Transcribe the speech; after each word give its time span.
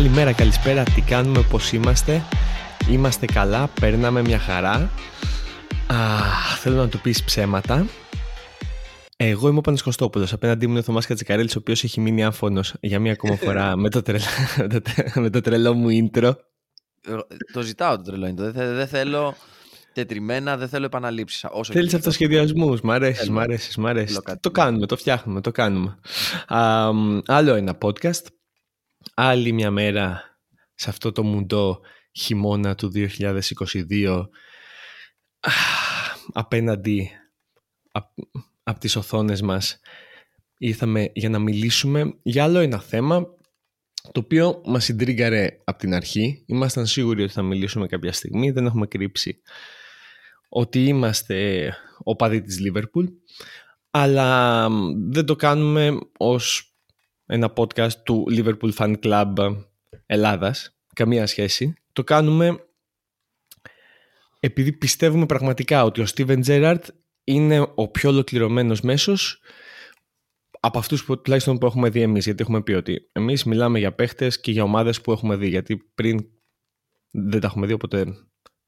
Καλημέρα, 0.00 0.32
καλησπέρα, 0.32 0.82
τι 0.82 1.00
κάνουμε, 1.00 1.42
πώς 1.50 1.72
είμαστε; 1.72 2.22
Είμαστε 2.90 3.26
καλά, 3.26 3.70
παίρναμε 3.80 4.22
μια 4.22 4.38
χαρά 4.38 4.90
Α, 5.86 5.96
Θέλω 6.58 6.76
να 6.76 6.88
του 6.88 7.00
πεις 7.00 7.24
ψέματα 7.24 7.86
εγώ 9.16 9.48
είμαι 9.48 9.58
ο 9.58 9.60
Πάνος 9.60 9.82
Κωστόπουλος, 9.82 10.32
απέναντί 10.32 10.64
μου 10.64 10.70
είναι 10.70 10.80
ο 10.80 10.82
Θωμάς 10.82 11.06
Κατσικαρέλης, 11.06 11.56
ο 11.56 11.58
οποίος 11.58 11.84
έχει 11.84 12.00
μείνει 12.00 12.24
άφωνος 12.24 12.74
για 12.80 13.00
μία 13.00 13.12
ακόμα 13.12 13.36
φορά 13.36 13.76
με, 13.82 13.88
το 13.88 14.02
τρελό, 14.02 14.24
με 15.22 15.30
το 15.30 15.40
τρελό 15.40 15.74
μου 15.74 15.88
intro. 15.90 16.32
Ε, 17.08 17.16
το 17.52 17.60
ζητάω 17.60 17.96
το 17.96 18.02
τρελό 18.02 18.26
intro, 18.26 18.52
δεν 18.52 18.86
θέλω 18.86 19.34
τετριμένα, 19.92 20.56
δεν 20.56 20.68
θέλω 20.68 20.84
επαναλήψεις. 20.84 21.46
Θέλεις 21.62 21.94
αυτοσχεδιασμούς, 21.94 22.80
μ' 22.80 22.90
αρέσεις, 22.90 23.30
μ' 23.30 23.38
αρέσεις, 23.38 23.76
μ' 23.76 23.86
αρέσεις. 23.86 24.20
Το 24.40 24.50
κάνουμε, 24.50 24.86
το 24.86 24.96
φτιάχνουμε, 24.96 25.40
το 25.40 25.50
κάνουμε. 25.50 25.98
Α, 26.46 26.90
άλλο 27.26 27.54
ένα 27.54 27.78
podcast, 27.80 28.22
άλλη 29.14 29.52
μια 29.52 29.70
μέρα 29.70 30.38
σε 30.74 30.90
αυτό 30.90 31.12
το 31.12 31.22
μουντό 31.22 31.80
χειμώνα 32.12 32.74
του 32.74 32.92
2022 32.94 34.26
απέναντι 36.32 37.10
από 38.62 38.80
τις 38.80 38.96
οθόνες 38.96 39.42
μας 39.42 39.80
ήρθαμε 40.58 41.10
για 41.14 41.28
να 41.28 41.38
μιλήσουμε 41.38 42.18
για 42.22 42.44
άλλο 42.44 42.58
ένα 42.58 42.80
θέμα 42.80 43.26
το 44.12 44.20
οποίο 44.20 44.62
μας 44.64 44.84
συντρίγκαρε 44.84 45.60
από 45.64 45.78
την 45.78 45.94
αρχή. 45.94 46.44
Ήμασταν 46.46 46.86
σίγουροι 46.86 47.22
ότι 47.22 47.32
θα 47.32 47.42
μιλήσουμε 47.42 47.86
κάποια 47.86 48.12
στιγμή, 48.12 48.50
δεν 48.50 48.66
έχουμε 48.66 48.86
κρύψει 48.86 49.42
ότι 50.48 50.84
είμαστε 50.84 51.70
οπαδοί 51.98 52.40
της 52.40 52.60
Λίβερπουλ 52.60 53.06
αλλά 53.90 54.68
δεν 55.10 55.24
το 55.24 55.36
κάνουμε 55.36 55.98
ως 56.16 56.69
ένα 57.30 57.52
podcast 57.56 57.92
του 57.92 58.26
Liverpool 58.30 58.72
Fan 58.72 58.94
Club 59.02 59.56
Ελλάδας, 60.06 60.76
καμία 60.94 61.26
σχέση. 61.26 61.74
Το 61.92 62.04
κάνουμε 62.04 62.64
επειδή 64.40 64.72
πιστεύουμε 64.72 65.26
πραγματικά 65.26 65.84
ότι 65.84 66.00
ο 66.00 66.06
Steven 66.14 66.44
Gerrard 66.44 66.82
είναι 67.24 67.72
ο 67.74 67.88
πιο 67.88 68.10
ολοκληρωμένος 68.10 68.80
μέσος 68.80 69.40
από 70.60 70.78
αυτούς 70.78 71.04
που 71.04 71.20
τουλάχιστον 71.20 71.58
που 71.58 71.66
έχουμε 71.66 71.90
δει 71.90 72.00
εμείς. 72.00 72.24
Γιατί 72.24 72.42
έχουμε 72.42 72.62
πει 72.62 72.72
ότι 72.72 73.08
εμείς 73.12 73.44
μιλάμε 73.44 73.78
για 73.78 73.94
παίχτες 73.94 74.40
και 74.40 74.50
για 74.50 74.62
ομάδες 74.62 75.00
που 75.00 75.12
έχουμε 75.12 75.36
δει. 75.36 75.48
Γιατί 75.48 75.76
πριν 75.94 76.18
δεν 77.10 77.40
τα 77.40 77.46
έχουμε 77.46 77.66
δει, 77.66 77.72
οπότε 77.72 78.04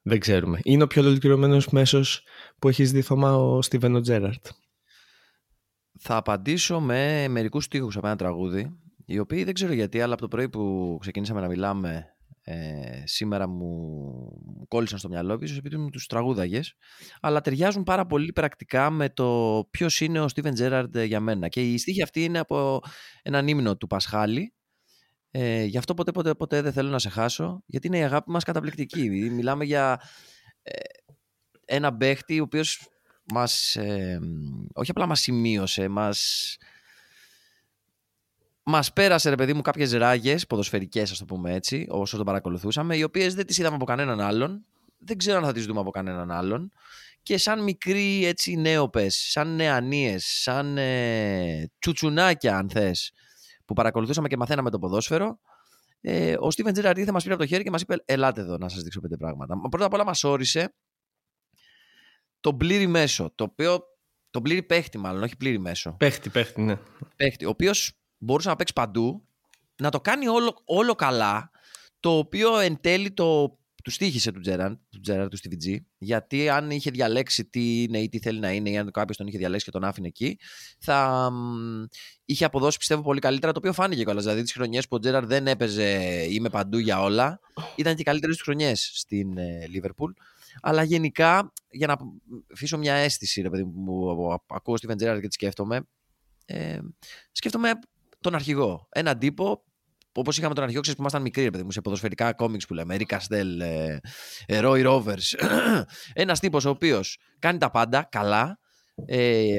δεν 0.02 0.19
ξέρουμε. 0.19 0.60
Είναι 0.62 0.82
ο 0.82 0.86
πιο 0.86 1.02
ολοκληρωμένος 1.02 1.69
μέσος 1.69 2.22
που 2.58 2.69
έχεις 2.69 2.92
δει, 2.92 3.02
Θωμά, 3.02 3.36
ο 3.36 3.62
Στίβενο 3.62 4.00
Τζέραρτ. 4.00 4.47
Θα 6.05 6.17
απαντήσω 6.17 6.81
με 6.81 7.28
μερικούς 7.28 7.69
τείχου 7.69 7.89
από 7.95 8.06
ένα 8.06 8.17
τραγούδι, 8.17 8.78
οι 9.06 9.19
οποίοι 9.19 9.45
δεν 9.45 9.55
ξέρω 9.55 9.72
γιατί, 9.72 10.00
αλλά 10.00 10.12
από 10.12 10.22
το 10.22 10.28
πρωί 10.28 10.48
που 10.48 10.97
ξεκίνησαμε 11.00 11.41
να 11.41 11.47
μιλάμε 11.48 12.06
ε, 12.42 13.03
σήμερα 13.05 13.48
μου 13.48 14.67
κόλλησαν 14.69 14.98
στο 14.98 15.09
μυαλό, 15.09 15.39
ίσως 15.41 15.56
επειδή 15.59 15.77
μου 15.77 15.91
τους 15.91 16.06
τραγούδαγες, 16.06 16.75
αλλά 17.20 17.41
ταιριάζουν 17.41 17.83
πάρα 17.83 18.06
πολύ 18.06 18.33
πρακτικά 18.33 18.91
με 18.91 19.09
το 19.09 19.69
ποιος 19.70 20.00
είναι 20.00 20.20
ο 20.20 20.28
Στίβεν 20.28 20.55
Τζέραρντ 20.55 20.98
για 20.98 21.20
μένα. 21.20 21.48
Και 21.48 21.72
η 21.72 21.78
στίχη 21.78 22.03
αυτή 22.03 22.25
είναι 22.25 22.39
από 22.39 22.81
έναν 23.22 23.48
ύμνο 23.48 23.77
του 23.77 23.87
Πασχάλη, 23.87 24.55
ε, 25.31 25.64
γι' 25.64 25.78
αυτό 25.78 25.94
ποτέ, 25.94 26.11
ποτέ, 26.11 26.34
ποτέ 26.34 26.62
δεν 26.62 26.72
θέλω 26.72 26.91
να 26.91 26.98
σε 26.98 27.09
χάσω, 27.09 27.62
γιατί 27.66 27.87
είναι 27.87 27.98
η 27.98 28.03
αγάπη 28.03 28.31
μας 28.31 28.44
καταπληκτική. 28.44 29.10
Μιλάμε 29.10 29.65
για 29.65 30.00
ε, 30.62 30.72
ένα 31.65 31.97
παίχτη 31.97 32.41
ο 32.41 32.43
οποίος 32.43 32.87
μας, 33.25 33.77
ε, 33.77 34.19
όχι 34.75 34.91
απλά 34.91 35.06
μας 35.06 35.21
σημείωσε, 35.21 35.88
μας 35.88 36.56
Μας 38.65 38.93
πέρασε, 38.93 39.28
ρε 39.28 39.34
παιδί 39.34 39.55
μου, 39.55 39.62
κάποιες 39.62 39.93
ράγες 39.93 40.47
ποδοσφαιρικές, 40.47 41.10
ας 41.10 41.19
το 41.19 41.25
πούμε 41.25 41.55
έτσι, 41.55 41.87
όσο 41.88 42.16
το 42.16 42.25
παρακολουθούσαμε, 42.25 42.97
οι 42.97 43.03
οποίες 43.03 43.34
δεν 43.34 43.47
τις 43.47 43.59
είδαμε 43.59 43.75
από 43.75 43.84
κανέναν 43.84 44.21
άλλον. 44.21 44.65
Δεν 44.99 45.16
ξέρω 45.16 45.38
αν 45.38 45.44
θα 45.44 45.53
τις 45.53 45.66
δούμε 45.66 45.81
από 45.81 45.91
κανέναν 45.91 46.31
άλλον. 46.31 46.72
Και 47.22 47.38
σαν 47.38 47.62
μικροί 47.62 48.27
έτσι 48.27 48.56
νέοπε, 48.56 49.09
σαν 49.09 49.55
νεανίες, 49.55 50.25
σαν 50.25 50.78
ε, 50.78 51.71
τσουτσουνάκια, 51.78 52.56
αν 52.56 52.71
θες, 52.71 53.12
που 53.65 53.75
παρακολουθούσαμε 53.75 54.28
και 54.28 54.37
μαθαίναμε 54.37 54.71
το 54.71 54.78
ποδόσφαιρο, 54.78 55.38
ε, 56.00 56.34
ο 56.38 56.50
Στίβεν 56.50 56.72
Τζεραρντ 56.72 56.99
ήρθε, 56.99 57.12
μας 57.12 57.22
πήρε 57.22 57.34
από 57.34 57.43
το 57.43 57.49
χέρι 57.49 57.62
και 57.65 57.71
μας 57.71 57.81
είπε: 57.81 57.97
Ελάτε 58.05 58.41
εδώ 58.41 58.56
να 58.59 58.69
σας 58.69 58.82
δείξω 58.82 59.00
πέντε 59.00 59.16
πράγματα. 59.16 59.61
Πρώτα 59.71 59.87
απ' 59.87 59.93
όλα 59.93 60.05
μας 60.05 60.25
όρισε 60.25 60.75
τον 62.42 62.56
πλήρη 62.56 62.86
μέσο, 62.86 63.32
το 63.34 63.44
οποίο. 63.44 63.84
Τον 64.30 64.42
πλήρη 64.42 64.62
παίχτη, 64.62 64.98
μάλλον, 64.98 65.22
όχι 65.22 65.36
πλήρη 65.36 65.58
μέσο. 65.58 65.97
Παίχτη, 65.98 66.28
παίχτη, 66.28 66.60
ναι. 66.60 66.76
Παίχτη, 67.16 67.44
ο 67.44 67.48
οποίος 67.48 67.92
μπορούσε 68.19 68.48
να 68.48 68.56
παίξει 68.56 68.72
παντού, 68.72 69.26
να 69.76 69.91
το 69.91 70.00
κάνει 70.00 70.28
όλο, 70.28 70.62
όλο 70.64 70.94
καλά, 70.94 71.50
το 72.00 72.16
οποίο 72.19 72.58
εν 72.58 72.78
τέλει 72.81 73.10
το, 73.10 73.58
του 73.84 73.91
στήχησε 73.91 74.32
του 74.32 74.41
Τζέραν, 74.41 74.81
του 74.91 75.00
Τζέραν, 75.00 75.28
του 75.28 75.38
Stevie 75.38 75.76
γιατί 75.98 76.48
αν 76.48 76.70
είχε 76.70 76.91
διαλέξει 76.91 77.44
τι 77.44 77.82
είναι 77.82 77.98
ή 77.98 78.08
τι 78.08 78.19
θέλει 78.19 78.38
να 78.38 78.52
είναι, 78.52 78.70
ή 78.70 78.78
αν 78.78 78.91
κάποιος 78.91 79.16
τον 79.16 79.26
είχε 79.26 79.38
διαλέξει 79.38 79.64
και 79.64 79.70
τον 79.70 79.84
άφηνε 79.84 80.06
εκεί, 80.06 80.38
θα 80.78 81.31
είχε 82.25 82.44
αποδώσει 82.44 82.78
πιστεύω 82.78 83.02
πολύ 83.02 83.20
καλύτερα, 83.20 83.52
το 83.52 83.58
οποίο 83.58 83.72
φάνηκε 83.72 84.02
κιόλας. 84.02 84.22
Δηλαδή, 84.22 84.42
τις 84.42 84.52
χρονιές 84.52 84.88
που 84.88 84.97
ο 84.97 84.98
Τζέραν 84.98 85.26
δεν 85.26 85.47
έπαιζε 85.47 86.26
είμαι 86.28 86.48
παντού 86.48 86.78
για 86.78 87.02
όλα, 87.02 87.41
ήταν 87.76 87.94
και 87.94 88.00
οι 88.00 88.04
καλύτερες 88.04 88.36
του 88.36 88.44
χρονιές 88.44 88.91
στην 88.94 89.36
Λίβερπουλ. 89.69 90.12
Αλλά 90.60 90.82
γενικά, 90.82 91.52
για 91.70 91.86
να 91.86 91.96
αφήσω 92.52 92.78
μια 92.78 92.94
αίσθηση, 92.94 93.40
ρε 93.42 93.50
παιδί 93.50 93.64
μου, 93.64 94.32
ακούω 94.46 94.74
Steven 94.80 94.92
Gerrard 94.92 95.18
και 95.20 95.28
τη 95.28 95.32
σκέφτομαι, 95.32 95.80
ε, 96.46 96.78
σκέφτομαι 97.32 97.72
τον 98.20 98.34
αρχηγό. 98.34 98.88
Έναν 98.90 99.18
τύπο 99.18 99.64
Όπως 100.14 100.38
είχαμε 100.38 100.54
τον 100.54 100.62
αρχηγό, 100.62 100.80
ξέρεις 100.80 100.98
που 100.98 101.04
ήμασταν 101.04 101.22
μικροί, 101.22 101.50
παιδί 101.50 101.64
μου, 101.64 101.70
σε 101.70 101.80
ποδοσφαιρικά 101.80 102.32
κόμιξ 102.32 102.66
που 102.66 102.74
λέμε. 102.74 102.96
Ρίκα 102.96 103.20
Στέλ, 103.20 103.62
Ρόι 104.48 104.82
Ρόβερ. 104.82 105.18
Ένας 106.12 106.40
τύπος 106.40 106.64
ο 106.64 106.70
οποίος 106.70 107.19
κάνει 107.38 107.58
τα 107.58 107.70
πάντα 107.70 108.08
καλά, 108.10 108.58
ε, 109.06 109.58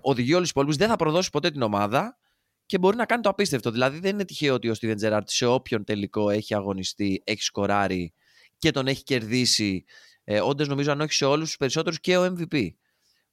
οδηγεί 0.00 0.30
όλους 0.30 0.40
τους 0.40 0.50
υπόλοιπους, 0.50 0.76
δεν 0.76 0.88
θα 0.88 0.96
προδώσει 0.96 1.30
ποτέ 1.30 1.50
την 1.50 1.62
ομάδα 1.62 2.18
και 2.66 2.78
μπορεί 2.78 2.96
να 2.96 3.04
κάνει 3.04 3.22
το 3.22 3.28
απίστευτο. 3.28 3.70
Δηλαδή 3.70 3.98
δεν 3.98 4.10
είναι 4.10 4.24
τυχαίο 4.24 4.54
ότι 4.54 4.68
ο 4.68 4.74
Στίβεν 4.74 4.96
Τζεράρτ 4.96 5.28
σε 5.28 5.46
όποιον 5.46 5.84
τελικό 5.84 6.30
έχει 6.30 6.54
αγωνιστεί, 6.54 7.22
έχει 7.24 7.42
σκοράρει 7.42 8.12
και 8.58 8.70
τον 8.70 8.86
έχει 8.86 9.02
κερδίσει. 9.02 9.84
Ε, 10.32 10.40
Όντες 10.40 10.68
νομίζω 10.68 10.92
αν 10.92 11.00
όχι 11.00 11.12
σε 11.12 11.24
όλους 11.24 11.46
τους 11.46 11.56
περισσότερους 11.56 12.00
και 12.00 12.16
ο 12.16 12.34
MVP 12.34 12.68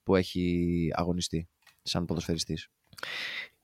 που 0.03 0.15
έχει 0.15 0.65
αγωνιστεί 0.93 1.49
σαν 1.81 2.05
ποδοσφαιριστής. 2.05 2.67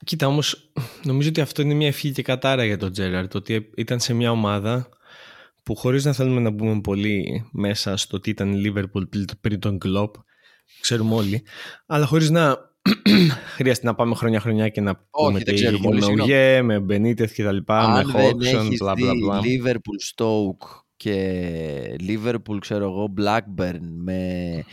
Κοίτα 0.05 0.27
όμως, 0.27 0.71
νομίζω 1.03 1.29
ότι 1.29 1.41
αυτό 1.41 1.61
είναι 1.61 1.73
μια 1.73 1.87
ευχή 1.87 2.11
και 2.11 2.21
κατάρα 2.21 2.65
για 2.65 2.77
τον 2.77 2.91
Τζέραρτ, 2.91 3.35
ότι 3.35 3.69
ήταν 3.75 3.99
σε 3.99 4.13
μια 4.13 4.31
ομάδα 4.31 4.89
που 5.63 5.75
χωρίς 5.75 6.05
να 6.05 6.13
θέλουμε 6.13 6.41
να 6.41 6.49
μπούμε 6.49 6.81
πολύ 6.81 7.49
μέσα 7.51 7.97
στο 7.97 8.19
τι 8.19 8.29
ήταν 8.29 8.53
η 8.53 8.61
Liverpool 8.65 9.03
πριν 9.41 9.59
τον 9.59 9.77
Κλόπ, 9.77 10.15
ξέρουμε 10.81 11.15
όλοι, 11.15 11.43
αλλά 11.85 12.05
χωρίς 12.05 12.29
να 12.29 12.57
χρειάζεται 13.57 13.87
να 13.87 13.95
πάμε 13.95 14.15
χρονιά-χρονιά 14.15 14.69
και 14.69 14.81
να 14.81 14.95
πούμε 15.09 15.39
τι 15.39 15.51
έγινε 15.51 15.71
με 15.71 16.05
Ουγέ, 16.05 16.61
με 16.61 16.79
Μπενίτεθ 16.79 17.33
και 17.33 17.43
τα 17.43 17.51
λοιπά, 17.51 17.89
με 17.89 18.03
Χόξον, 18.03 18.67
μπλα 18.77 18.93
μπλα 18.95 19.13
μπλα. 19.13 19.39
Liverpool 19.41 20.15
Stoke 20.15 20.82
και 21.03 21.95
Liverpool, 21.99 22.57
ξέρω 22.59 22.83
εγώ, 22.83 23.13
Blackburn 23.17 23.79
με 23.81 24.63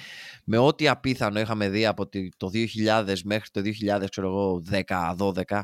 με 0.45 0.59
ό,τι 0.59 0.89
απίθανο 0.89 1.41
είχαμε 1.41 1.69
δει 1.69 1.87
από 1.87 2.09
το 2.37 2.51
2000 2.53 3.17
μέχρι 3.25 3.51
το 3.51 3.61
2010-12, 5.17 5.63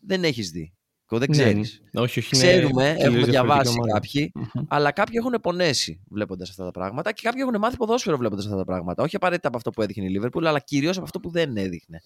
δεν 0.00 0.24
έχεις 0.24 0.50
δει. 0.50 0.74
Δεν 1.08 1.30
ξέρεις. 1.30 1.82
Ναι, 1.92 2.00
όχι, 2.00 2.18
όχι, 2.18 2.30
Ξέρουμε, 2.30 2.94
έχουμε 2.98 3.24
διαβάσει 3.24 3.78
κάποιοι, 3.92 4.32
αλλά 4.68 4.92
κάποιοι 4.92 5.14
έχουν 5.18 5.40
πονέσει 5.42 6.00
βλέποντας 6.10 6.50
αυτά 6.50 6.64
τα 6.64 6.70
πράγματα 6.70 7.12
και 7.12 7.20
κάποιοι 7.24 7.40
έχουν 7.46 7.58
μάθει 7.58 7.76
ποδόσφαιρο 7.76 8.16
βλέποντας 8.16 8.44
αυτά 8.44 8.56
τα 8.56 8.64
πράγματα. 8.64 9.02
Όχι 9.02 9.16
απαραίτητα 9.16 9.48
από 9.48 9.56
αυτό 9.56 9.70
που 9.70 9.82
έδειχνε 9.82 10.04
η 10.04 10.08
Λίβερπουλ, 10.08 10.46
αλλά 10.46 10.58
κυρίως 10.58 10.96
από 10.96 11.04
αυτό 11.04 11.20
που 11.20 11.30
δεν 11.30 11.56
έδειχνε. 11.56 12.00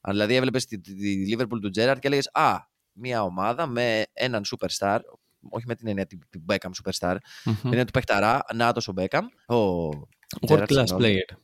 Αν 0.00 0.12
δηλαδή 0.12 0.34
έβλεπες 0.34 0.66
τη, 0.66 0.80
τη, 0.80 0.92
Λίβερπουλ 1.26 1.58
του 1.58 1.70
Τζέραρτ 1.70 1.98
και 1.98 2.06
έλεγες 2.06 2.30
Α, 2.32 2.56
μια 2.92 3.22
ομάδα 3.22 3.66
με 3.66 4.04
έναν 4.12 4.42
superstar, 4.44 4.98
όχι 5.50 5.64
με 5.66 5.74
την 5.74 5.88
έννοια 5.88 6.06
την 6.06 6.44
Beckham 6.48 6.70
superstar, 6.82 7.14
mm-hmm. 7.14 7.18
την 7.44 7.54
έννοια 7.64 7.84
του 7.84 7.92
παιχταρά, 7.92 8.44
Νάτο 8.54 8.80
ο 8.86 8.92
Beckham, 8.96 9.56
ο 9.56 9.88
World 10.48 10.66
class 10.66 10.96
player. 10.98 11.36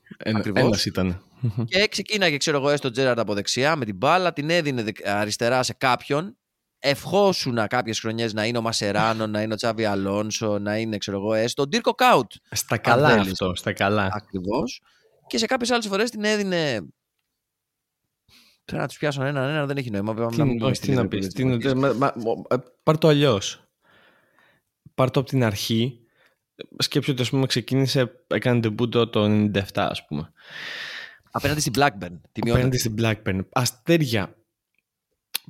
Ένας 0.55 0.85
ήταν. 0.85 1.23
Και 1.65 1.89
ξεκίναγε, 1.89 2.37
ξέρω 2.37 2.57
εγώ, 2.57 2.71
έστω 2.71 2.91
Τζέραρντ 2.91 3.19
από 3.19 3.35
δεξιά 3.35 3.77
με 3.77 3.85
την 3.85 3.97
μπάλα, 3.97 4.33
την 4.33 4.51
έδινε 4.51 4.85
αριστερά 5.05 5.63
σε 5.63 5.73
κάποιον. 5.73 6.35
Ευχόσουνα 6.83 7.67
κάποιες 7.67 8.01
χρονιές 8.01 8.33
να 8.33 8.47
είναι 8.47 8.59
ο 8.59 8.63
Μασεράνο, 8.63 9.27
να 9.27 9.43
είναι 9.43 9.53
ο 9.53 9.57
Τσάβι 9.57 9.85
Αλόνσο, 9.85 10.59
να 10.59 10.77
είναι, 10.77 10.99
ξέρω 10.99 11.17
εγώ, 11.17 11.35
έστω 11.35 11.63
ο 11.63 11.67
Ντύρκο 11.67 11.93
Κάουτ. 11.93 12.33
Στα 12.51 12.79
καλά 12.79 13.09
αυτό, 13.09 13.55
στα 13.55 13.73
καλά. 13.73 14.09
Ακριβώς. 14.13 14.83
Και 15.27 15.39
σε 15.39 15.47
κάποιες 15.47 15.71
άλλες 15.71 15.87
φορές 15.87 16.11
την 16.11 16.25
έδινε. 16.25 16.89
Τώρα 18.65 18.83
να 18.83 18.89
τους 18.89 18.99
πιάσω 18.99 19.23
έναν 19.25 19.49
ένα, 19.49 19.67
δεν 19.67 19.77
έχει 19.77 19.91
νόημα. 19.91 20.29
Τι, 20.29 20.43
να 20.43 20.67
όχι, 20.67 20.81
τι 20.81 20.93
να 20.93 21.09
πεις. 21.09 21.33
Πάρ 22.83 22.99
το 22.99 23.09
αλλιώς. 23.09 23.70
Πάρ 25.01 25.11
το 25.11 25.21
από 25.21 25.29
την 25.29 25.45
αρχή 25.45 26.01
σκέψου 26.79 27.13
ότι 27.13 27.23
ας 27.23 27.31
πούμε 27.31 27.47
ξεκίνησε, 27.47 28.25
έκανε 28.27 28.61
ντεμπούτο 28.61 29.09
το 29.09 29.25
97 29.25 29.63
ας 29.75 30.07
πούμε. 30.07 30.33
Απέναντι 31.31 31.61
στην 31.61 31.73
Blackburn. 31.77 32.21
Τη 32.33 32.51
Απέναντι 32.51 32.79
στην 32.79 32.95
Blackburn. 32.99 33.41
Αστέρια. 33.53 34.37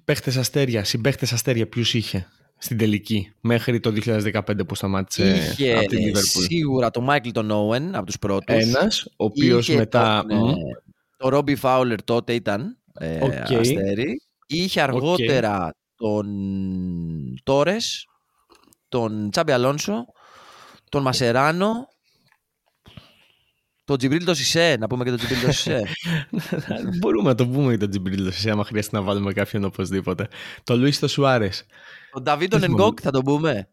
Παίχτες 0.04 0.36
αστέρια, 0.36 0.84
συμπαίχτες 0.84 1.32
αστέρια 1.32 1.68
ποιους 1.68 1.94
είχε. 1.94 2.28
στην 2.58 2.78
τελική, 2.78 3.32
μέχρι 3.40 3.80
το 3.80 3.90
2015 3.90 4.66
που 4.66 4.74
σταμάτησε 4.74 5.52
Είχε 5.52 5.76
από 5.76 5.86
τη 5.86 5.96
Liverpool. 6.10 6.44
σίγουρα 6.48 6.90
τον 6.90 7.04
Μάικλ 7.04 7.30
τον 7.30 7.50
Όουεν 7.50 7.94
από 7.94 8.06
τους 8.06 8.18
πρώτους. 8.18 8.56
Ένας, 8.56 9.04
ο 9.04 9.24
οποίος 9.24 9.68
Είχε 9.68 9.78
μετά... 9.78 10.24
Τον, 10.28 10.48
ε, 10.48 10.54
το 11.16 11.28
Ρόμπι 11.28 11.54
Φάουλερ 11.54 12.02
τότε 12.02 12.34
ήταν 12.34 12.78
ε, 12.94 13.24
Οκ. 13.24 13.32
αστέρι. 13.32 14.22
Είχε 14.46 14.80
αργότερα 14.80 15.74
τον 15.96 16.26
Τόρες, 17.42 18.04
τον 18.90 19.30
Τσάμπι 19.30 19.52
Αλόνσο, 19.52 20.04
τον 20.88 21.02
Μασεράνο, 21.02 21.88
τον 23.84 23.98
Τζιμπρίλ 23.98 24.24
το 24.24 24.34
Σισε, 24.34 24.76
να 24.80 24.86
πούμε 24.86 25.04
και 25.04 25.10
τον 25.10 25.18
Τζιμπρίλ 25.18 25.40
το 25.46 25.52
Σισε. 25.52 25.82
Μπορούμε 27.00 27.28
να 27.28 27.34
το 27.34 27.46
πούμε 27.46 27.68
για 27.68 27.78
τον 27.78 27.90
Τζιμπρίλ 27.90 28.26
εσύ, 28.26 28.50
άμα 28.50 28.64
χρειάζεται 28.64 28.96
να 28.96 29.02
βάλουμε 29.02 29.32
κάποιον 29.32 29.64
οπωσδήποτε. 29.64 30.28
Το 30.64 30.76
Λουίς 30.76 30.98
το 30.98 31.08
Σουάρες. 31.08 31.64
τον 32.12 32.22
Νταβίτον 32.22 32.60
Δεν 32.60 32.68
θυμάμαι. 32.68 32.82
Ενγκόκ 32.82 32.98
θα 33.02 33.10
τον 33.10 33.22
πούμε. 33.22 33.68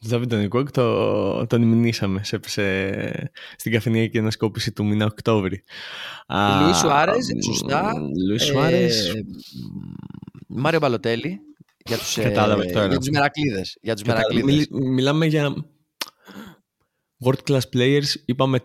Το 0.00 0.08
Δαβίδ 0.08 0.28
τον 0.28 0.38
Νικόκ 0.38 0.70
το, 0.70 1.46
τον 1.46 1.62
μηνύσαμε 1.62 2.24
σε, 2.24 2.40
σε, 2.46 2.62
στην 3.56 3.72
καφενεία 3.72 4.10
ανασκόπηση 4.14 4.72
του 4.72 4.84
μήνα 4.84 5.04
Οκτώβρη. 5.04 5.62
Α, 6.26 6.60
Λουίς 6.62 6.76
Σουάρες, 6.76 7.26
μ, 7.36 7.40
σωστά. 7.40 7.92
Λουίς 8.28 8.44
Σουάρες, 8.44 9.08
Ε, 9.08 9.24
Μάριο 10.46 10.78
Μπαλοτέλη. 10.78 11.40
Για 11.88 11.98
τους, 11.98 12.16
ε, 12.18 12.22
Κατάλαβε 12.22 12.64
τώρα. 12.64 12.86
για 12.86 12.98
τους 12.98 13.08
Μερακλίδες. 13.08 13.78
Για 13.80 13.94
τους 13.94 14.02
κατα- 14.02 14.18
Μερακλίδες. 14.18 14.68
μιλ- 14.70 14.84
μιλάμε 14.92 15.26
για 15.26 15.54
world 17.24 17.38
class 17.50 17.60
players, 17.76 18.04
είπαμε 18.24 18.60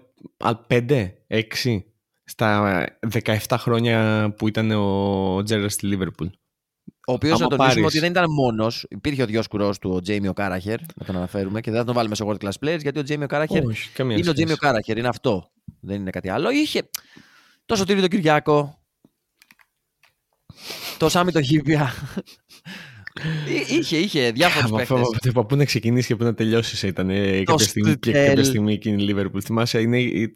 5, 0.67 1.13
6 1.27 1.83
στα 2.23 2.85
17 3.09 3.57
χρόνια 3.57 4.29
που 4.37 4.47
ήταν 4.47 4.71
ο 4.71 5.43
Τζέραρ 5.43 5.69
στη 5.69 5.85
Λίβερπουλ. 5.85 6.27
Ο 7.07 7.13
οποίος 7.13 7.33
άμα 7.33 7.41
να 7.43 7.47
τονίσουμε 7.57 7.67
πάρεις- 7.81 7.85
ότι 7.85 7.99
δεν 7.99 8.11
ήταν 8.11 8.25
μόνος. 8.31 8.85
Υπήρχε 8.89 9.21
ο 9.21 9.25
διόσκουρο 9.25 9.73
του, 9.81 9.91
ο 9.93 10.01
Τζέιμιο 10.01 10.33
Κάραχερ, 10.33 10.79
να 10.95 11.05
τον 11.05 11.15
αναφέρουμε 11.15 11.61
και 11.61 11.69
δεν 11.71 11.79
θα 11.79 11.85
τον 11.85 11.95
βάλουμε 11.95 12.15
σε 12.15 12.23
world 12.27 12.37
class 12.37 12.51
players 12.65 12.81
γιατί 12.81 12.99
ο 12.99 13.03
Τζέιμιο 13.03 13.27
Κάραχερ 13.27 13.65
Όχι, 13.65 13.89
καμία 13.89 14.11
είναι 14.11 14.21
ο 14.21 14.23
σχέση. 14.23 14.33
Τζέιμιο 14.35 14.55
Κάραχερ, 14.55 14.97
είναι 14.97 15.07
αυτό. 15.07 15.51
Δεν 15.79 15.99
είναι 15.99 16.09
κάτι 16.09 16.29
άλλο. 16.29 16.49
Είχε 16.51 16.89
το 17.65 17.75
Σωτήρι 17.75 17.99
τον 17.99 18.09
Κυριάκο, 18.09 18.81
το 20.97 21.09
Σάμι 21.09 21.31
το 21.31 21.41
Χίπια. 21.41 21.91
Εί- 23.47 23.69
είχε, 23.79 23.97
είχε 23.97 24.31
διάφορους 24.31 24.67
Από 24.67 24.75
παίχτε. 24.77 24.93
αυτό- 24.93 25.29
από 25.29 25.45
πού 25.45 25.55
να 25.55 25.65
ξεκινήσει 25.65 26.07
και 26.07 26.15
πού 26.15 26.23
να 26.23 26.33
τελειώσει 26.33 26.87
ήταν 26.87 27.09
ε, 27.09 27.43
κάποια 27.43 27.65
στιγμή, 27.65 27.87
και 27.89 27.93
Στουτέλ. 28.01 28.27
κάποια 28.27 28.43
στιγμή 28.43 28.73
εκείνη 28.73 29.03
η 29.03 29.13
Liverpool. 29.15 29.41
Θυμάσαι, 29.43 29.81
είναι 29.81 30.01
η- 30.01 30.33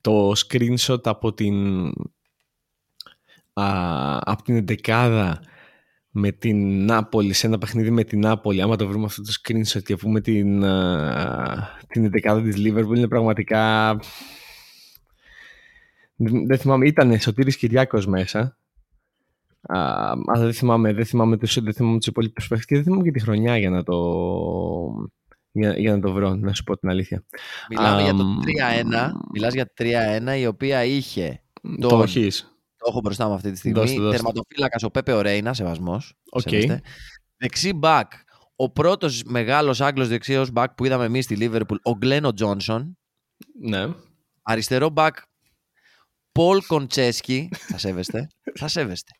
το 0.00 0.32
screenshot 0.36 1.06
από 1.06 1.34
την, 1.34 1.86
α, 3.52 4.18
από 4.20 4.42
την 4.42 4.56
εντεκάδα 4.56 5.40
με 6.10 6.30
την 6.32 6.84
Νάπολη, 6.84 7.32
σε 7.32 7.46
ένα 7.46 7.58
παιχνίδι 7.58 7.90
με 7.90 8.04
την 8.04 8.18
Νάπολη. 8.20 8.62
Άμα 8.62 8.76
το 8.76 8.86
βρούμε 8.86 9.04
αυτό 9.04 9.22
το 9.22 9.32
screenshot 9.42 9.82
και 9.82 9.96
πούμε 9.96 10.20
την, 10.20 10.64
α, 10.64 11.68
την 11.88 12.04
εντεκάδα 12.04 12.42
της 12.42 12.56
Liverpool, 12.58 12.96
είναι 12.96 13.08
πραγματικά... 13.08 13.92
Δεν 16.16 16.46
δεν 16.46 16.58
θυμάμαι, 16.58 16.86
ήταν 16.86 17.20
Σωτήρης 17.20 17.56
Κυργιάκος 17.56 18.06
μέσα. 18.06 18.58
Α, 19.66 20.10
αλλά 20.26 20.44
δεν 20.44 20.52
θυμάμαι, 20.52 20.92
δεν 20.92 21.04
θυμάμαι 21.04 21.36
τους, 21.36 21.60
δεν 21.62 21.74
θυμάμαι 21.74 21.98
τους 21.98 22.06
υπόλοιπους 22.06 22.48
παίχτες 22.48 22.66
και 22.66 22.74
δεν 22.74 22.84
θυμάμαι 22.84 23.02
και 23.02 23.10
τη 23.10 23.20
χρονιά 23.20 23.56
για 23.58 23.70
να 23.70 23.82
το, 23.82 23.96
για, 25.50 25.78
για 25.78 25.92
να 25.96 26.00
το 26.00 26.12
βρω, 26.12 26.34
να 26.34 26.52
σου 26.52 26.64
πω 26.64 26.76
την 26.78 26.88
αλήθεια. 26.88 27.24
Μιλάμε 27.68 28.02
για 28.02 28.14
το 28.14 28.22
Αμ, 28.22 28.38
3-1. 29.10 29.10
Μιλάς 29.32 29.54
για 29.54 29.72
3-1 29.78 30.38
η 30.38 30.46
οποία 30.46 30.84
είχε. 30.84 31.42
Το 31.80 31.88
Τον- 31.88 32.02
έχεις. 32.02 32.48
Το 32.76 32.86
έχω 32.88 33.00
μπροστά 33.00 33.28
μου 33.28 33.34
αυτή 33.34 33.50
τη 33.50 33.56
στιγμή. 33.58 33.78
Δώστε, 33.78 34.00
δώστε. 34.00 34.16
Τερματοφύλακας 34.16 34.82
ο 34.82 34.90
Πέπε 34.90 35.12
ο 35.12 35.18
Ρέινα, 35.18 35.52
σεβασμός. 35.54 36.14
Οκ. 36.30 36.48
Δεξί 37.36 37.72
μπακ, 37.72 38.12
ο 38.56 38.70
πρώτος 38.70 39.22
μεγάλος 39.24 39.80
Άγγλος 39.80 40.08
δεξί 40.08 40.46
μπακ 40.52 40.74
που 40.74 40.84
είδαμε 40.84 41.04
εμείς 41.04 41.24
στη 41.24 41.36
Λίβερπουλ, 41.36 41.76
ο 41.82 41.92
Γκλεν 41.92 42.25
ο 42.25 42.32
Τζόνσον. 42.32 42.98
Ναι. 43.60 43.86
Αριστερό 44.42 44.88
μπακ, 44.88 45.16
Πολ 46.34 46.62
Κοντσέσκι. 46.66 47.48
θα 47.52 47.78
σέβεστε. 47.78 48.28
θα 48.54 48.68
σέβεστε. 48.68 49.10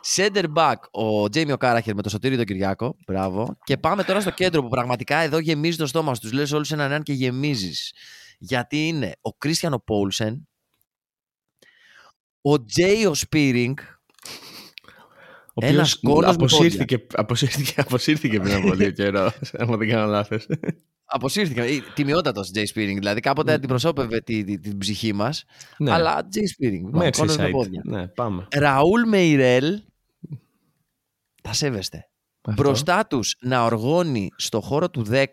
Σέντερ 0.00 0.48
μπακ, 0.50 0.84
ο 0.90 1.28
Τζέιμιο 1.28 1.56
Κάραχερ 1.56 1.94
με 1.94 2.02
το 2.02 2.08
Σωτήρι 2.08 2.36
τον 2.36 2.44
Κυριάκο. 2.44 2.96
Μπράβο. 3.06 3.56
Και 3.64 3.76
πάμε 3.76 4.04
τώρα 4.04 4.20
στο 4.20 4.30
κέντρο 4.30 4.62
που 4.62 4.68
πραγματικά 4.68 5.16
εδώ 5.16 5.38
γεμίζει 5.38 5.76
το 5.76 5.86
στόμα 5.86 6.14
σου. 6.14 6.20
Τους 6.20 6.32
λες 6.32 6.52
όλους 6.52 6.72
έναν 6.72 6.86
έναν 6.86 7.02
και 7.02 7.12
γεμίζεις. 7.12 7.92
Γιατί 8.38 8.86
είναι 8.86 9.12
ο 9.20 9.32
Κρίστιανο 9.32 9.78
Πόλσεν, 9.78 10.48
ο 12.40 12.64
Τζέιο 12.64 13.14
Σπίρινγκ, 13.14 13.76
Ο 15.54 15.66
Ένας 15.66 15.94
οποίος 15.94 16.14
κόλος 16.14 16.36
με 16.36 16.44
αποσύρθηκε, 16.44 17.06
αποσύρθηκε, 17.12 17.80
αποσύρθηκε 17.80 18.40
πριν 18.40 18.54
από 18.54 18.72
λίγο 18.74 18.90
καιρό, 18.90 19.32
άμα 19.58 19.76
δεν 19.76 19.88
κάνω 19.88 20.06
λάθος. 20.06 20.46
Αποσύρθηκαν. 21.14 21.66
Τιμιότατος 21.94 22.50
Τζέι 22.50 22.66
Σπίρινγκ. 22.66 22.98
Δηλαδή 22.98 23.20
κάποτε 23.20 23.52
Mm. 23.52 23.54
αντιπροσώπευε 23.54 24.20
τη, 24.20 24.44
τη- 24.44 24.58
την 24.58 24.78
ψυχή 24.78 25.12
μας. 25.12 25.44
ναι, 25.78 25.92
Αλλά 25.92 26.26
Τζέι 26.28 26.46
Σπίρινγκ. 26.46 26.94
Merseyside. 26.96 27.48
πόδια. 27.52 27.80
Ναι, 27.84 28.06
πάμε. 28.08 28.48
Ραούλ 28.54 29.08
Μεϊρέλες. 29.08 29.82
Τα 31.42 31.52
σέβεστε. 31.52 32.08
Αυτό. 32.42 32.62
Μπροστά 32.62 33.06
τους 33.06 33.36
να 33.40 33.64
οργώνει 33.64 34.28
στο 34.36 34.60
χώρο 34.60 34.90
του 34.90 35.06
10 35.10 35.24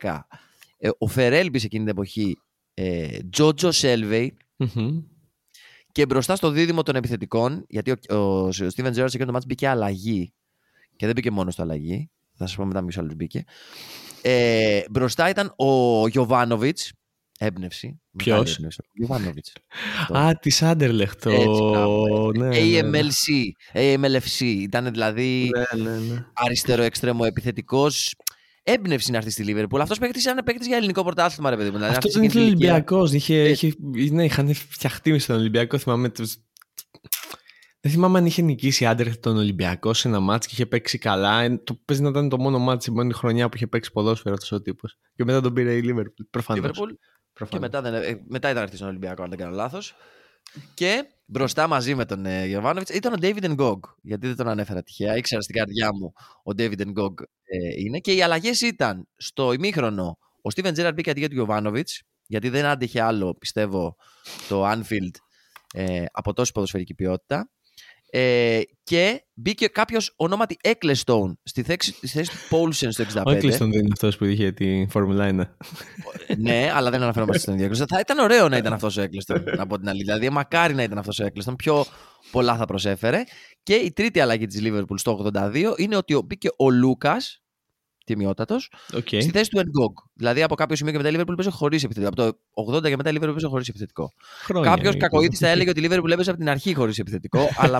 ε, 0.77 0.89
ο 0.97 1.07
Φερέλμπη 1.07 1.57
εκείνη 1.57 1.83
την 1.83 1.87
εποχή 1.87 2.37
ε, 2.73 3.17
Τζότζο 3.29 3.71
Σέλβεϊ 3.71 4.37
Μμμ. 4.55 4.99
και 5.91 6.05
μπροστά 6.05 6.35
στο 6.35 6.49
δίδυμο 6.49 6.83
των 6.83 6.95
επιθετικών 6.95 7.65
γιατί 7.67 7.91
ο, 7.91 8.15
ο, 8.15 8.51
Στίβεν 8.51 8.91
Τζέραρτ 8.91 9.13
εκείνο 9.13 9.25
το 9.25 9.31
μάτς 9.31 9.45
μπήκε 9.45 9.67
αλλαγή 9.67 10.33
και 10.95 11.05
δεν 11.05 11.15
μπήκε 11.15 11.31
μόνος 11.31 11.53
στο 11.53 11.61
αλλαγή 11.61 12.09
θα 12.35 12.47
σας 12.47 12.55
πω 12.55 12.65
μετά 12.65 12.81
μισό 12.81 13.01
λεπτό 13.01 13.15
μπήκε 13.15 13.43
ε, 14.21 14.81
μπροστά 14.89 15.29
ήταν 15.29 15.53
ο 15.55 16.07
Γιωβάνοβιτς 16.07 16.91
έμπνευση 17.39 18.01
Ποιος; 18.17 18.37
Μεγάλη 18.37 18.51
έμπνευση. 18.55 18.79
Ο 18.81 18.91
Γιωβάνοβιτς 18.93 19.53
Α, 20.09 20.31
της 20.39 20.61
Άντερλεχτ. 20.61 21.23
Το... 21.23 21.29
Έτσι, 21.29 21.61
μπράβο, 21.71 22.31
ναι, 22.31 22.47
ναι, 22.47 22.59
ναι. 22.59 22.79
AMLC, 22.81 23.49
AMLFC. 23.73 24.39
Ήταν 24.39 24.91
δηλαδή 24.91 25.49
Ναι, 25.75 25.83
ναι, 25.83 25.97
ναι. 25.97 26.25
αριστερό 26.33 26.83
εξτρέμο 26.83 27.23
επιθετικός. 27.27 28.15
Έμπνευση 28.63 29.11
να 29.11 29.17
έρθει 29.17 29.29
στη 29.29 29.43
Λίβερπουλ. 29.43 29.81
Αυτός 29.81 29.97
παίχτη 29.97 30.19
ήταν 30.19 30.43
παίχτη 30.45 30.67
για 30.67 30.77
ελληνικό 30.77 31.03
πρωτάθλημα, 31.03 31.49
ρε 31.49 31.55
παιδί 31.55 31.69
μου. 31.69 31.75
Δηλαδή, 31.75 31.95
Αυτός 31.95 32.15
αυτή 32.15 32.19
δεν 32.19 32.29
εκείνη 32.29 32.43
ήταν 32.43 32.57
την 32.57 32.67
ηλικία. 32.67 32.73
Ολυμπιακό. 32.73 33.15
Είχε, 33.15 33.49
Έτσι. 33.49 33.73
είχε, 33.95 34.13
ναι, 34.13 34.23
είχαν 34.23 34.53
φτιαχτεί 34.53 35.19
στον 35.19 35.35
Ολυμπιακό. 35.35 35.77
Θυμάμαι. 35.77 36.11
Τους- 37.81 37.91
Δεν 37.91 37.91
θυμάμαι 37.91 38.17
αν 38.17 38.25
είχε 38.25 38.41
νικήσει 38.41 38.85
Άντερλεχτ 38.85 39.21
τον 39.21 39.37
Ολυμπιακό 39.37 39.93
σε 39.93 40.07
ένα 40.07 40.19
μάτς 40.19 40.45
και 40.47 40.53
είχε 40.53 40.65
παίξει 40.65 40.97
καλά. 40.97 41.41
Ε, 41.41 41.57
Το 41.57 41.79
παίζει 41.85 42.03
να 42.03 42.09
ήταν 42.09 42.29
το 42.29 42.37
μόνο 42.37 42.59
μάτς 42.59 42.85
η 42.85 42.91
μόνη 42.91 43.13
χρονιά 43.13 43.49
που 43.49 43.55
είχε 43.55 43.67
παίξει 43.67 43.91
ποδόσφαιρο 43.91 44.33
αυτός 44.33 44.51
ο 44.51 44.61
τύπος. 44.61 44.97
Και 45.15 45.23
μετά 45.23 45.41
τον 45.41 45.53
πήρε 45.53 45.73
η 45.75 45.81
Λίβερπουλ. 45.81 46.25
Προφανώς. 46.29 46.79
Liverpool. 46.79 47.47
Και 47.49 47.59
μετά, 47.59 47.81
δεν, 47.81 47.93
ε, 47.93 48.21
μετά 48.27 48.49
ήταν 48.49 48.63
έρθει 48.63 48.75
στον 48.75 48.87
Ολυμπιακό, 48.87 49.23
αν 49.23 49.29
δεν 49.29 49.37
κάνω 49.37 49.55
λάθος. 49.55 49.95
Και 50.73 51.03
μπροστά 51.25 51.67
μαζί 51.67 51.95
με 51.95 52.05
τον 52.05 52.25
ε, 52.25 52.45
Γιωβάνοβιτς 52.45 52.89
ήταν 52.89 53.13
ο 53.13 53.17
David 53.21 53.55
Ngog. 53.57 53.79
Γιατί 54.01 54.27
δεν 54.27 54.35
τον 54.35 54.47
ανέφερα 54.47 54.83
τυχαία. 54.83 55.15
Ήξερα 55.17 55.41
στην 55.41 55.55
καρδιά 55.55 55.89
μου 55.93 56.13
ο 56.43 56.51
David 56.57 56.81
Ngog 56.93 57.13
ε, 57.43 57.81
είναι. 57.81 57.99
Και 57.99 58.13
οι 58.13 58.21
αλλαγές 58.21 58.61
ήταν 58.61 59.07
στο 59.15 59.53
ημίχρονο 59.53 60.17
ο 60.41 60.49
Steven 60.55 60.73
Gerrard 60.75 60.91
μπήκε 60.95 61.09
αντί 61.09 61.19
για 61.19 61.27
τον 61.27 61.37
Γιωβάνοβιτς. 61.37 62.01
Γιατί 62.27 62.49
δεν 62.49 62.65
άντεχε 62.65 63.01
άλλο, 63.01 63.35
πιστεύω, 63.39 63.95
το 64.49 64.71
Anfield 64.71 65.15
ε, 65.73 66.03
από 66.11 66.33
τόση 66.33 66.51
ποδοσφαιρική 66.51 66.93
ποιότητα. 66.93 67.49
Ε, 68.11 68.59
και 68.83 69.23
μπήκε 69.33 69.67
κάποιος 69.67 70.13
ονόματι 70.15 70.57
Ecclestone 70.63 71.33
στη 71.43 71.63
θέση, 71.63 71.91
στη 71.91 72.07
θέση 72.07 72.29
του 72.31 72.37
Paulsen 72.55 72.87
στο 72.89 73.03
65. 73.03 73.21
Ο 73.25 73.31
Έκλειστον 73.31 73.69
δεν 73.71 73.79
είναι 73.79 73.89
αυτός 73.93 74.17
που 74.17 74.25
είχε 74.25 74.51
τη 74.51 74.85
Φόρμουλα 74.89 75.29
1. 75.29 76.35
ναι, 76.37 76.71
αλλά 76.73 76.89
δεν 76.89 77.01
αναφερόμαστε 77.01 77.41
στον 77.41 77.53
ίδιο 77.53 77.67
Eccleston. 77.67 77.87
Θα 77.87 77.99
ήταν 77.99 78.19
ωραίο 78.19 78.49
να 78.49 78.57
ήταν 78.57 78.73
αυτός 78.73 78.97
ο 78.97 79.01
Eccleston, 79.03 79.43
να 79.57 79.67
πω 79.67 79.77
την 79.79 79.89
αλήθεια. 79.89 80.13
Δηλαδή, 80.13 80.33
μακάρι 80.35 80.73
να 80.73 80.83
ήταν 80.83 80.97
αυτός 80.97 81.19
ο 81.19 81.25
Eccleston. 81.25 81.53
Πιο 81.57 81.85
πολλά 82.31 82.55
θα 82.55 82.65
προσέφερε. 82.65 83.23
Και 83.63 83.73
η 83.75 83.91
τρίτη 83.91 84.19
αλλαγή 84.19 84.45
της 84.45 84.61
Liverpool 84.63 84.95
στο 84.95 85.31
82 85.35 85.73
είναι 85.77 85.95
ότι 85.95 86.13
ο- 86.13 86.21
μπήκε 86.21 86.49
ο 86.57 86.69
Λούκας, 86.69 87.38
τιμιότατος, 88.13 88.71
Okay. 88.93 89.21
στη 89.21 89.29
θέση 89.29 89.49
του 89.49 89.57
Ngog. 89.59 90.03
Δηλαδή, 90.13 90.43
από 90.43 90.55
κάποιο 90.55 90.75
σημείο 90.75 90.91
και 90.91 90.97
μετά 90.97 91.09
η 91.09 91.13
Liverpool 91.17 91.35
παίζει 91.35 91.51
χωρίς 91.51 91.83
επιθετικό. 91.83 92.23
Από 92.23 92.71
το 92.71 92.77
80 92.77 92.89
και 92.89 92.95
μετά 92.95 93.09
η 93.09 93.13
Liverpool 93.15 93.31
παίζει 93.31 93.45
χωρίς 93.45 93.67
επιθετικό. 93.67 94.13
Κάποιος 94.61 94.97
κακοήθη 94.97 95.35
θα 95.35 95.47
έλεγε 95.47 95.69
ότι 95.69 95.81
η 95.81 95.87
Liverpool 95.89 96.09
έπαιζε 96.09 96.29
από 96.29 96.39
την 96.39 96.49
αρχή 96.49 96.73
χωρίς 96.73 96.99
επιθετικό, 96.99 97.49
αλλά 97.57 97.77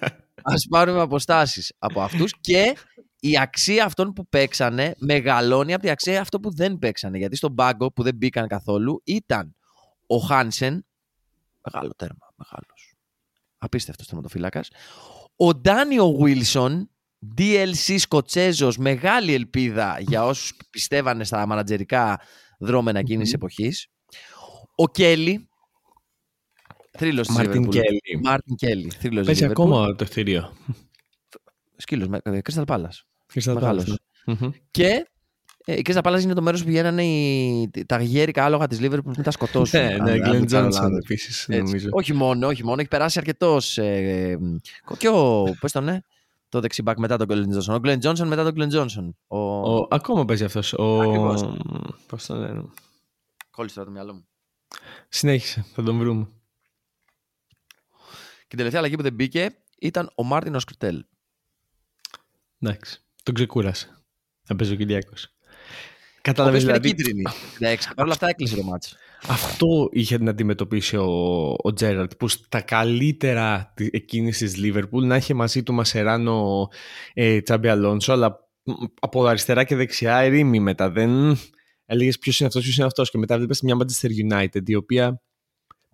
ας 0.54 0.66
πάρουμε 0.70 1.00
αποστάσεις 1.00 1.72
από 1.78 2.00
αυτούς 2.00 2.34
και 2.40 2.76
η 3.20 3.38
αξία 3.38 3.84
αυτών 3.84 4.12
που 4.12 4.28
παίξανε 4.28 4.94
μεγαλώνει 4.98 5.72
από 5.72 5.82
την 5.82 5.90
αξία 5.90 6.20
αυτών 6.20 6.40
που 6.40 6.54
δεν 6.54 6.78
παίξανε. 6.78 7.18
Γιατί 7.18 7.36
στον 7.36 7.54
πάγκο 7.54 7.92
που 7.92 8.02
δεν 8.02 8.14
μπήκαν 8.14 8.48
καθόλου 8.48 9.02
ήταν 9.04 9.54
ο 10.06 10.16
Χάνσεν, 10.16 10.86
μεγάλο 11.70 11.92
τέρμα, 11.96 12.32
μεγάλος. 12.34 12.94
Απίστευτος 13.58 14.06
τερματοφύλακα. 14.06 14.60
Ο 15.36 15.54
Ντάνιο 15.54 16.12
Βίλσον, 16.12 16.90
DLC 17.38 17.94
Σκοτσέζος, 17.98 18.76
μεγάλη 18.76 19.34
ελπίδα 19.34 19.96
για 20.00 20.24
όσους 20.24 20.54
πιστεύανε 20.70 21.24
στα 21.24 21.46
μανατζερικά 21.46 22.20
δρόμενα 22.58 22.98
εκείνης 22.98 23.28
Μμμ. 23.28 23.34
εποχής. 23.34 23.86
Ο 24.74 24.88
Κέλλη, 24.88 25.48
θρύλος 26.98 27.26
της 27.26 27.36
Μαρτίν 27.36 27.64
Liverpool. 27.64 27.70
Κέλλη. 27.70 28.20
Μάρτιν 28.22 28.54
Κέλλη, 28.56 28.90
θρύλος 28.98 29.26
της 29.26 29.38
Παίζει 29.40 29.44
Liverpool. 29.44 29.50
ακόμα 29.64 29.94
το 29.94 30.04
ευθύριο. 30.04 30.52
Σκύλος, 31.76 32.08
με- 32.08 32.20
ε, 32.22 32.38
Crystal 32.50 32.64
Palace. 32.64 33.04
Crystal 33.34 33.52
Μεγάλος. 33.54 33.84
Palace, 34.26 34.34
ναι. 34.40 34.48
Και 34.70 35.06
ε, 35.64 35.78
η 35.78 35.82
Κρίστα 35.82 36.00
Πάλας 36.00 36.22
είναι 36.22 36.34
το 36.34 36.42
μέρος 36.42 36.60
που 36.60 36.66
πηγαίνανε 36.66 37.04
οι, 37.04 37.70
τα 37.86 38.02
γέρικα 38.02 38.44
άλογα 38.44 38.66
της 38.66 38.80
Λίβερπουλ 38.80 39.12
να 39.16 39.22
τα 39.22 39.30
σκοτώσουν. 39.30 39.80
ναι, 39.80 39.96
ναι, 39.96 40.18
Γκλεν 40.18 40.46
Τζόνσον 40.46 40.96
επίσης. 40.96 41.48
Όχι 41.90 42.12
μόνο, 42.12 42.46
όχι 42.46 42.64
μόνο, 42.64 42.80
έχει 42.80 42.88
περάσει 42.88 43.18
αρκετός. 43.18 43.78
Ε, 43.78 44.38
και 44.98 45.08
ο. 45.08 45.44
Πώς 45.60 45.72
το 45.72 45.80
ναι, 45.80 45.98
το 46.52 46.60
δεξιμπάκ 46.60 46.98
μετά 46.98 47.16
τον 47.16 47.26
Γκλεν 47.26 47.50
Τζόνσον. 47.50 47.74
Ο 47.74 47.78
Γκλεν 47.78 47.98
Τζόνσον 47.98 48.28
μετά 48.28 48.44
τον 48.44 48.52
Γκλεν 48.52 48.68
Τζόνσον. 48.68 49.16
Ο... 49.26 49.38
Ο, 49.38 49.86
ακόμα 49.90 50.24
παίζει 50.24 50.44
αυτός. 50.44 50.72
Ο... 50.72 50.98
Πώς 52.06 52.26
το 52.26 52.34
λένε; 52.34 52.64
Κόλλησε 53.50 53.74
τώρα 53.74 53.86
το 53.86 53.92
μυαλό 53.92 54.12
μου. 54.12 54.26
Συνέχισε, 55.08 55.64
θα 55.74 55.82
τον 55.82 55.98
βρούμε. 55.98 56.24
Και 58.38 58.52
η 58.52 58.56
τελευταία 58.56 58.80
αλλαγή 58.80 58.96
που 58.96 59.02
δεν 59.02 59.14
μπήκε 59.14 59.62
ήταν 59.78 60.12
ο 60.14 60.22
Μάρτιν 60.22 60.54
Σκρτέλ. 60.54 61.04
Εντάξει, 62.58 63.02
τον 63.22 63.34
ξεκούρασε. 63.34 64.02
Θα 64.42 64.56
παίζει 64.56 64.72
ο 64.72 64.76
Κυργιάκος. 64.76 65.34
Κατάλαβες 66.22 66.64
δηλαδή. 66.64 66.94
κίτρινη. 66.94 67.22
Εντάξει, 67.58 67.88
παρ' 67.94 68.04
όλα 68.04 68.14
αυτά 68.14 68.28
έκλεισε 68.28 68.56
το 68.56 68.62
ματς, 68.62 68.86
ο. 68.86 68.96
Αυτό 69.28 69.88
είχε 69.92 70.18
να 70.18 70.30
αντιμετωπίσει 70.30 70.96
ο, 70.96 71.06
ο 71.62 71.72
Τζέραρτ, 71.72 72.12
που 72.14 72.28
στα 72.28 72.60
καλύτερα 72.60 73.74
εκείνης 73.90 74.38
της 74.38 74.56
Λίβερπουλ 74.56 75.06
να 75.06 75.16
είχε 75.16 75.34
μαζί 75.34 75.62
του 75.62 75.72
Μασεράνο 75.72 76.68
ε, 77.14 77.40
Τσάμπι 77.40 77.68
Αλόνσο, 77.68 78.12
αλλά 78.12 78.48
από 79.00 79.26
αριστερά 79.26 79.64
και 79.64 79.76
δεξιά 79.76 80.16
ερήμη 80.16 80.60
μετά. 80.60 80.90
Δεν 80.90 81.38
έλεγες 81.86 82.18
ποιος 82.18 82.38
είναι 82.38 82.48
αυτός, 82.48 82.62
ποιος 82.62 82.76
είναι 82.76 82.86
αυτός. 82.86 83.10
Και 83.10 83.18
μετά 83.18 83.36
βλέπεις 83.36 83.60
μια 83.60 83.76
Manchester 83.76 84.32
United, 84.32 84.68
η 84.68 84.74
οποία 84.74 85.22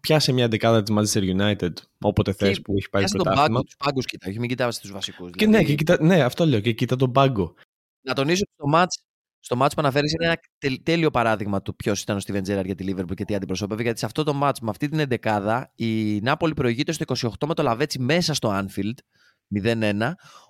πιάσε 0.00 0.32
μια 0.32 0.48
δεκάδα 0.48 0.82
της 0.82 0.94
Manchester 0.96 1.22
United 1.36 1.72
όποτε 2.00 2.32
θες 2.32 2.60
που 2.60 2.74
έχει 2.76 2.88
πάρει 2.90 3.04
το 3.04 3.22
πρωτάθλημα. 3.22 3.62
Τους 3.62 3.76
πάγκους 3.76 4.04
κοιτά, 4.06 4.26
όχι 4.28 4.38
μην 4.38 4.48
κοιτάζει 4.48 4.78
τους 4.80 4.92
βασικούς. 4.92 5.30
Δηλαδή. 5.30 5.56
ναι, 5.56 5.64
και 5.64 5.74
κοίτα, 5.74 5.96
ναι, 6.00 6.22
αυτό 6.22 6.46
λέω 6.46 6.60
και 6.60 6.72
κοίτα 6.72 6.96
τον 6.96 7.12
πάγκο. 7.12 7.54
Να 8.00 8.14
τονίσω 8.14 8.42
ότι 8.42 8.52
στο 8.54 8.66
μάτς, 8.66 9.02
στο 9.48 9.56
μάτς 9.56 9.74
που 9.74 9.80
αναφέρεις 9.80 10.12
είναι 10.12 10.24
ένα 10.58 10.78
τέλειο 10.82 11.10
παράδειγμα 11.10 11.62
του 11.62 11.76
ποιος 11.76 12.02
ήταν 12.02 12.16
ο 12.16 12.20
Steven 12.26 12.42
Gerrard 12.42 12.64
για 12.64 12.74
τη 12.74 12.84
Liverpool 12.88 13.14
και 13.14 13.24
τι 13.24 13.34
αντιπροσώπευε. 13.34 13.82
Γιατί 13.82 13.98
σε 13.98 14.06
αυτό 14.06 14.22
το 14.22 14.34
μάτς 14.34 14.60
με 14.60 14.70
αυτή 14.70 14.88
την 14.88 14.98
εντεκάδα 14.98 15.72
η 15.74 16.20
Νάπολη 16.20 16.54
προηγείται 16.54 16.92
στο 16.92 17.04
28 17.16 17.46
με 17.46 17.54
το 17.54 17.62
Λαβέτσι 17.62 17.98
μέσα 18.00 18.34
στο 18.34 18.50
Anfield 18.52 18.94
0-1. 19.64 19.92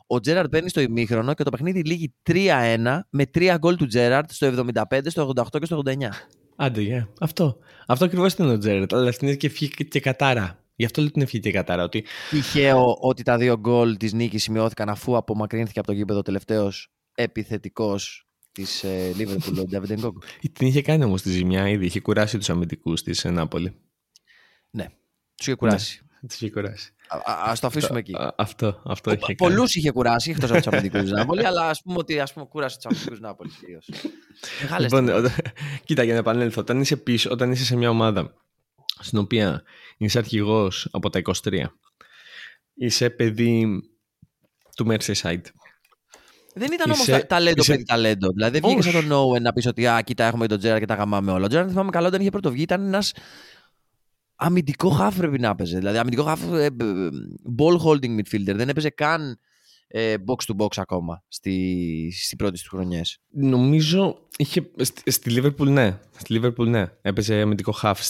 Ο 0.06 0.20
Τζέραρτ 0.20 0.48
μπαίνει 0.48 0.68
στο 0.68 0.80
ημίχρονο 0.80 1.34
και 1.34 1.42
το 1.42 1.50
παιχνίδι 1.50 1.82
λήγει 1.82 2.14
3-1 2.30 2.98
με 3.10 3.24
3 3.34 3.54
γκολ 3.58 3.76
του 3.76 3.86
Τζέραρτ 3.86 4.30
στο 4.30 4.52
75, 4.90 5.00
στο 5.06 5.32
88 5.36 5.58
και 5.58 5.64
στο 5.64 5.82
89. 5.84 5.92
Άντε, 6.56 6.82
yeah. 6.82 7.08
αυτό. 7.20 7.56
Αυτό 7.86 8.04
ακριβώς 8.04 8.32
ήταν 8.32 8.48
ο 8.48 8.58
Τζέραρτ. 8.58 8.92
Αλλά 8.92 9.12
στην 9.12 9.36
ευχή 9.36 9.88
και 9.88 10.00
κατάρα. 10.00 10.64
Γι' 10.74 10.84
αυτό 10.84 11.00
λέει 11.00 11.10
την 11.10 11.22
ευχή 11.22 11.40
και 11.40 11.50
κατάρα. 11.50 11.82
Ότι... 11.82 12.04
Τυχαίο 12.30 12.96
ότι 13.00 13.22
τα 13.22 13.36
δύο 13.36 13.58
γκολ 13.58 13.96
της 13.96 14.12
νίκης 14.12 14.42
σημειώθηκαν 14.42 14.88
αφού 14.88 15.16
απομακρύνθηκε 15.16 15.78
από 15.78 15.88
το 15.88 15.94
γήπεδο 15.94 16.22
τελευταίος 16.22 16.92
επιθετικός 17.14 18.27
της 18.64 18.84
Λίβερπουλ, 19.16 19.58
ο 19.58 19.64
Ντέβιντ 19.64 19.90
Ενγκόγκ. 19.90 20.16
Την 20.52 20.66
είχε 20.66 20.82
κάνει 20.82 21.04
όμως 21.04 21.22
τη 21.22 21.30
ζημιά 21.30 21.68
ήδη. 21.68 21.86
Είχε 21.86 22.00
κουράσει 22.00 22.38
τους 22.38 22.50
αμυντικούς 22.50 23.02
της 23.02 23.24
Νάπολη. 23.24 23.74
Ναι, 24.70 24.86
τους 25.36 25.46
είχε 25.46 25.56
κουράσει. 25.56 26.00
Ναι, 26.20 26.28
τους 26.28 26.40
είχε 26.40 26.50
κουράσει. 26.50 26.92
Α 27.26 27.52
το 27.60 27.66
αφήσουμε 27.66 27.98
εκεί. 27.98 28.14
αυτό, 28.36 28.82
αυτό 28.84 29.12
είχε 29.12 29.34
Πολλούς 29.34 29.74
είχε 29.74 29.90
κουράσει 29.90 30.30
εκτός 30.30 30.50
από 30.50 30.58
τους 30.58 30.66
αμυντικούς 30.72 31.00
της 31.00 31.10
Νάπολη, 31.10 31.46
αλλά 31.46 31.68
ας 31.68 31.82
πούμε 31.82 31.96
ότι 31.98 32.20
ας 32.20 32.32
πούμε, 32.32 32.46
κούρασε 32.46 32.76
τους 32.76 32.86
αμυντικούς 32.86 33.12
της 33.12 33.20
Νάπολης 33.20 33.54
κυρίως. 33.54 33.88
Λοιπόν, 34.78 35.08
κοίτα, 35.84 36.02
για 36.02 36.12
να 36.12 36.18
επανέλθω, 36.18 36.60
όταν 36.60 36.80
είσαι 36.80 36.96
πίσω, 36.96 37.30
όταν 37.30 37.50
είσαι 37.52 37.64
σε 37.64 37.76
μια 37.76 37.90
ομάδα 37.90 38.34
στην 39.00 39.18
οποία 39.18 39.62
είσαι 39.96 40.18
αρχηγός 40.18 40.88
από 40.90 41.10
τα 41.10 41.20
23, 41.42 41.64
είσαι 42.74 43.10
παιδί 43.10 43.82
του 44.76 44.86
Merseyside, 44.88 45.42
δεν 46.58 46.72
ήταν 46.72 46.90
όμως 46.90 47.06
είσαι... 47.06 47.24
ταλέντο 47.28 47.60
είσαι... 47.60 47.72
παιδί 47.72 47.84
ταλέντο. 47.84 48.28
Δηλαδή 48.32 48.60
δεν 48.60 48.70
βγήκε 48.70 48.90
σαν 48.90 49.08
τον 49.08 49.18
Owen 49.18 49.40
να 49.40 49.52
πεις 49.52 49.66
ότι 49.66 49.86
Α, 49.86 50.02
κοίτα, 50.02 50.24
έχουμε 50.24 50.46
τον 50.46 50.58
Τζέρα 50.58 50.78
και 50.78 50.86
τα 50.86 50.94
γαμάμε 50.94 51.32
όλα. 51.32 51.44
Ο 51.44 51.48
Τζέρα, 51.48 51.68
θυμάμαι 51.68 51.90
καλά, 51.90 52.06
όταν 52.06 52.20
είχε 52.20 52.30
πρωτοβγεί, 52.30 52.62
ήταν 52.62 52.86
ένας 52.86 53.12
αμυντικό 54.34 54.88
χάφ 54.88 55.16
πρέπει 55.16 55.38
να 55.38 55.48
έπαιζε. 55.48 55.78
Δηλαδή 55.78 55.98
αμυντικό 55.98 56.22
χάφ 56.22 56.40
ε, 56.52 56.66
ball 57.58 57.76
holding 57.84 58.18
midfielder. 58.18 58.54
Δεν 58.54 58.68
έπαιζε 58.68 58.90
καν 58.90 59.38
ε, 59.88 60.14
box 60.26 60.52
to 60.52 60.64
box 60.64 60.68
ακόμα 60.76 61.24
στη, 61.28 62.12
στη 62.24 62.36
πρώτη 62.36 62.62
του 62.62 62.68
χρονιές. 62.68 63.18
Νομίζω 63.30 64.18
είχε, 64.36 64.70
στη, 64.76 65.10
στη 65.10 65.34
Liverpool 65.36 65.66
ναι. 65.66 65.98
Στη 66.16 66.40
Liverpool 66.40 66.66
ναι. 66.66 66.84
Έπαιζε 67.02 67.40
αμυντικό 67.40 67.72
χάφ. 67.72 68.00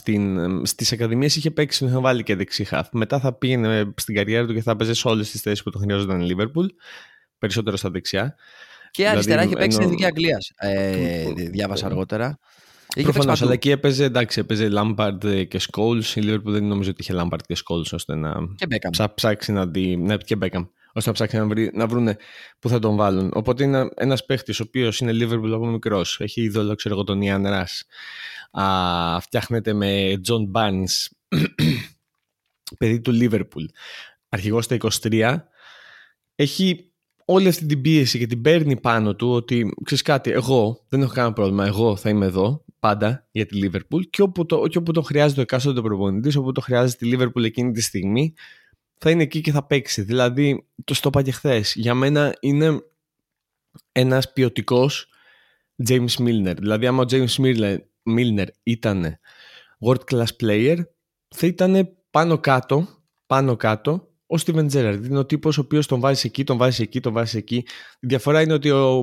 Στις 0.62 0.92
ακαδημίες 0.92 1.36
είχε 1.36 1.50
παίξει, 1.50 1.84
είχε 1.84 1.98
βάλει 1.98 2.22
και 2.22 2.36
δεξί 2.36 2.64
χάφ. 2.64 2.88
Μετά 2.92 3.20
θα 3.20 3.32
πήγαινε 3.32 3.92
στην 3.96 4.14
καριέρα 4.14 4.46
του 4.46 4.54
και 4.54 4.62
θα 4.62 4.70
έπαιζε 4.70 4.94
σε 4.94 5.08
όλες 5.08 5.30
τις 5.30 5.40
θέσεις 5.40 5.62
που 5.62 5.70
το 5.70 5.78
χρειάζονταν 5.78 6.20
η 6.20 6.34
Liverpool 6.34 6.66
περισσότερο 7.38 7.76
στα 7.76 7.90
δεξιά. 7.90 8.34
Και 8.90 9.02
δηλαδή, 9.02 9.16
αριστερά 9.16 9.42
είχε 9.42 9.54
παίξει 9.54 9.70
στην 9.70 9.84
Εθνική 9.84 10.04
Αγγλίας. 10.04 10.52
Ε, 10.56 11.32
διάβασα 11.32 11.86
αργότερα. 11.86 12.38
Προφανώς, 13.02 13.42
αλλά 13.42 13.52
εκεί 13.52 13.70
έπαιζε, 13.70 14.04
εντάξει, 14.04 14.40
έπαιζε 14.40 14.68
Lampard 14.72 15.46
και 15.48 15.60
Scholes. 15.70 16.04
Η 16.14 16.20
Liverpool 16.24 16.42
δεν 16.44 16.64
νομίζω 16.64 16.90
ότι 16.90 17.02
είχε 17.02 17.14
Lampard 17.16 17.42
και 17.46 17.56
Scholes 17.64 17.92
ώστε 17.92 18.14
να 18.14 18.34
ψά, 18.90 19.14
ψάξει 19.14 19.52
να 19.52 19.66
δει. 19.66 19.96
Ναι, 19.96 20.16
και 20.16 20.36
Beckham. 20.40 20.68
ώστε 20.92 21.08
να 21.08 21.12
ψάξει 21.12 21.36
να, 21.36 21.46
βρει, 21.46 21.70
να 21.74 21.86
βρούνε 21.86 22.16
πού 22.58 22.68
θα 22.68 22.78
τον 22.78 22.96
βάλουν. 22.96 23.30
Οπότε 23.34 23.64
είναι 23.64 23.88
ένας 23.94 24.24
παίχτης 24.24 24.60
ο 24.60 24.64
οποίος 24.66 25.00
είναι 25.00 25.12
Liverpool 25.12 25.50
από 25.52 25.66
μικρός. 25.66 26.20
Έχει 26.20 26.42
είδωλο, 26.42 26.74
ξέρω 26.74 26.94
εγώ, 26.94 27.04
τον 27.04 27.22
Ιαν 27.22 27.46
Ρα. 27.46 27.66
Φτιάχνεται 29.20 29.72
με 29.72 30.20
John 30.28 30.50
Barnes, 30.52 31.06
παιδί 32.78 33.00
του 33.00 33.18
Liverpool. 33.20 33.64
Αρχηγός 34.28 34.64
στα 34.64 34.76
23. 35.02 35.36
Έχει 36.34 36.92
όλη 37.30 37.48
αυτή 37.48 37.66
την 37.66 37.80
πίεση 37.80 38.18
και 38.18 38.26
την 38.26 38.42
παίρνει 38.42 38.80
πάνω 38.80 39.14
του 39.14 39.30
ότι 39.30 39.74
ξέρεις 39.84 40.02
κάτι, 40.02 40.30
εγώ 40.30 40.84
δεν 40.88 41.02
έχω 41.02 41.12
κανένα 41.12 41.32
πρόβλημα. 41.32 41.66
Εγώ 41.66 41.96
θα 41.96 42.08
είμαι 42.08 42.26
εδώ 42.26 42.64
πάντα 42.80 43.26
για 43.30 43.46
τη 43.46 43.54
Λίβερπουλ 43.54 44.02
και 44.10 44.22
όπου 44.22 44.46
το, 44.46 44.66
και 44.66 44.78
όπου 44.78 44.92
το 44.92 45.02
χρειάζεται 45.02 45.40
ο 45.40 45.42
εκάστοτε 45.42 45.80
προπονητής, 45.80 46.36
όπου 46.36 46.52
το 46.52 46.60
χρειάζεται 46.60 46.98
τη 46.98 47.04
Λίβερπουλ 47.04 47.44
εκείνη 47.44 47.72
τη 47.72 47.80
στιγμή, 47.80 48.34
θα 48.98 49.10
είναι 49.10 49.22
εκεί 49.22 49.40
και 49.40 49.52
θα 49.52 49.62
παίξει. 49.62 50.02
Δηλαδή, 50.02 50.66
το 50.84 50.94
στο 50.94 51.08
είπα 51.08 51.22
και 51.22 51.32
χθες. 51.32 51.74
Για 51.74 51.94
μένα 51.94 52.36
είναι 52.40 52.82
ένας 53.92 54.32
ποιοτικός 54.32 55.08
James 55.88 56.14
Milner. 56.18 56.54
Δηλαδή, 56.58 56.86
άμα 56.86 57.02
ο 57.02 57.06
James 57.10 57.52
Milner 58.04 58.46
ήταν 58.62 59.18
world 59.86 60.04
class 60.12 60.30
player, 60.42 60.78
θα 61.28 61.46
ήταν 61.46 61.96
πάνω 62.10 62.38
κάτω, 62.38 62.88
πάνω 63.26 63.56
κάτω 63.56 64.07
ο 64.28 64.36
Steven 64.44 64.70
Gerrard. 64.70 65.00
Είναι 65.04 65.18
ο 65.18 65.26
τύπος 65.26 65.58
ο 65.58 65.60
οποίος 65.60 65.86
τον 65.86 66.00
βάζει 66.00 66.26
εκεί, 66.26 66.44
τον 66.44 66.56
βάζει 66.56 66.82
εκεί, 66.82 67.00
τον 67.00 67.12
βάζει 67.12 67.38
εκεί. 67.38 67.56
Η 68.00 68.06
διαφορά 68.06 68.40
είναι 68.42 68.52
ότι 68.52 68.70
ο, 68.70 68.98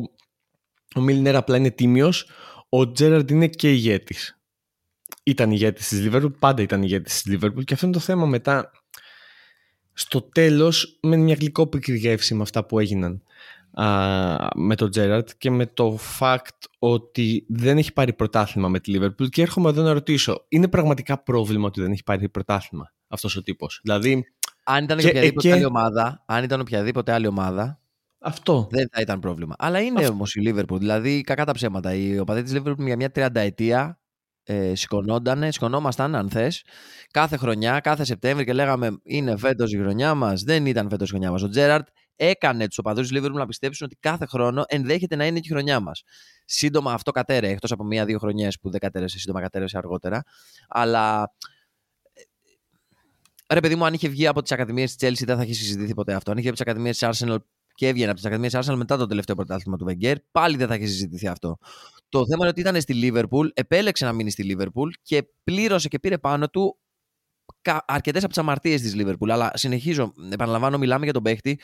ο 0.96 1.02
Μιλνέρ 1.02 1.36
απλά 1.36 1.58
είναι 1.58 1.72
τίμιος. 1.72 2.30
Ο 2.70 2.92
Τζέραρντ 2.92 3.30
είναι 3.30 3.48
και 3.48 3.72
ηγέτης. 3.72 4.40
Ήταν 5.24 5.52
ηγέτης 5.52 5.88
της 5.88 6.08
Liverpool, 6.08 6.34
πάντα 6.40 6.62
ήταν 6.62 6.84
ηγέτης 6.84 7.22
της 7.22 7.34
Liverpool 7.36 7.64
και 7.64 7.74
αυτό 7.74 7.86
είναι 7.86 7.96
το 7.96 8.02
θέμα 8.02 8.26
μετά. 8.26 8.72
Στο 9.94 10.22
τέλος, 10.22 11.00
με 11.02 11.16
μια 11.16 11.36
γλυκόπικρη 11.40 11.98
γεύση 11.98 12.34
με 12.36 12.42
αυτά 12.42 12.66
που 12.66 12.80
έγιναν 12.80 13.24
α, 13.72 14.48
με 14.56 14.76
τον 14.76 14.90
Τζέραρτ 14.90 15.30
και 15.38 15.50
με 15.50 15.66
το 15.66 16.00
fact 16.20 16.58
ότι 16.80 17.46
δεν 17.50 17.78
έχει 17.78 17.94
πάρει 17.94 18.14
πρωτάθλημα 18.14 18.68
με 18.68 18.80
τη 18.80 18.94
Liverpool 18.96 19.30
και 19.30 19.42
έρχομαι 19.42 19.70
εδώ 19.70 19.82
να 19.82 19.94
ρωτήσω, 19.94 20.46
είναι 20.50 20.68
πραγματικά 20.68 21.24
πρόβλημα 21.24 21.68
ότι 21.68 21.82
δεν 21.82 21.92
έχει 21.92 22.04
πάρει 22.04 22.30
πρωτάθλημα 22.30 22.94
αυτός 23.08 23.36
ο 23.36 23.42
τύπος; 23.42 23.80
Δηλαδή, 23.84 24.35
αν 24.66 24.84
ήταν 24.84 24.98
και, 24.98 25.08
οποιαδήποτε 25.08 25.52
άλλη 25.52 25.66
ομάδα, 25.66 26.24
αν 26.26 26.44
ήταν 26.44 26.60
οποιαδήποτε 26.60 27.12
άλλη 27.12 27.28
ομάδα, 27.28 27.80
αυτό. 28.20 28.68
Δεν 28.72 28.90
θα 28.92 29.02
ήταν 29.02 29.20
πρόβλημα. 29.20 29.56
Αλλά 29.58 29.80
είναι 29.80 30.08
όμως 30.08 30.36
η 30.36 30.42
Liverpool. 30.46 30.78
Δηλαδή, 30.78 31.22
κακά 31.22 31.46
τα 31.46 31.52
ψέματα. 31.52 31.94
Οι 31.94 32.20
οπαδοί 32.20 32.42
τη 32.44 32.54
Liverpool 32.56 32.78
για 32.78 32.96
μια 32.96 33.12
τριανταετία 33.12 34.00
ε, 34.44 34.76
σηκωνόντανε, 34.76 35.52
σηκωνόμασταν, 35.52 36.16
αν 36.16 36.30
θες, 36.30 36.64
κάθε 37.12 37.38
χρονιά, 37.38 37.80
κάθε 37.80 38.04
Σεπτέμβρη 38.04 38.46
και 38.46 38.54
λέγαμε 38.54 39.00
Είναι 39.04 39.38
φέτος 39.38 39.74
η 39.74 39.78
χρονιά 39.78 40.14
μας. 40.14 40.44
Δεν 40.44 40.66
ήταν 40.66 40.90
φέτος 40.90 41.08
η 41.08 41.10
χρονιά 41.10 41.32
μας. 41.32 41.44
Ο 41.44 41.50
Τζέραρτ 41.50 41.88
έκανε 42.16 42.68
τους 42.68 42.78
οπαδούς 42.78 43.08
της 43.08 43.20
Liverpool 43.20 43.34
να 43.34 43.46
πιστέψουν 43.46 43.86
ότι 43.86 43.98
κάθε 44.00 44.26
χρόνο 44.26 44.64
ενδέχεται 44.68 45.16
να 45.16 45.26
είναι 45.26 45.40
και 45.40 45.48
η 45.48 45.52
χρονιά 45.52 45.80
μας. 45.80 46.04
Σύντομα 46.46 46.94
αυτό 46.94 47.12
κατέρε, 47.12 47.50
εκτός 47.50 47.72
από 47.72 47.84
μία-δύο 47.84 48.20
χρονιές 48.20 48.60
που 48.60 48.70
δεν 48.70 48.80
κατέρεσε, 48.80 49.20
σύντομα 49.20 49.42
κατέρεσε 49.42 49.78
αργότερα. 49.78 50.24
Αλλά 50.68 51.34
Ρε 53.54 53.60
παιδί 53.60 53.76
μου, 53.76 53.86
αν 53.86 53.94
είχε 53.94 54.08
βγει 54.08 54.28
από 54.28 54.42
τις 54.42 54.52
Ακαδημίες 54.52 54.96
της 54.96 55.10
Chelsea, 55.10 55.26
δεν 55.26 55.38
θα 55.38 55.44
είχε 55.44 55.54
συζητηθεί 55.54 55.94
ποτέ 55.94 56.14
αυτό. 56.14 56.32
Αν 56.32 56.38
είχε 56.38 56.48
από 56.48 56.58
τις 56.58 56.66
Ακαδημίες 56.66 56.98
της 56.98 57.08
Arsenal 57.12 57.38
και 57.76 57.88
έβγαινε 57.88 58.06
από 58.06 58.16
τις 58.16 58.26
Ακαδημίες 58.26 58.54
της 58.54 58.68
Arsenal 58.68 58.76
μετά 58.76 58.98
το 58.98 59.06
τελευταίο 59.06 59.36
πρωτάθλημα 59.36 59.78
του 59.78 59.86
Wenger, 59.90 60.16
πάλι 60.32 60.58
δεν 60.58 60.68
θα 60.68 60.76
είχε 60.76 60.86
συζητηθεί 60.86 61.28
αυτό. 61.28 61.58
Το 62.10 62.26
θέμα 62.26 62.38
είναι 62.40 62.48
ότι 62.48 62.60
ήταν 62.60 62.82
στη 62.82 63.00
Liverpool, 63.02 63.48
επέλεξε 63.54 64.06
να 64.06 64.14
μείνει 64.14 64.32
στη 64.32 64.56
Liverpool 64.58 64.90
και 65.02 65.24
πλήρωσε 65.44 65.88
και 65.88 66.00
πήρε 66.00 66.18
πάνω 66.18 66.50
του 66.50 66.80
αρκετές 67.86 68.22
από 68.24 68.34
τις 68.34 68.42
αμαρτίες 68.42 68.82
της 68.82 68.96
Liverpool. 68.98 69.30
Αλλά 69.30 69.52
συνεχίζω, 69.54 70.14
επαναλαμβάνω, 70.30 70.78
μιλάμε 70.78 71.04
για 71.04 71.14
τον 71.14 71.24
παίχτη 71.24 71.60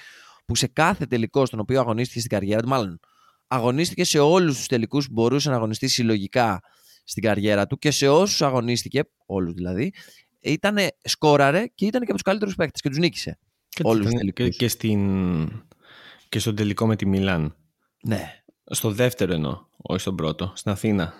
που 0.45 0.55
σε 0.55 0.67
κάθε 0.67 1.05
τελικό 1.05 1.45
στον 1.45 1.59
οποίο 1.59 1.79
αγωνίστηκε 1.79 2.19
στην 2.19 2.31
καριέρα 2.31 2.61
του, 2.61 2.67
μάλλον 2.67 2.99
αγωνίστηκε 3.47 4.03
σε 4.03 4.19
όλους 4.19 4.57
τους 4.57 4.67
τελικούς 4.67 5.07
που 5.07 5.13
μπορούσε 5.13 5.49
να 5.49 5.55
αγωνιστεί 5.55 5.87
συλλογικά 5.87 6.59
στην 7.03 7.23
καριέρα 7.23 7.67
του 7.67 7.77
και 7.77 7.91
σε 7.91 8.07
όσους 8.07 8.41
αγωνίστηκε, 8.41 9.03
όλους 9.25 9.53
δηλαδή, 9.53 9.93
ήταν 10.41 10.77
σκόραρε 11.03 11.67
και 11.75 11.85
ήταν 11.85 11.99
και 12.01 12.07
από 12.07 12.13
τους 12.13 12.21
καλύτερους 12.21 12.55
παίκτες 12.55 12.81
και 12.81 12.89
τους 12.89 12.97
νίκησε. 12.97 13.37
Και, 13.69 13.81
όλους 13.85 14.09
τους 14.09 14.33
και, 14.33 14.49
και, 14.49 14.67
στην, 14.67 15.63
και 16.29 16.39
στον 16.39 16.55
τελικό 16.55 16.87
με 16.87 16.95
τη 16.95 17.05
Μιλάν. 17.05 17.55
Ναι. 18.03 18.43
Στο 18.65 18.91
δεύτερο 18.91 19.33
εννοώ, 19.33 19.65
όχι 19.77 20.01
στον 20.01 20.15
πρώτο, 20.15 20.53
στην 20.55 20.71
Αθήνα. 20.71 21.13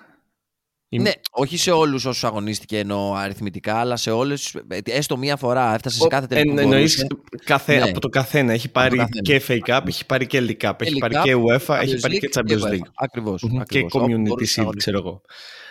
Ναι, 0.99 1.11
όχι 1.31 1.57
σε 1.57 1.71
όλους 1.71 2.05
όσους 2.05 2.23
αγωνίστηκε 2.23 2.77
εννοώ 2.77 3.13
αριθμητικά, 3.13 3.75
αλλά 3.75 3.95
σε 3.95 4.11
όλες. 4.11 4.55
Έστω 4.83 5.17
μία 5.17 5.35
φορά 5.35 5.73
έφτασε 5.73 5.97
σε 5.97 6.07
κάθε 6.07 6.27
τελικό. 6.27 6.59
Εννοείς 6.59 7.05
καθέ, 7.43 7.75
ναι. 7.75 7.89
από 7.89 7.99
το 7.99 8.09
καθένα. 8.09 8.53
Έχει 8.53 8.71
πάρει 8.71 9.07
και 9.21 9.41
FA 9.47 9.59
Cup, 9.67 9.81
έχει 9.87 10.05
πάρει 10.05 10.27
και 10.27 10.39
League 10.47 10.69
Cup, 10.69 10.73
έχει 10.77 10.97
πάρει 10.97 11.15
και 11.23 11.35
UEFA, 11.35 11.77
έχει 11.81 11.99
πάρει 11.99 12.19
και 12.19 12.29
Champions 12.33 12.73
League. 12.73 12.89
Ακριβώς. 12.95 13.43
Και 13.65 13.85
Community 13.91 14.55
Shield, 14.55 14.75
ξέρω 14.75 14.97
εγώ. 14.97 15.21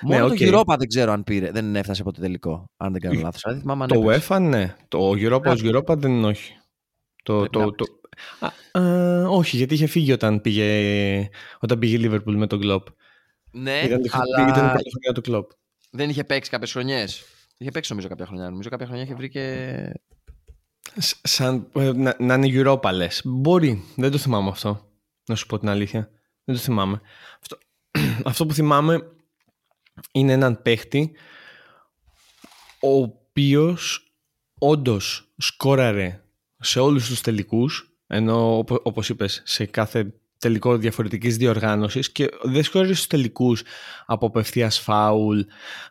Μόνο 0.02 0.28
ναι, 0.28 0.36
το 0.36 0.58
Europa 0.58 0.74
δεν 0.78 0.88
ξέρω 0.88 1.12
αν 1.12 1.24
πήρε, 1.24 1.50
δεν 1.50 1.76
έφτασε 1.76 2.02
από 2.02 2.12
το 2.12 2.20
τελικό. 2.20 2.70
Αν 2.76 2.92
δεν 2.92 3.00
κάνω 3.00 3.20
λάθος. 3.20 3.42
Το 3.88 4.04
UEFA, 4.06 4.40
ναι. 4.40 4.74
Το 4.88 5.10
Europa 5.10 5.46
ως 5.46 5.62
Europa 5.64 5.96
δεν 5.96 6.10
είναι 6.10 6.26
όχι. 6.26 6.52
Το, 7.22 7.48
το, 7.48 7.70
το, 7.74 7.84
α, 8.78 9.28
όχι, 9.28 9.56
γιατί 9.56 9.74
είχε 9.74 9.86
φύγει 9.86 10.12
όταν 10.12 10.40
πήγε, 10.40 11.28
όταν 11.60 11.78
πήγε 11.78 11.96
η 11.96 12.10
Liverpool 12.10 12.34
με 12.34 12.46
τον 12.46 12.60
Klopp. 12.64 12.82
Ναι, 13.50 13.80
ήταν, 13.80 14.00
αλλά... 14.10 14.48
ήταν 14.48 14.66
η 14.66 14.70
πρώτη 14.70 14.90
χρονιά 14.90 15.12
του 15.14 15.22
Klopp. 15.26 15.56
Δεν 15.90 16.08
είχε 16.08 16.24
παίξει 16.24 16.50
κάποιες 16.50 16.72
χρονιές. 16.72 17.24
Είχε 17.58 17.70
παίξει 17.70 17.90
νομίζω 17.90 18.08
κάποια 18.08 18.26
χρονιά. 18.26 18.50
Νομίζω 18.50 18.68
κάποια 18.68 18.86
χρονιά 18.86 19.04
είχε 19.04 19.14
βρει 19.14 19.28
και. 19.28 19.76
Σαν, 21.22 21.68
ε, 21.74 21.92
να, 21.92 22.16
να 22.18 22.34
είναι 22.34 22.62
Europa 22.62 22.90
λες. 22.92 23.20
Μπορεί. 23.24 23.84
Δεν 23.96 24.10
το 24.10 24.18
θυμάμαι 24.18 24.48
αυτό. 24.48 24.90
Να 25.26 25.34
σου 25.34 25.46
πω 25.46 25.58
την 25.58 25.68
αλήθεια. 25.68 26.10
Δεν 26.44 26.54
το 26.54 26.60
θυμάμαι. 26.60 27.00
Αυτό, 27.40 27.58
αυτό 28.30 28.46
που 28.46 28.54
θυμάμαι 28.54 29.12
είναι 30.12 30.32
έναν 30.32 30.62
παίχτη 30.62 31.12
ο 32.80 32.96
οποίος 33.02 34.12
όντως 34.58 35.32
σκόραρε 35.36 36.22
σε 36.58 36.80
όλους 36.80 37.08
τους 37.08 37.20
τελικούς 37.20 37.94
ενώ 38.06 38.64
όπως 38.82 39.08
είπες 39.08 39.42
σε 39.44 39.66
κάθε 39.66 40.19
τελικό 40.40 40.76
διαφορετικής 40.76 41.36
διοργάνωσης 41.36 42.12
και 42.12 42.28
δεν 42.42 42.62
σκόραρε 42.62 42.92
στους 42.92 43.06
τελικούς 43.06 43.62
από 44.06 44.26
απευθείας 44.26 44.78
φάουλ, 44.78 45.40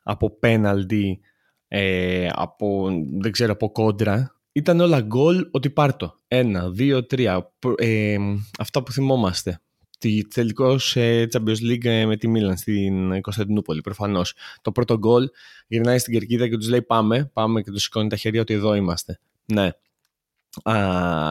από 0.04 0.38
πέναλτι, 0.40 1.20
ε, 1.68 2.28
από, 2.32 2.90
δεν 3.20 3.32
ξέρω, 3.32 3.52
από 3.52 3.72
κόντρα. 3.72 4.34
Ήταν 4.52 4.80
όλα 4.80 5.02
γκολ 5.02 5.48
ότι 5.52 5.70
πάρτο. 5.70 6.16
Ένα, 6.28 6.70
δύο, 6.70 7.06
τρία. 7.06 7.52
Ε, 7.76 8.18
αυτά 8.60 8.84
που 8.84 8.92
θυμόμαστε. 8.92 9.62
Τη 10.00 10.28
τελικός 10.28 10.90
σε 10.90 11.24
Champions 11.24 11.62
League 11.72 11.86
ε, 11.86 12.06
με 12.06 12.18
τη 12.18 12.28
Μίλαν 12.28 12.58
στην 12.58 13.22
Κωνσταντινούπολη, 13.22 13.82
προφανώς. 13.82 14.34
Το 14.62 14.72
πρώτο 14.72 14.98
γκολ 14.98 15.30
γυρνάει 15.68 15.98
στην 15.98 16.14
κερκίδα 16.14 16.48
και 16.48 16.58
τους 16.58 16.70
λέει: 16.70 16.82
Πάμε, 16.82 17.30
πάμε 17.34 17.62
και 17.62 17.72
τους 17.72 17.84
σηκώνει 17.84 18.10
τα 18.10 18.16
χέρια 18.16 18.42
ότι 18.42 18.54
εδώ 18.54 18.76
είμαστε. 18.76 19.20
Ναι. 19.46 19.70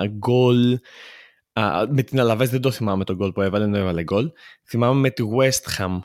Γκολ 0.09 0.79
με 1.91 2.03
την 2.03 2.21
Αλαβές 2.21 2.51
δεν 2.51 2.61
το 2.61 2.71
θυμάμαι 2.71 3.05
τον 3.05 3.17
γκολ 3.17 3.33
που 3.33 3.43
έβαλε, 3.43 3.65
δεν 3.65 3.75
έβαλε 3.75 4.03
γκολ. 4.03 4.31
Θυμάμαι 4.65 5.01
με 5.01 5.11
τη 5.11 5.23
West 5.39 5.79
Ham. 5.79 5.99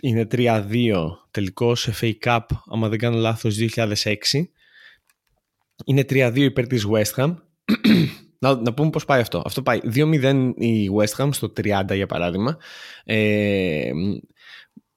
Είναι 0.00 0.26
3-2 0.30 0.94
τελικός 1.30 1.80
σε 1.80 1.94
FA 2.00 2.12
Cup, 2.24 2.40
άμα 2.70 2.88
δεν 2.88 2.98
κάνω 2.98 3.16
λάθος, 3.16 3.56
2006. 3.56 4.14
Είναι 5.84 6.04
3-2 6.08 6.32
υπέρ 6.36 6.66
της 6.66 6.86
West 6.92 7.14
Ham. 7.16 7.34
να, 8.38 8.54
να 8.54 8.74
πούμε 8.74 8.90
πώς 8.90 9.04
πάει 9.04 9.20
αυτό. 9.20 9.42
Αυτό 9.44 9.62
πάει 9.62 9.80
2-0 9.94 10.52
η 10.56 10.88
West 10.98 11.24
Ham 11.24 11.28
στο 11.32 11.52
30 11.56 11.82
για 11.94 12.06
παράδειγμα. 12.06 12.58
Ε, 13.04 13.90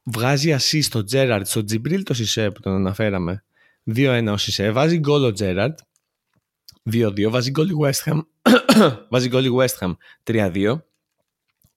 βγάζει 0.03 0.55
assist 0.59 0.83
στο 0.83 1.03
Gerrard, 1.11 1.41
στο 1.43 1.63
Τζιμπρίλ 1.63 2.03
το 2.03 2.13
Σισε 2.13 2.51
που 2.51 2.59
τον 2.59 2.73
αναφέραμε. 2.73 3.43
2-1 3.95 4.27
ο 4.31 4.37
Σισε. 4.37 4.71
Βάζει 4.71 4.97
γκολ 4.97 5.23
ο 5.23 5.33
Gerrard. 5.39 5.73
2-2. 6.91 7.29
Βάζει 7.29 7.51
γκολ 7.51 7.69
η 7.69 7.75
West 7.83 8.11
Ham. 8.11 8.21
βάζει 9.11 9.27
γκολ 9.27 9.45
η 9.45 9.51
West 9.57 9.87
Ham 9.87 9.95
3-2 10.23 10.81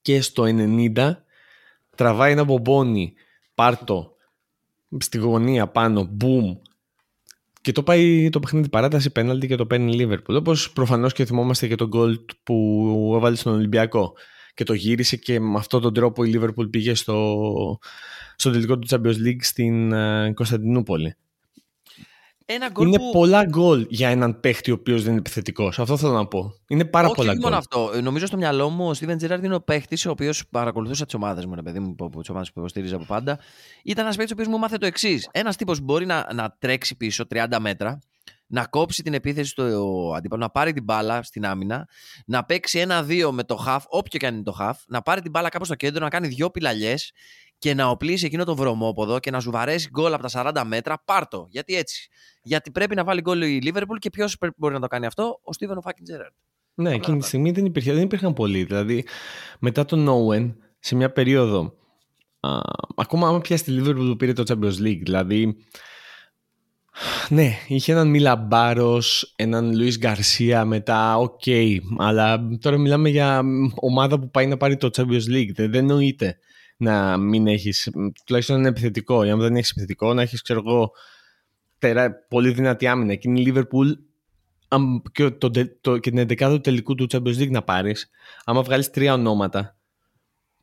και 0.02 0.20
στο 0.20 0.44
90 0.46 1.12
τραβάει 1.96 2.32
ένα 2.32 2.44
μπομπόνι 2.44 3.14
πάρτο 3.54 4.14
στη 4.98 5.18
γωνία 5.18 5.66
πάνω, 5.66 6.16
boom 6.20 6.56
και 7.60 7.72
το 7.72 7.82
πάει 7.82 8.30
το 8.30 8.40
παιχνίδι 8.40 8.68
παράταση 8.68 9.10
πέναλτι 9.10 9.46
και 9.46 9.54
το 9.54 9.66
παίρνει 9.66 9.96
η 9.96 10.06
Liverpool. 10.06 10.34
Όπως 10.34 10.72
προφανώς 10.72 11.12
και 11.12 11.24
θυμόμαστε 11.24 11.68
και 11.68 11.74
τον 11.74 11.88
γκολ 11.88 12.20
που 12.42 13.12
έβαλε 13.16 13.36
στον 13.36 13.54
Ολυμπιακό 13.54 14.12
και 14.54 14.64
το 14.64 14.72
γύρισε 14.72 15.16
και 15.16 15.40
με 15.40 15.58
αυτόν 15.58 15.80
τον 15.80 15.94
τρόπο 15.94 16.24
η 16.24 16.32
Liverpool 16.36 16.70
πήγε 16.70 16.94
στο, 16.94 17.78
στο 18.36 18.50
τελικό 18.50 18.78
του 18.78 18.86
Champions 18.90 19.26
League 19.26 19.40
στην 19.40 19.92
uh, 19.94 20.34
Κωνσταντινούπολη. 20.34 21.16
Ένα 22.52 22.68
γκολ 22.68 22.86
είναι 22.86 22.98
που... 22.98 23.10
πολλά 23.12 23.44
γκολ 23.44 23.86
για 23.88 24.08
έναν 24.08 24.40
παίχτη 24.40 24.70
ο 24.70 24.74
οποίος 24.74 25.02
δεν 25.02 25.10
είναι 25.10 25.18
επιθετικός. 25.20 25.78
Αυτό 25.78 25.96
θέλω 25.96 26.12
να 26.12 26.26
πω. 26.26 26.54
Είναι 26.68 26.84
πάρα 26.84 27.06
Όχι, 27.06 27.16
πολλά 27.16 27.32
γκολ. 27.32 27.40
γκολ. 27.40 27.50
μόνο 27.50 27.62
αυτό. 27.62 27.90
Ε, 27.94 28.00
νομίζω 28.00 28.26
στο 28.26 28.36
μυαλό 28.36 28.70
μου 28.70 28.88
ο 28.88 28.94
Στίβεν 28.94 29.16
Τζεράρντ 29.16 29.44
είναι 29.44 29.54
ο 29.54 29.60
παίχτης 29.60 30.06
ο 30.06 30.10
οποίος 30.10 30.48
παρακολουθούσα 30.50 31.04
τις 31.04 31.14
ομάδες 31.14 31.46
μου, 31.46 31.54
παιδί 31.62 31.78
μου, 31.78 31.94
τις 32.18 32.28
ομάδες 32.28 32.52
που 32.52 32.58
υποστήριζα 32.58 32.96
από 32.96 33.04
πάντα. 33.04 33.38
Ήταν 33.84 34.04
ένας 34.04 34.16
παίχτη 34.16 34.32
ο 34.32 34.34
οποίος 34.38 34.52
μου 34.54 34.58
μάθε 34.58 34.76
το 34.76 34.86
εξής. 34.86 35.28
Ένας 35.32 35.56
τύπος 35.56 35.80
μπορεί 35.80 36.06
να, 36.06 36.26
να 36.34 36.56
τρέξει 36.58 36.96
πίσω 36.96 37.24
30 37.34 37.56
μέτρα, 37.60 37.98
να 38.46 38.66
κόψει 38.66 39.02
την 39.02 39.14
επίθεση 39.14 39.50
στο 39.50 39.64
αντίπαλο, 40.16 40.42
να 40.42 40.50
πάρει 40.50 40.72
την 40.72 40.84
μπάλα 40.84 41.22
στην 41.22 41.46
άμυνα, 41.46 41.88
να 42.26 42.44
παίξει 42.44 42.78
ένα-δύο 42.78 43.32
με 43.32 43.44
το 43.44 43.56
χαφ, 43.56 43.84
όποιο 43.88 44.18
και 44.18 44.26
αν 44.26 44.34
είναι 44.34 44.42
το 44.42 44.52
χαφ, 44.52 44.78
να 44.86 45.02
πάρει 45.02 45.20
την 45.20 45.30
μπάλα 45.30 45.48
κάπου 45.48 45.64
στο 45.64 45.74
κέντρο, 45.74 46.04
να 46.04 46.10
κάνει 46.10 46.28
δύο 46.28 46.50
πιλαλιέ 46.50 46.94
και 47.60 47.74
να 47.74 47.86
οπλίσει 47.86 48.26
εκείνο 48.26 48.44
το 48.44 48.56
βρωμόποδο 48.56 49.18
και 49.18 49.30
να 49.30 49.40
σου 49.40 49.50
βαρέσει 49.50 49.88
γκολ 49.90 50.14
από 50.14 50.30
τα 50.30 50.52
40 50.56 50.62
μέτρα, 50.66 51.02
πάρτο. 51.04 51.46
Γιατί 51.50 51.74
έτσι. 51.74 52.08
Γιατί 52.42 52.70
πρέπει 52.70 52.94
να 52.94 53.04
βάλει 53.04 53.20
γκολ 53.20 53.42
η 53.42 53.60
Λίβερπουλ 53.62 53.96
και 53.96 54.10
ποιος 54.10 54.36
μπορεί 54.56 54.74
να 54.74 54.80
το 54.80 54.86
κάνει 54.86 55.06
αυτό, 55.06 55.40
ο 55.42 55.52
Στίβεν 55.52 55.82
Φάκιν 55.82 56.04
Τζέραρτ. 56.04 56.34
Ναι, 56.74 56.94
εκείνη 56.94 57.18
τη 57.18 57.26
στιγμή 57.26 57.50
δεν, 57.50 57.64
υπήρχε, 57.64 57.92
δεν 57.92 58.02
υπήρχαν 58.02 58.32
πολλοί. 58.32 58.64
Δηλαδή, 58.64 59.04
μετά 59.58 59.84
τον 59.84 60.08
Owen, 60.08 60.54
σε 60.78 60.94
μια 60.94 61.12
περίοδο. 61.12 61.74
Α, 62.40 62.58
ακόμα 62.96 63.28
άμα 63.28 63.40
πια 63.40 63.56
στη 63.56 63.70
Λίβερπουλ 63.70 64.08
που 64.08 64.16
πήρε 64.16 64.32
το 64.32 64.42
Champions 64.46 64.86
League. 64.86 65.00
Δηλαδή, 65.02 65.56
ναι, 67.28 67.52
είχε 67.66 67.92
έναν 67.92 68.08
Μίλαν 68.08 68.47
Μπάρος, 68.47 69.02
έναν 69.36 69.76
Λουί 69.76 69.96
Γκαρσία 69.98 70.64
μετά, 70.64 71.18
ok. 71.18 71.40
Okay, 71.44 71.78
αλλά 71.98 72.48
τώρα 72.60 72.78
μιλάμε 72.78 73.08
για 73.08 73.42
ομάδα 73.74 74.18
που 74.18 74.30
πάει 74.30 74.46
να 74.46 74.56
πάρει 74.56 74.76
το 74.76 74.90
Champions 74.96 75.34
League. 75.34 75.50
Δεν, 75.54 75.70
δεν 75.70 75.84
νοείται 75.84 76.38
να 76.76 77.16
μην 77.16 77.46
έχεις, 77.46 77.90
τουλάχιστον 78.26 78.58
ένα 78.58 78.68
επιθετικό. 78.68 79.24
Ή 79.24 79.30
αν 79.30 79.40
δεν 79.40 79.56
έχεις 79.56 79.70
επιθετικό, 79.70 80.14
να 80.14 80.22
έχεις, 80.22 80.42
ξέρω 80.42 80.62
εγώ, 80.66 80.90
τερα, 81.80 82.12
πολύ 82.28 82.50
δυνατή 82.50 82.86
άμυνα. 82.86 83.12
Εκείνη 83.12 83.40
η 83.40 83.52
Liverpool 83.54 83.86
και, 85.12 85.30
το, 85.30 85.50
το, 85.80 85.98
και 85.98 86.10
την 86.10 86.26
11 86.28 86.36
του 86.36 86.60
τελικού 86.60 86.94
του 86.94 87.06
Champions 87.12 87.38
League 87.38 87.50
να 87.50 87.62
πάρεις, 87.62 88.10
άμα 88.44 88.62
βγάλεις 88.62 88.90
τρία 88.90 89.14
ονόματα, 89.14 89.76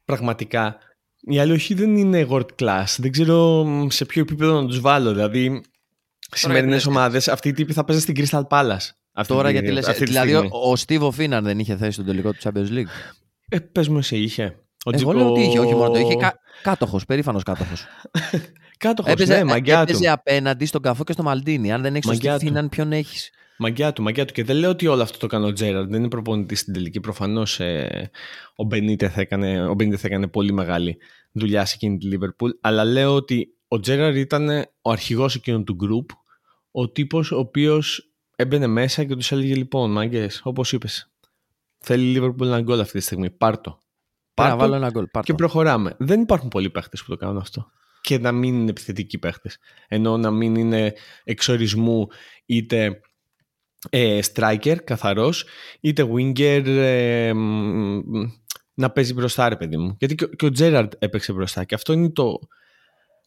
πραγματικά 0.05 0.77
η 1.19 1.39
άλλη 1.39 1.73
δεν 1.73 1.97
είναι 1.97 2.27
world 2.29 2.55
class. 2.59 2.95
Δεν 2.97 3.11
ξέρω 3.11 3.65
σε 3.89 4.05
ποιο 4.05 4.21
επίπεδο 4.21 4.61
να 4.61 4.67
τους 4.67 4.79
βάλω. 4.79 5.11
Δηλαδή, 5.11 5.61
σημερινές 6.31 6.85
ομάδες, 6.85 7.27
αυτή 7.27 7.49
η 7.49 7.51
τύπη 7.51 7.73
θα 7.73 7.83
παίζει 7.83 8.01
στην 8.01 8.15
Crystal 8.17 8.47
Palace. 8.47 8.89
Αυτή 9.13 9.33
Τώρα 9.33 9.49
γιατί 9.49 9.71
λες, 9.71 9.85
δηλαδή 9.97 10.33
ο, 10.33 10.49
ο 10.51 10.75
Στίβο 10.75 11.11
Φίναν 11.11 11.43
δεν 11.43 11.59
είχε 11.59 11.77
θέση 11.77 11.91
στον 11.91 12.05
τελικό 12.05 12.31
του 12.31 12.39
Champions 12.43 12.69
League; 12.69 12.87
Ε, 13.49 13.59
πες 13.59 13.87
μου 13.87 13.97
εσύ 13.97 14.17
είχε. 14.17 14.59
Ο 14.85 14.89
Εγώ 14.93 15.13
λέω 15.13 15.29
ότι 15.31 15.41
είχε, 15.41 15.59
όχι 15.59 15.75
μόνο 15.75 15.89
το 15.89 15.99
είχε. 15.99 16.15
Κα... 16.63 16.69
Κάτοχος, 16.69 17.05
περήφανος 17.05 17.43
κάτοχος. 17.43 17.85
κάτοχος, 18.77 19.11
έπαιζε, 19.11 19.35
ναι, 19.35 19.43
μαγκιά 19.43 19.81
έπαιζε 19.81 20.03
του. 20.03 20.11
απέναντι 20.11 20.65
στον 20.65 20.81
Καφό 20.81 21.03
και 21.03 21.11
στο 21.11 21.23
Μαλτίνι. 21.23 21.71
Αν 21.71 21.81
δεν 21.81 21.95
έχεις 21.95 22.09
σωστή 22.09 22.45
φίναν, 22.45 22.69
ποιον 22.69 22.91
έχεις. 22.91 23.31
Μαγκιά 23.57 23.93
του, 23.93 24.01
μαγκιά 24.03 24.25
του. 24.25 24.33
Και 24.33 24.43
δεν 24.43 24.55
λέω 24.55 24.69
ότι 24.69 24.87
όλο 24.87 25.01
αυτό 25.01 25.17
το 25.17 25.25
έκανε 25.25 25.45
ο 25.45 25.53
Τζέραρντ. 25.53 25.89
Δεν 25.89 25.99
είναι 25.99 26.09
προπονητής 26.09 26.59
στην 26.59 26.73
τελική. 26.73 26.99
Προφανώς 26.99 27.59
ε, 27.59 28.11
ο 28.55 28.63
Μπενίτες 28.63 29.13
θα, 29.13 29.21
έκανε, 29.21 29.67
ο 29.67 29.75
θα 29.77 30.07
έκανε 30.07 30.27
πολύ 30.27 30.51
μεγάλη 30.51 30.97
δουλειά 31.31 31.65
σε 31.65 31.73
εκείνη 31.75 31.97
τη 31.97 32.05
Λίβερπουλ. 32.05 32.51
Αλλά 32.61 32.83
λέω 32.85 33.15
ότι 33.15 33.55
ο 33.67 33.79
Τζέραρντ 33.79 34.15
ήταν 34.15 34.49
ο 34.81 34.91
αρχηγός 34.91 35.35
εκείνου 35.35 35.63
του 35.63 35.73
γκρουπ. 35.73 36.09
Ο 36.71 36.89
τύπος 36.89 37.31
ο 37.31 37.37
οποίος 37.37 38.11
έμπαινε 38.35 38.67
μέσα 38.67 39.03
και 39.03 39.15
τους 39.15 39.31
έλεγε: 39.31 39.55
Λοιπόν, 39.55 39.91
μαγκέ, 39.91 40.29
όπως 40.43 40.71
είπες, 40.71 41.11
θέλει 41.77 42.03
η 42.03 42.11
Λίβερπουλ 42.11 42.47
ένα 42.47 42.61
γκολ 42.61 42.79
αυτή 42.79 42.97
τη 42.97 43.03
στιγμή. 43.03 43.29
Πάρτο. 43.29 43.79
Πάρτο 44.37 44.57
βάλω 44.57 44.75
ένα 44.75 44.89
γκολ. 44.89 45.05
Και 45.23 45.33
προχωράμε. 45.33 45.95
Δεν 45.99 46.21
υπάρχουν 46.21 46.49
πολλοί 46.49 46.69
παίχτες 46.69 47.03
που 47.03 47.09
το 47.09 47.17
κάνουν 47.17 47.37
αυτό. 47.37 47.71
Και 48.01 48.19
να 48.19 48.31
μην 48.31 48.53
είναι 48.53 48.69
επιθετικοί 48.69 49.17
παίχτες. 49.17 49.57
Ενώ 49.87 50.17
να 50.17 50.31
μην 50.31 50.55
είναι 50.55 50.93
εξορισμού 51.23 52.07
είτε 52.45 53.01
ε, 53.89 54.19
striker 54.33 54.75
καθαρός, 54.83 55.45
είτε 55.79 56.09
winger 56.13 56.65
ε, 56.65 57.33
να 58.73 58.89
παίζει 58.91 59.13
μπροστά, 59.13 59.49
ρε 59.49 59.55
παιδί 59.55 59.77
μου. 59.77 59.95
Γιατί 59.99 60.15
και, 60.15 60.45
ο 60.45 60.51
Τζέραρντ 60.51 60.91
έπαιξε 60.99 61.33
μπροστά. 61.33 61.63
Και 61.63 61.75
αυτό 61.75 61.93
είναι 61.93 62.09
το. 62.09 62.39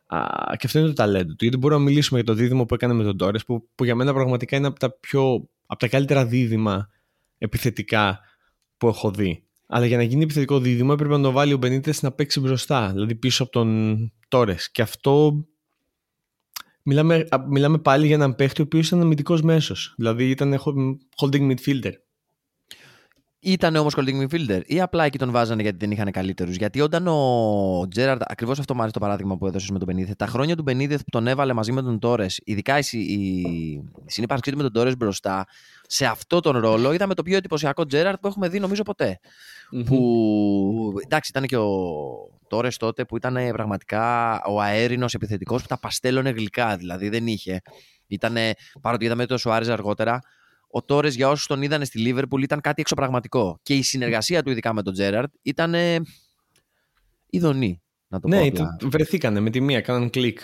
Α, 0.06 0.20
και 0.56 0.66
αυτό 0.66 0.78
είναι 0.78 0.88
το 0.88 0.94
ταλέντο 0.94 1.34
του. 1.34 1.44
Γιατί 1.44 1.56
μπορούμε 1.56 1.80
να 1.80 1.86
μιλήσουμε 1.88 2.20
για 2.20 2.34
το 2.34 2.34
δίδυμο 2.34 2.64
που 2.64 2.74
έκανε 2.74 2.94
με 2.94 3.04
τον 3.04 3.16
Τόρε, 3.16 3.38
που, 3.38 3.68
που 3.74 3.84
για 3.84 3.94
μένα 3.94 4.12
πραγματικά 4.12 4.56
είναι 4.56 4.66
από 4.66 4.78
τα, 4.78 4.90
πιο, 4.90 5.48
από 5.66 5.80
τα 5.80 5.88
καλύτερα 5.88 6.26
δίδυμα 6.26 6.88
επιθετικά 7.38 8.20
που 8.76 8.88
έχω 8.88 9.10
δει. 9.10 9.44
Αλλά 9.72 9.86
για 9.86 9.96
να 9.96 10.02
γίνει 10.02 10.22
επιθετικό 10.22 10.58
δίδυμο 10.58 10.90
έπρεπε 10.92 11.16
να 11.16 11.22
το 11.22 11.30
βάλει 11.30 11.52
ο 11.52 11.56
Μπενίτες 11.56 12.02
να 12.02 12.12
παίξει 12.12 12.40
μπροστά, 12.40 12.90
δηλαδή 12.92 13.14
πίσω 13.14 13.42
από 13.42 13.52
τον 13.52 14.12
Τόρες. 14.28 14.70
Και 14.70 14.82
αυτό. 14.82 15.44
Μιλάμε, 16.82 17.28
μιλάμε 17.48 17.78
πάλι 17.78 18.06
για 18.06 18.14
έναν 18.14 18.34
παίχτη 18.34 18.60
ο 18.60 18.64
οποίος 18.64 18.86
ήταν 18.86 19.00
αμυντικός 19.00 19.42
μέσος. 19.42 19.94
Δηλαδή 19.96 20.30
ήταν 20.30 20.58
holding 21.20 21.52
midfielder. 21.52 21.92
Ήταν 23.42 23.76
όμως 23.76 23.94
holding 23.96 24.22
midfielder 24.22 24.60
ή 24.64 24.80
απλά 24.80 25.04
εκεί 25.04 25.18
τον 25.18 25.30
βάζανε 25.30 25.62
γιατί 25.62 25.76
δεν 25.78 25.90
είχαν 25.90 26.10
καλύτερους; 26.10 26.56
Γιατί 26.56 26.80
όταν 26.80 27.06
ο 27.06 27.88
Τζέραρντ, 27.90 28.20
ακριβώς 28.24 28.58
αυτό 28.58 28.74
μου 28.74 28.80
αρέσει 28.80 28.94
το 28.94 29.00
παράδειγμα 29.00 29.36
που 29.36 29.46
έδωσες 29.46 29.70
με 29.70 29.78
τον 29.78 29.86
Μπενίδε, 29.86 30.14
τα 30.14 30.26
χρόνια 30.26 30.56
του 30.56 30.62
Μπενίδε 30.62 30.96
που 30.96 31.10
τον 31.10 31.26
έβαλε 31.26 31.52
μαζί 31.52 31.72
με 31.72 31.82
τον 31.82 31.98
Τόρες, 31.98 32.40
ειδικά 32.44 32.78
η, 32.78 32.98
η 32.98 33.82
συνύπαρξή 34.06 34.50
του 34.50 34.56
με 34.56 34.62
τον 34.62 34.72
Τόρες 34.72 34.96
μπροστά, 34.96 35.46
σε 35.86 36.06
αυτό 36.06 36.40
τον 36.40 36.58
ρόλο 36.58 36.92
είδαμε 36.92 37.14
το 37.14 37.22
πιο 37.22 37.36
εντυπωσιακό 37.36 37.86
Τζέραρντ 37.86 38.18
που 38.20 38.26
έχουμε 38.26 38.48
δει 38.48 38.58
νομίζω 38.58 38.82
Που 39.84 40.94
εντάξει, 41.04 41.30
ήταν 41.34 41.46
και 41.46 41.56
ο 41.56 41.70
Τόρες 42.48 42.76
τότε 42.76 43.04
που 43.04 43.16
ήταν 43.16 43.36
πραγματικά 43.52 44.34
ο 44.44 44.60
αέρινος 44.60 45.14
επιθετικός 45.14 45.62
που 45.62 45.68
τα 45.68 45.78
παστέλωνε 45.78 46.30
γλυκά. 46.30 46.76
Δηλαδή 46.76 47.08
δεν 47.08 47.26
είχε. 47.26 47.60
Ήτανε, 48.06 48.52
παρότι 48.80 49.04
είδαμε 49.04 49.26
το 49.26 49.38
Σουάρες 49.38 49.68
αργότερα, 49.68 50.20
ο 50.70 50.82
Τόρες 50.82 51.14
για 51.14 51.28
όσους 51.28 51.46
τον 51.46 51.62
είδαν 51.62 51.84
στη 51.84 51.98
Λίβερπουλ 51.98 52.42
ήταν 52.42 52.60
κάτι 52.60 52.80
εξωπραγματικό. 52.80 53.58
Και 53.62 53.74
η 53.74 53.82
συνεργασία 53.82 54.42
του, 54.42 54.50
ειδικά 54.50 54.72
με 54.72 54.82
τον 54.82 54.92
Τζέραρτ, 54.92 55.32
ήταν 55.42 55.74
ηδονή. 57.26 57.82
Να 58.08 58.20
το 58.20 58.28
ναι, 58.28 58.50
πω 58.50 58.64
βρεθήκανε 58.82 59.40
με 59.40 59.50
τη 59.50 59.60
μία, 59.60 59.80
κάναν 59.80 60.10
κλικ. 60.10 60.40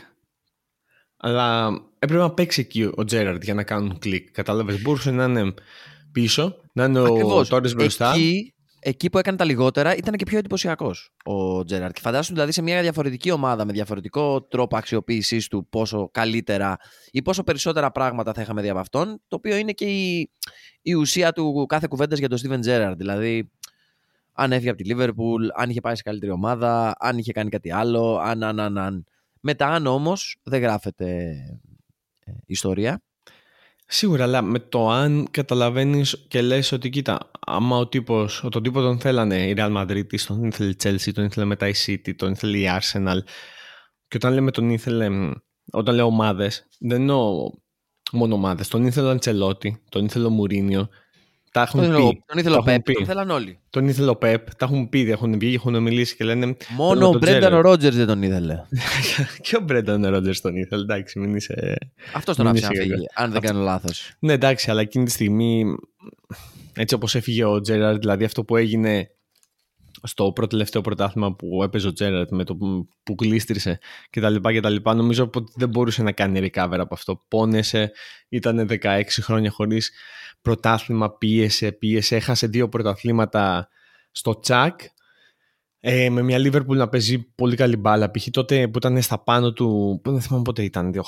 Αλλά 1.17 1.79
έπρεπε 1.99 2.23
να 2.23 2.31
παίξει 2.31 2.61
εκεί 2.61 2.91
ο 2.95 3.05
Τζέραρτ 3.05 3.43
για 3.43 3.55
να 3.55 3.63
κάνουν 3.63 3.99
κλικ. 3.99 4.31
Κατάλαβες, 4.31 4.83
μπορούσε 4.83 5.11
να 5.11 5.25
είναι 5.25 5.55
πίσω, 6.13 6.57
να 6.73 6.85
είναι 6.85 7.01
ο 7.01 7.47
Τόρες 7.47 7.75
μπροστά. 7.75 8.13
Εκεί 8.13 8.55
εκεί 8.89 9.11
που 9.11 9.19
έκανε 9.19 9.37
τα 9.37 9.45
λιγότερα 9.45 9.97
ήταν 9.97 10.15
και 10.15 10.25
πιο 10.25 10.39
εντυπωσιακός 10.39 11.11
ο 11.25 11.65
Τζέραρτ. 11.65 11.95
Και 11.95 12.01
φαντάσου 12.01 12.33
δηλαδή 12.33 12.53
σε 12.53 12.63
μια 12.63 12.83
διαφορετική 12.83 13.31
ομάδα 13.31 13.65
με 13.65 13.73
διαφορετικό 13.73 14.43
τρόπο 14.43 14.77
αξιοποίησής 14.77 15.49
του 15.49 15.67
πόσο 15.71 16.09
καλύτερα 16.13 16.77
ή 17.11 17.23
πόσο 17.23 17.43
περισσότερα 17.43 17.91
πράγματα 17.91 18.33
θα 18.33 18.41
είχαμε 18.41 18.63
δει 18.63 18.69
από 18.69 18.79
αυτόν. 18.79 19.21
Το 19.29 19.37
οποίο 19.37 19.57
είναι 19.57 19.73
και 19.73 19.85
η, 19.85 20.31
η 20.83 20.95
ουσία 20.95 21.33
του 21.33 21.67
κάθε 21.69 21.87
κουβέντας 21.89 22.19
για 22.19 22.29
τον 22.29 22.39
Στίβεν 22.39 22.61
Τζέραρτ. 22.61 22.97
Δηλαδή, 22.97 23.51
αν 24.33 24.53
έφυγε 24.53 24.69
από 24.69 24.79
τη 24.79 24.85
Λίβερπουλ, 24.85 25.47
αν 25.55 25.71
είχε 25.71 25.81
πάει 25.81 25.97
σε 25.97 26.03
καλύτερη 26.03 26.33
ομάδα, 26.33 26.95
αν 26.99 27.19
είχε 27.19 27.33
κάνει 27.33 27.51
κάτι 27.51 27.73
άλλο, 27.73 28.19
αν, 28.19 28.43
αν, 28.43 28.61
αν, 28.61 28.79
αν. 28.79 29.05
Μετά, 29.41 29.67
αν 29.69 29.87
όμως 29.87 30.37
δεν 30.43 30.61
γράφεται 30.61 31.07
ε, 32.25 32.33
ιστορία. 32.47 33.03
Σίγουρα, 33.89 34.23
αλλά 34.25 34.43
με 34.43 34.59
το 34.59 34.91
αν 34.91 35.29
καταλαβαίνεις 35.31 36.25
και 36.29 36.43
λες 36.43 36.73
ότι 36.73 36.91
κοίτα, 36.91 37.31
άμα 37.47 37.77
ο 37.77 37.89
τύπος, 37.89 38.45
τον 38.51 38.63
τύπο 38.63 38.81
τον 38.81 39.01
θέλανε 39.01 39.49
η 39.49 39.55
Real 39.57 39.77
Madrid, 39.77 40.21
τον 40.27 40.45
ήθελε 40.45 40.71
η 40.71 40.77
Chelsea, 40.83 41.13
τον 41.15 41.25
ήθελε 41.25 41.47
μετά 41.47 41.69
η 41.69 41.73
City, 41.87 42.15
τον 42.17 42.33
ήθελε 42.33 42.59
η 42.59 42.67
Arsenal. 42.81 43.19
Και 44.09 44.17
όταν 44.17 44.33
λέμε 44.33 44.51
τον 44.51 44.71
ήθελε, 44.71 45.09
όταν 45.73 45.95
λέω 45.95 46.07
ομάδες, 46.07 46.67
δεν 46.79 47.01
εννοώ 47.01 47.51
μόνο 48.13 48.35
ομάδες. 48.35 48.69
Τον 48.69 48.87
ήθελε 48.87 49.07
ο 49.07 49.11
Αντσελότη, 49.11 49.83
τον 49.89 50.05
ήθελε 50.05 50.27
ο 50.27 50.31
Μουρίνιο, 50.31 50.89
τα 51.57 51.63
έχουν 51.63 51.93
τον 51.93 52.09
πει. 52.09 52.23
Τον 52.27 52.39
ήθελε 52.39 52.57
ο 52.57 52.63
Πεπ, 52.63 52.85
τον 52.85 53.03
ήθελαν 53.03 53.31
όλοι. 53.31 53.59
Τον 53.71 53.89
ήθελε 53.89 54.11
ο 54.11 54.17
Πεπ, 54.17 54.55
τα 54.55 54.65
έχουν 54.65 54.89
πει, 54.89 55.11
έχουν 55.11 55.39
βγει, 55.39 55.55
έχουν 55.55 55.83
μιλήσει 55.83 56.17
και 56.17 56.25
λένε. 56.25 56.57
Μόνο 56.69 57.09
ο 57.09 57.13
Μπρένταν 57.13 57.59
Ρότζερς 57.59 57.97
δεν 57.97 58.07
τον 58.07 58.23
ήθελε. 58.23 58.63
και 59.43 59.57
ο 59.57 59.61
Μπρένταν 59.61 60.07
Ρότζερς 60.07 60.41
τον 60.41 60.57
ήθελε, 60.57 60.83
εντάξει, 60.83 61.19
μην 61.19 61.37
είσαι. 61.37 61.77
Αυτός 62.15 62.37
τον 62.37 62.47
άφησε 62.47 62.67
να 62.67 62.81
φύγει, 62.81 63.07
αν 63.15 63.33
δεν 63.33 63.41
κάνω 63.41 63.61
λάθος. 63.61 64.13
Ναι, 64.19 64.33
εντάξει, 64.33 64.71
αλλά 64.71 64.81
εκείνη 64.81 65.05
τη 65.05 65.11
στιγμή, 65.11 65.65
έτσι 66.75 66.95
όπως 66.95 67.15
έφυγε 67.15 67.45
ο 67.45 67.61
Τζέραρντ, 67.61 67.99
δηλαδή 67.99 68.25
αυτό 68.25 68.45
που 68.45 68.57
έγινε 68.57 69.11
στο 70.03 70.33
πρώτο 70.33 70.51
τελευταίο 70.51 70.81
πρωτάθλημα 70.81 71.35
που 71.35 71.63
έπαιζε 71.63 71.89
ο 71.89 71.93
Τζέραρτ 71.93 72.31
με 72.31 72.45
το 72.45 72.57
που 73.03 73.15
γλίστρισε 73.21 73.79
κτλ. 74.11 74.77
Νομίζω 74.85 75.31
ότι 75.35 75.53
δεν 75.55 75.69
μπορούσε 75.69 76.03
να 76.03 76.13
κάνει 76.13 76.51
recover 76.53 76.79
από 76.79 76.95
αυτό. 76.95 77.25
Πόνεσε, 77.29 77.93
ήταν 78.29 78.69
16 78.83 79.03
χρόνια 79.21 79.51
χωρίς 79.51 79.91
πρωτάθλημα, 80.47 81.11
πίεσε, 81.11 81.73
πίεσε, 81.73 82.17
έχασε 82.17 82.47
δύο 82.47 82.69
πρωταθλήματα 82.69 83.69
στο 84.11 84.41
τσακ. 84.41 84.81
Ε, 85.81 86.11
με 86.11 86.23
μια 86.23 86.39
Liverpool 86.39 86.77
να 86.77 86.89
παίζει 86.89 87.19
πολύ 87.35 87.57
καλή 87.57 87.77
μπάλα. 87.77 88.11
Π.χ. 88.11 88.27
τότε 88.31 88.69
που 88.69 88.79
ήταν 88.79 89.03
στα 89.03 89.23
πάνω 89.23 89.53
του. 89.53 90.01
Δεν 90.05 90.21
θυμάμαι 90.21 90.43
πότε 90.43 90.63
ήταν. 90.63 90.93
8, 90.95 91.03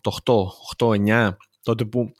το 0.00 0.46
8, 0.78 0.86
8-9. 0.96 1.36
Τότε 1.62 1.84
που 1.84 2.12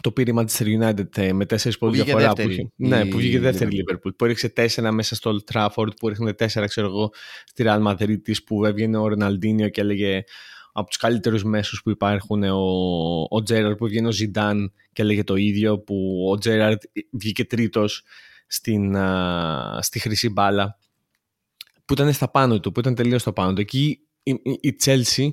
το 0.00 0.12
πήρε 0.12 0.30
η 0.30 0.34
Manchester 0.38 0.64
United 0.80 1.16
ε, 1.16 1.32
με 1.32 1.46
τέσσερις 1.46 1.78
πόντους 1.78 2.02
διαφορά. 2.02 2.32
Που 2.32 2.50
είχε, 2.50 2.60
η... 2.60 2.72
Ναι, 2.76 3.06
που 3.06 3.16
βγήκε 3.16 3.40
δεύτερη 3.40 3.70
Liverpool. 3.76 4.16
Που 4.16 4.24
έριξε 4.24 4.48
τέσσερα 4.48 4.92
μέσα 4.92 5.14
στο 5.14 5.32
Old 5.34 5.54
Trafford, 5.54 5.96
που 5.96 6.06
έριχνε 6.06 6.32
τέσσερα, 6.32 6.66
ξέρω 6.66 6.86
εγώ, 6.86 7.10
στη 7.44 7.64
Real 7.66 7.86
Madrid 7.86 8.22
της, 8.22 8.44
που 8.44 8.64
έβγαινε 8.64 8.96
ο 8.96 9.08
Ροναλντίνιο 9.08 9.68
και 9.68 9.80
έλεγε 9.80 10.24
από 10.78 10.88
τους 10.88 10.96
καλύτερους 10.96 11.44
μέσους 11.44 11.82
που 11.82 11.90
υπάρχουν 11.90 12.42
ο, 12.42 13.26
ο 13.28 13.42
Τζέραρτ, 13.42 13.76
που 13.76 13.86
βγαίνει 13.86 14.06
ο 14.06 14.12
Ζιντάν 14.12 14.72
και 14.92 15.02
έλεγε 15.02 15.24
το 15.24 15.34
ίδιο, 15.34 15.78
που 15.78 16.26
ο 16.30 16.38
Τζέραρτ 16.38 16.82
βγήκε 17.10 17.44
τρίτος 17.44 18.02
στη 19.80 19.98
χρυσή 19.98 20.28
μπάλα. 20.28 20.78
Που 21.84 21.92
ήταν 21.92 22.12
στα 22.12 22.30
πάνω 22.30 22.60
του, 22.60 22.72
που 22.72 22.80
ήταν 22.80 22.94
τελείως 22.94 23.20
στα 23.20 23.32
πάνω 23.32 23.52
του. 23.52 23.60
Εκεί 23.60 24.00
η, 24.22 24.30
η, 24.30 24.58
η 24.60 24.76
Chelsea 24.84 25.28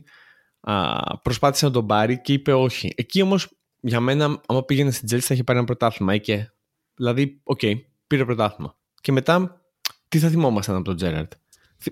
προσπάθησε 1.21 1.65
να 1.65 1.71
τον 1.71 1.87
πάρει 1.87 2.21
και 2.21 2.33
είπε 2.33 2.53
όχι. 2.53 2.93
Εκεί 2.95 3.21
όμως 3.21 3.49
για 3.79 3.99
μένα, 3.99 4.41
άμα 4.45 4.63
πήγαινε 4.63 4.91
στην 4.91 5.07
Chelsea 5.11 5.21
θα 5.21 5.33
είχε 5.33 5.43
πάρει 5.43 5.57
ένα 5.57 5.67
πρωτάθλημα. 5.67 6.17
Και, 6.17 6.51
δηλαδή, 6.95 7.41
ok, 7.43 7.59
okay, 7.61 7.73
πήρε 8.07 8.25
πρωτάθλημα. 8.25 8.77
Και 9.01 9.11
μετά, 9.11 9.61
τι 10.07 10.19
θα 10.19 10.29
θυμόμασταν 10.29 10.75
από 10.75 10.85
τον 10.85 10.95
Τζέραρτ. 10.95 11.31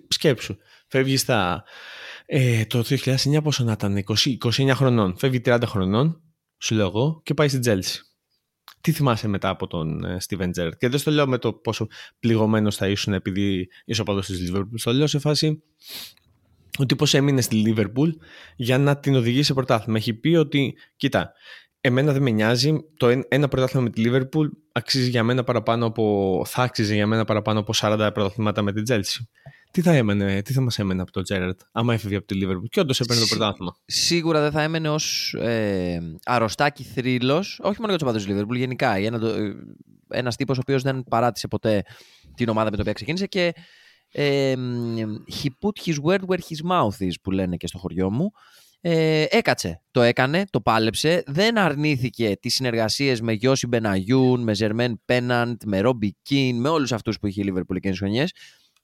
Σκέψου, 0.08 0.56
φεύγεις 0.88 1.22
στα. 1.22 1.64
Ε, 2.34 2.66
το 2.66 2.84
2009 2.90 3.42
πόσο 3.44 3.64
να 3.64 3.72
ήταν, 3.72 4.04
20, 4.06 4.38
29 4.44 4.72
χρονών. 4.74 5.18
Φεύγει 5.18 5.42
30 5.46 5.62
χρονών, 5.66 6.22
σου 6.58 6.76
λέω 6.76 6.88
εγώ, 6.88 7.22
και 7.24 7.34
πάει 7.34 7.48
στην 7.48 7.62
Chelsea. 7.66 8.00
Τι 8.82 8.92
θυμάσαι 8.92 9.28
μετά 9.28 9.50
από 9.50 9.68
τον 9.68 10.04
ε, 10.04 10.18
Steven 10.28 10.50
Gerrard; 10.58 10.78
Και 10.78 10.90
δεν 10.90 11.00
στο 11.00 11.12
λέω 11.12 11.28
με 11.28 11.38
το 11.38 11.54
πόσο 11.54 11.88
πληγωμένος 12.20 12.76
θα 12.76 12.88
ήσουν 12.88 13.14
επειδή 13.14 13.68
είσαι 13.86 14.04
ο 14.08 14.20
της 14.20 14.52
Liverpool. 14.52 14.74
Στο 14.76 14.94
λέω 14.94 15.08
σε 15.08 15.20
φάση 15.20 15.64
ο 16.78 16.86
τύπος 16.86 17.14
έμεινε 17.14 17.42
στη 17.42 17.64
Liverpool 17.66 18.10
για 18.56 18.78
να 18.78 18.98
την 18.98 19.16
οδηγήσει 19.16 19.44
σε 19.44 19.54
πρωτάθλημα. 19.54 19.98
Έχει 19.98 20.14
πει 20.14 20.36
ότι, 20.36 20.76
κοίτα, 20.96 21.34
Εμένα 21.84 22.14
δεν 22.14 22.22
με 22.22 22.30
νοιάζει. 22.30 22.76
Το 22.98 23.24
ένα 23.28 23.48
πρωτάθλημα 23.48 23.84
με 23.84 23.90
τη 23.90 24.02
Liverpool 24.06 24.50
αξίζει 24.72 25.10
για 25.10 25.24
μένα 25.24 25.44
παραπάνω 25.44 25.86
από, 25.86 26.44
θα 26.48 26.64
άξιζε 26.64 26.94
για 26.94 27.08
μένα 27.08 27.26
παραπάνω 27.26 27.60
από 27.60 27.74
40 27.76 28.10
πρωταθλήματα 28.14 28.62
με 28.62 28.74
την 28.74 28.84
Chelsea. 28.88 29.20
Τι 29.72 29.82
θα, 29.82 29.92
έμενε, 29.92 30.42
τι 30.42 30.54
θα 30.54 30.62
μας 30.62 30.80
έμενε 30.80 31.02
από 31.02 31.12
τον 31.12 31.24
Τζέραρτ, 31.24 31.60
άμα 31.72 31.94
έφευγε 31.94 32.16
από 32.16 32.26
τη 32.26 32.40
Liverpool 32.44 32.70
και 32.70 32.80
όντως 32.80 33.00
έπαιρνε 33.00 33.22
το 33.22 33.28
πρωτάθλημα; 33.28 33.76
Σίγουρα 33.86 34.42
δεν 34.42 34.52
θα 34.52 34.62
έμενε 34.62 34.90
ως 34.90 35.34
ε, 35.34 36.00
αρρωστάκι 36.24 36.84
θρύλος, 36.84 37.60
όχι 37.64 37.80
μόνο 37.80 37.94
για 37.94 37.98
τους 37.98 38.08
οπαδού 38.08 38.26
της 38.26 38.28
Liverpool, 38.30 38.58
γενικά. 38.58 38.96
Ένα, 38.96 39.28
ε, 39.28 39.54
ένας 40.10 40.36
τύπος 40.36 40.58
ο 40.58 40.62
οποίος 40.64 40.82
δεν 40.82 41.04
παράτησε 41.10 41.48
ποτέ 41.48 41.84
την 42.36 42.50
ομάδα 42.50 42.66
με 42.66 42.72
την 42.72 42.82
οποία 42.82 42.94
ξεκίνησε 42.94 43.28
και 43.28 43.54
ε, 44.12 44.54
he 45.42 45.48
put 45.48 45.90
his 45.90 45.96
word 46.04 46.20
where 46.28 46.40
his 46.40 46.72
mouth 46.72 47.08
is 47.08 47.14
που 47.22 47.32
λένε 47.32 47.56
και 47.56 47.68
στο 47.68 47.78
χωριό 47.78 48.12
μου. 48.12 48.32
Ε, 48.84 49.26
έκατσε. 49.30 49.82
Το 49.92 50.02
έκανε, 50.02 50.46
το 50.50 50.62
πάλεψε. 50.62 51.24
Δεν 51.28 51.58
αρνήθηκε 51.58 52.38
τις 52.40 52.54
συνεργασίες 52.54 53.22
με 53.22 53.34
Γιώση 53.34 53.68
Μπεναγιούν, 53.68 54.44
με 54.44 54.54
Ζερμέν 54.54 55.02
Πέναντ, 55.06 55.62
με 55.66 55.80
Ρόμπι 55.80 56.16
Κιν, 56.22 56.60
με 56.60 56.70
όλους 56.70 56.92
αυτούς 56.92 57.20
που 57.20 57.28
είχε 57.28 57.42
η 57.42 57.44
Λίβερπουλ 57.44 57.76
εκείνες 57.76 57.98
χρονιές. 57.98 58.32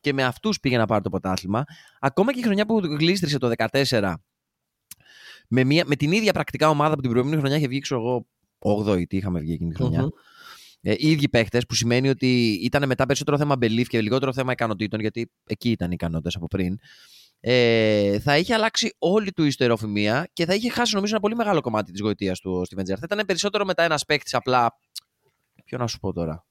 Και 0.07 0.13
με 0.13 0.23
αυτούς 0.23 0.59
πήγε 0.59 0.77
να 0.77 0.85
πάρει 0.85 1.03
το 1.03 1.09
πρωτάθλημα. 1.09 1.63
Ακόμα 1.99 2.33
και 2.33 2.39
η 2.39 2.43
χρονιά 2.43 2.65
που 2.65 2.77
γλίστρισε 2.77 3.37
το 3.37 3.51
2014 3.71 4.13
με, 5.47 5.63
μια, 5.63 5.83
με 5.87 5.95
την 5.95 6.11
ίδια 6.11 6.33
πρακτικά 6.33 6.69
ομάδα 6.69 6.95
που 6.95 7.01
την 7.01 7.09
προηγούμενη 7.09 7.39
χρονιά 7.39 7.57
είχε 7.57 7.67
βγει, 7.67 7.79
ξέρω 7.79 8.01
εγώ, 8.01 8.27
8η, 8.85 9.07
τι 9.07 9.17
είχαμε 9.17 9.39
βγει 9.39 9.53
εκείνη 9.53 9.69
τη 9.69 9.75
χρονιά. 9.75 10.03
Mm-hmm. 10.03 10.09
Ε, 10.81 10.93
οι 10.97 11.11
ίδιοι 11.11 11.29
παίχτες, 11.29 11.65
που 11.65 11.75
σημαίνει 11.75 12.09
ότι 12.09 12.59
ήταν 12.63 12.87
μετά 12.87 13.05
περισσότερο 13.05 13.37
θέμα 13.37 13.55
belief 13.61 13.85
και 13.87 14.01
λιγότερο 14.01 14.33
θέμα 14.33 14.51
ικανοτήτων, 14.51 14.99
γιατί 14.99 15.31
εκεί 15.45 15.71
ήταν 15.71 15.91
οι 15.91 15.93
ικανότητες 15.93 16.35
από 16.35 16.47
πριν 16.47 16.79
ε, 17.39 18.19
θα 18.19 18.37
είχε 18.37 18.53
αλλάξει 18.53 18.95
όλη 18.99 19.31
του 19.31 19.43
η 19.43 19.47
ιστεροφημία 19.47 20.29
και 20.33 20.45
θα 20.45 20.53
είχε 20.53 20.69
χάσει 20.69 20.93
νομίζω 20.93 21.13
ένα 21.13 21.21
πολύ 21.21 21.35
μεγάλο 21.35 21.61
κομμάτι 21.61 21.91
της 21.91 22.01
γοητείας 22.01 22.39
του 22.39 22.61
στη 22.65 22.75
Βεντζέρ. 22.75 22.97
Θα 22.99 23.07
ήταν 23.11 23.25
περισσότερο 23.25 23.65
μετά 23.65 23.83
ένας 23.83 24.05
παίκτης 24.05 24.33
απλά. 24.33 24.79
Ποιο 25.65 25.77
να 25.77 25.87
σου 25.87 25.99
πω 25.99 26.13
τώρα. 26.13 26.45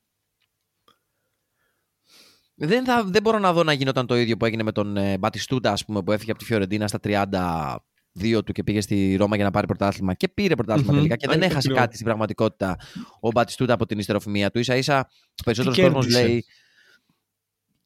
Δεν, 2.58 2.84
θα, 2.84 3.04
δεν 3.04 3.22
μπορώ 3.22 3.38
να 3.38 3.52
δω 3.52 3.62
να 3.62 3.72
γινόταν 3.72 4.06
το 4.06 4.16
ίδιο 4.16 4.36
που 4.36 4.44
έγινε 4.44 4.62
με 4.62 4.72
τον 4.72 4.96
ε, 4.96 5.18
Μπατιστούτα, 5.18 5.72
ας 5.72 5.84
πούμε, 5.84 6.02
που 6.02 6.12
έφυγε 6.12 6.30
από 6.30 6.40
τη 6.40 6.46
Φιωρεντίνα 6.46 6.88
στα 6.88 6.98
32 7.02 8.44
του 8.44 8.52
και 8.52 8.62
πήγε 8.62 8.80
στη 8.80 9.16
Ρώμα 9.16 9.36
για 9.36 9.44
να 9.44 9.50
πάρει 9.50 9.66
πρωτάθλημα. 9.66 10.14
Και 10.14 10.28
πήρε 10.28 10.54
πρωτάθλημα 10.54 10.92
mm-hmm. 10.92 10.96
τελικά 10.96 11.16
και 11.16 11.26
δεν 11.28 11.42
έχασε 11.42 11.72
κάτι 11.72 11.94
στην 11.94 12.06
πραγματικότητα 12.06 12.76
ο 13.20 13.30
Μπατιστούτα 13.30 13.72
από 13.72 13.86
την 13.86 13.98
υστεροφημία 13.98 14.50
του. 14.50 14.64
Ίσα 14.64 14.76
ίσα 14.76 15.08
περισσότερος 15.44 15.78
κόσμος 15.78 16.08
λέει. 16.08 16.44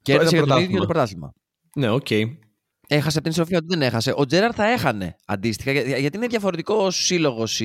Κέρδισε 0.02 0.36
για 0.36 0.46
το 0.46 0.58
ίδιο 0.58 0.78
το 0.78 0.86
πρωτάθλημα. 0.86 1.32
Ναι, 1.74 1.90
ok. 1.90 2.06
Okay. 2.08 2.24
Έχασε 2.92 3.20
την 3.20 3.30
ισορροπία 3.30 3.60
του, 3.60 3.66
δεν 3.68 3.82
έχασε. 3.82 4.12
Ο 4.16 4.26
Τζέραρ 4.26 4.52
θα 4.54 4.64
έχανε 4.64 5.16
αντίστοιχα. 5.26 5.72
γιατί 5.72 6.16
είναι 6.16 6.26
διαφορετικός 6.26 7.04
σύλλογος 7.04 7.60
η 7.60 7.64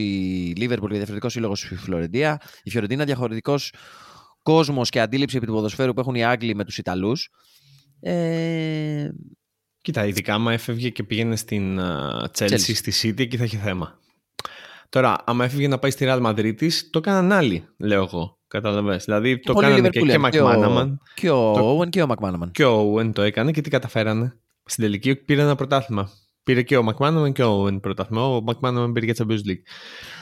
Λίβερπουλ 0.57 0.89
και 0.89 0.95
διαφορετικός 0.95 1.31
σύλλογος 1.31 1.63
η 1.63 1.75
Φλωρεντία. 1.75 2.41
Η 2.63 2.69
Φιωρεντίνα 2.69 3.05
διαφορετικός 3.05 3.73
κόσμος 4.45 4.89
και 4.89 4.99
αντίληψη 4.99 5.37
επί 5.37 5.45
του 5.45 5.53
ποδοσφαίρου 5.53 5.93
που 5.93 5.99
έχουν 5.99 6.15
οι 6.15 6.25
Άγγλοι 6.25 6.55
με 6.55 6.63
τους 6.63 6.77
Ιταλούς. 6.77 7.29
Ε... 7.99 9.09
Κοίτα, 9.81 10.05
ειδικά 10.05 10.33
άμα 10.33 10.53
έφευγε 10.53 10.89
και 10.89 11.03
πήγαινε 11.03 11.35
στην 11.35 11.79
Τσέλσι, 12.31 12.73
στη 12.75 13.13
City, 13.13 13.19
εκεί 13.19 13.37
θα 13.37 13.43
είχε 13.43 13.57
θέμα. 13.57 13.99
Τώρα, 14.89 15.15
άμα 15.25 15.45
έφευγε 15.45 15.67
να 15.67 15.79
πάει 15.79 15.91
στη 15.91 16.05
Real 16.09 16.21
Madrid, 16.21 16.69
το 16.89 16.97
έκαναν 16.97 17.31
άλλοι, 17.31 17.67
λέω 17.77 18.03
εγώ. 18.03 18.39
Καταλαβες. 18.47 19.05
Δηλαδή 19.05 19.39
το 19.39 19.53
κάνανε 19.53 19.89
και, 19.89 19.99
και 19.99 20.17
Μακμάναμαν. 20.17 20.99
Και 21.15 21.29
ο 21.29 21.77
Owen 21.79 21.89
και 21.89 22.01
ο 22.01 22.07
Μακμάναμαν. 22.07 22.51
Και 22.51 22.65
ο 22.65 22.93
Owen 22.93 23.11
το 23.13 23.21
έκανε 23.21 23.51
και 23.51 23.61
τι 23.61 23.69
καταφέρανε. 23.69 24.39
Στην 24.65 24.83
τελική 24.83 25.15
πήρε 25.15 25.41
ένα 25.41 25.55
πρωτάθλημα. 25.55 26.09
Πήρε 26.43 26.61
και 26.61 26.77
ο 26.77 26.83
Μακμάναμαν 26.83 27.33
και 27.33 27.43
ο 27.43 27.63
Owen 27.63 27.81
πρωτάθλημα. 27.81 28.27
Ο 28.27 28.41
Μακμάναμαν 28.41 28.91
πήρε 28.91 29.05
και 29.05 29.15
Champions 29.17 29.33
League. 29.33 29.63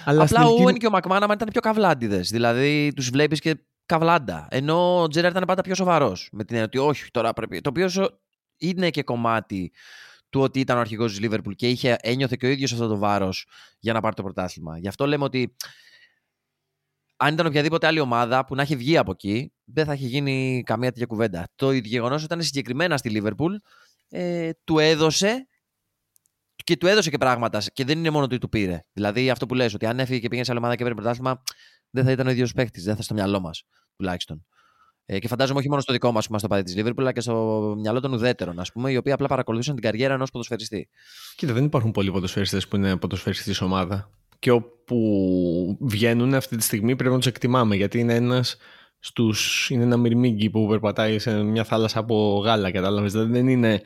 Αλλά 0.06 0.24
Απλά 0.24 0.46
ο 0.46 0.64
Owen 0.64 0.78
και 0.78 0.88
ο 0.88 0.90
Μακμάναμαν 0.90 1.36
ήταν 1.36 1.48
πιο 1.52 1.62
καβλάντιδες. 1.62 2.30
Δηλαδή 2.30 2.92
τους 2.96 3.10
βλέπεις 3.10 3.40
και 3.40 3.56
καβλάντα. 3.86 4.48
Ενώ 4.52 5.02
ο 5.02 5.08
Τζέραρ 5.08 5.32
ήταν 5.32 5.44
πάντα 5.48 5.62
πιο 5.62 5.76
σοβαρός. 5.76 6.30
Με 6.32 6.44
την 6.44 6.56
έννοια 6.56 6.64
ότι 6.66 6.78
όχι, 6.78 7.12
τώρα 7.12 7.34
πρέπει. 7.34 7.62
Το 7.62 7.70
οποίο 7.70 7.90
είναι 8.58 8.90
και 8.90 9.04
κομμάτι 9.04 9.72
του 10.30 10.42
ότι 10.42 10.60
ήταν 10.60 10.78
ο 10.78 10.80
αρχηγός 10.80 11.12
της 11.12 11.20
Λίβερπουλ 11.20 11.54
και 11.54 11.70
είχε, 11.70 11.96
ένιωθε 12.02 12.36
και 12.40 12.46
ο 12.46 12.50
ίδιος 12.50 12.72
αυτό 12.72 12.88
το 12.88 12.98
βάρος 12.98 13.48
για 13.80 13.94
να 13.94 14.02
πάρει 14.02 14.16
το 14.16 14.24
πρωτάθλημα. 14.24 14.78
Γι' 14.78 14.88
αυτό 14.88 15.08
λέμε 15.08 15.24
ότι 15.24 15.56
αν 17.18 17.34
ήταν 17.34 17.46
οποιαδήποτε 17.46 17.88
άλλη 17.88 18.00
ομάδα 18.00 18.46
που 18.46 18.56
να 18.56 18.62
έχει 18.62 18.76
βγει 18.76 18.98
από 18.98 19.12
εκεί, 19.12 19.54
δεν 19.64 19.86
θα 19.86 19.92
έχει 19.92 20.06
γίνει 20.06 20.64
καμία 20.66 20.92
τέτοια 20.92 21.06
κουβέντα. 21.06 21.48
Το 21.56 21.72
γεγονός 21.72 22.16
ότι 22.16 22.34
ήταν 22.34 22.44
συγκεκριμένα 22.44 22.98
στη 22.98 23.10
Λίβερπουλ 23.10 23.56
ε, 24.10 24.50
του 24.64 24.80
έδωσε 24.80 25.48
και 26.64 26.78
του 26.78 26.88
έδωσε 26.88 27.10
και 27.10 27.18
πράγματα 27.18 27.62
και 27.74 27.86
δεν 27.86 27.98
είναι 27.98 28.10
μόνο 28.10 28.24
ότι 28.24 28.38
του 28.38 28.50
πήρε. 28.50 28.86
Δηλαδή 28.94 29.30
αυτό 29.30 29.46
που 29.46 29.54
λες, 29.54 29.74
ότι 29.74 29.86
αν 29.86 30.00
έφυγε 30.00 30.20
και 30.20 30.28
πήγαινε 30.28 30.46
σε 30.46 30.52
άλλη 30.52 30.60
ομάδα 30.60 30.76
και 30.76 30.84
πήρε 30.84 30.96
πρωτάθλημα, 30.96 31.42
δεν 31.94 32.06
θα 32.06 32.12
ήταν 32.12 32.28
ο 32.28 32.30
ίδιος 32.30 32.54
παίχτη, 32.54 32.82
δεν 32.82 32.96
θα 32.96 33.02
στο 33.02 33.14
μυαλό 33.14 33.40
μας 33.40 33.64
τουλάχιστον. 33.96 34.46
Ε, 35.06 35.20
και 35.20 35.28
φαντάζομαι 35.28 35.60
όχι 35.60 35.70
μόνο 35.70 35.82
στο 35.82 35.94
δικό 35.94 36.12
μας 36.12 36.24
που 36.24 36.30
είμαστε 36.30 36.48
το 36.48 36.54
παδί 36.54 36.66
της 36.66 36.76
Λίβερπουλ, 36.76 37.04
αλλά 37.04 37.14
και 37.14 37.22
στο 37.22 37.76
μυαλό 37.78 38.00
των 38.00 38.14
ουδέτερων, 38.14 38.60
ας 38.60 38.72
πούμε, 38.72 38.92
οι 38.92 38.98
οποίοι 38.98 39.12
απλά 39.12 39.28
παρακολουθούσαν 39.28 39.76
την 39.76 39.84
καριέρα 39.84 40.14
ενός 40.14 40.32
ποδοσφαιριστή. 40.32 40.90
Κοίτα, 41.36 41.54
δεν 41.54 41.66
υπάρχουν 41.66 41.92
πολλοί 41.92 42.12
ποδοσφαιριστές 42.12 42.68
που 42.68 42.76
είναι 42.76 42.98
ποδοσφαιριστή 42.98 43.64
ομάδα. 43.64 44.10
Και 44.40 44.52
όπου 44.52 45.78
βγαίνουν 45.82 46.34
αυτή 46.34 46.58
τη 46.58 46.64
στιγμή 46.64 46.96
πρέπει 46.96 47.12
να 47.12 47.18
τους 47.18 47.28
εκτιμάμε, 47.28 47.76
γιατί 47.76 48.00
είναι 48.00 48.16
ένας 48.16 48.58
στους, 49.00 49.70
είναι 49.70 49.84
ένα 49.84 49.98
μυρμήγκι 49.98 50.50
που 50.50 50.68
περπατάει 50.68 51.20
σε 51.20 51.44
μια 51.44 51.64
θάλασσα 51.64 52.00
από 52.00 52.42
γάλα, 52.44 52.72
κατάλαβες. 52.72 53.12
Δηλαδή 53.12 53.32
δεν 53.32 53.48
είναι 53.48 53.82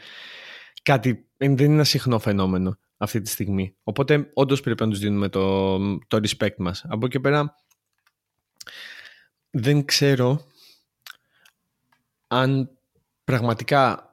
κάτι, 0.83 1.27
δεν 1.37 1.51
είναι 1.51 1.63
ένα 1.63 1.83
συχνό 1.83 2.19
φαινόμενο 2.19 2.77
αυτή 2.97 3.21
τη 3.21 3.29
στιγμή. 3.29 3.75
Οπότε 3.83 4.29
όντως 4.33 4.61
πρέπει 4.61 4.83
να 4.83 4.89
τους 4.89 4.99
δίνουμε 4.99 5.29
το, 5.29 5.77
το 6.07 6.19
respect 6.21 6.55
μας. 6.57 6.85
Από 6.87 7.05
εκεί 7.05 7.19
πέρα 7.19 7.55
δεν 9.59 9.85
ξέρω 9.85 10.45
αν 12.27 12.69
πραγματικά 13.23 14.11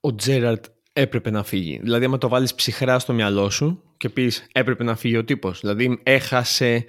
ο 0.00 0.14
Τζέραρτ 0.14 0.64
έπρεπε 0.92 1.30
να 1.30 1.42
φύγει. 1.42 1.78
Δηλαδή, 1.82 2.04
άμα 2.04 2.18
το 2.18 2.28
βάλεις 2.28 2.54
ψυχρά 2.54 2.98
στο 2.98 3.12
μυαλό 3.12 3.50
σου 3.50 3.82
και 3.96 4.08
πεις 4.08 4.46
έπρεπε 4.52 4.84
να 4.84 4.96
φύγει 4.96 5.16
ο 5.16 5.24
τύπος. 5.24 5.60
Δηλαδή, 5.60 6.00
έχασε, 6.02 6.84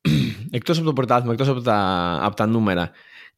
εκτός 0.50 0.76
από 0.76 0.86
το 0.86 0.92
πρωτάθλημα, 0.92 1.32
εκτός 1.32 1.48
από 1.48 1.60
τα, 1.60 2.18
από 2.22 2.36
τα 2.36 2.46
νούμερα, 2.46 2.90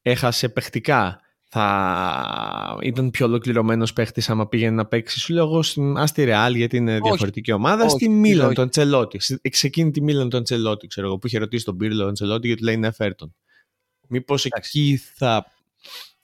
έχασε 0.02 0.48
παιχτικά. 0.48 1.20
Θα 1.56 2.78
ήταν 2.82 3.10
πιο 3.10 3.26
ολοκληρωμένος 3.26 3.92
παίχτης 3.92 4.30
άμα 4.30 4.48
πήγαινε 4.48 4.74
να 4.74 4.86
παίξει. 4.86 5.20
Σου 5.20 5.32
λέω 5.32 5.44
εγώ 5.44 5.62
στην 5.62 5.96
Άστι 5.96 6.24
Ρεάλ 6.24 6.54
γιατί 6.54 6.76
είναι 6.76 6.98
διαφορετική 7.02 7.52
ομάδα. 7.52 7.88
στη 7.88 8.08
Μίλαν 8.08 8.54
τον 8.54 8.68
Τσελότη. 8.68 9.20
Σε 9.20 9.66
εκείνη 9.66 9.90
τη 9.90 10.02
Μίλαν 10.02 10.28
τον 10.28 10.42
Τσελότη, 10.42 10.86
ξέρω 10.86 11.06
εγώ, 11.06 11.18
που 11.18 11.26
είχε 11.26 11.38
ρωτήσει 11.38 11.64
τον 11.64 11.76
Πύρλο 11.76 12.04
τον 12.04 12.14
Τσελότη 12.14 12.46
γιατί 12.46 12.62
λέει 12.62 12.74
είναι 12.74 12.92
Φέρτον. 12.92 13.34
Μήπως 14.08 14.44
εκεί 14.44 15.00
θα 15.14 15.46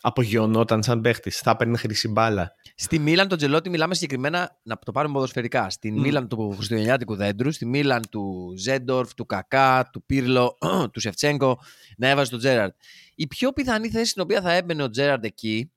απογειωνόταν 0.00 0.82
σαν 0.82 1.00
παίχτης, 1.00 1.38
θα 1.38 1.50
έπαιρνε 1.50 1.76
χρυσή 1.76 2.08
μπάλα. 2.08 2.54
Στη 2.74 2.98
Μίλαν 2.98 3.28
τον 3.28 3.38
Τζελότη 3.38 3.70
μιλάμε 3.70 3.94
συγκεκριμένα, 3.94 4.58
να 4.62 4.78
το 4.78 4.92
πάρουμε 4.92 5.14
ποδοσφαιρικά. 5.14 5.70
Στη 5.70 5.94
mm. 5.96 6.00
Μίλαν 6.00 6.28
του 6.28 6.52
Χριστουγεννιάτικου 6.54 7.16
δέντρου, 7.16 7.52
στη 7.52 7.66
Μίλαν 7.66 8.02
του 8.10 8.54
Ζέντορφ, 8.56 9.14
του 9.14 9.26
Κακά, 9.26 9.88
του 9.92 10.04
Πύρλο, 10.06 10.58
του 10.92 11.00
Σεφτσέγκο, 11.00 11.58
να 11.96 12.08
έβαζε 12.08 12.30
τον 12.30 12.38
Τζέραρντ. 12.38 12.72
Η 13.14 13.26
πιο 13.26 13.52
πιθανή 13.52 13.88
θέση 13.88 14.10
στην 14.10 14.22
οποία 14.22 14.40
θα 14.40 14.52
έμπαινε 14.52 14.82
ο 14.82 14.90
Τζέραρντ 14.90 15.24
εκεί 15.24 15.72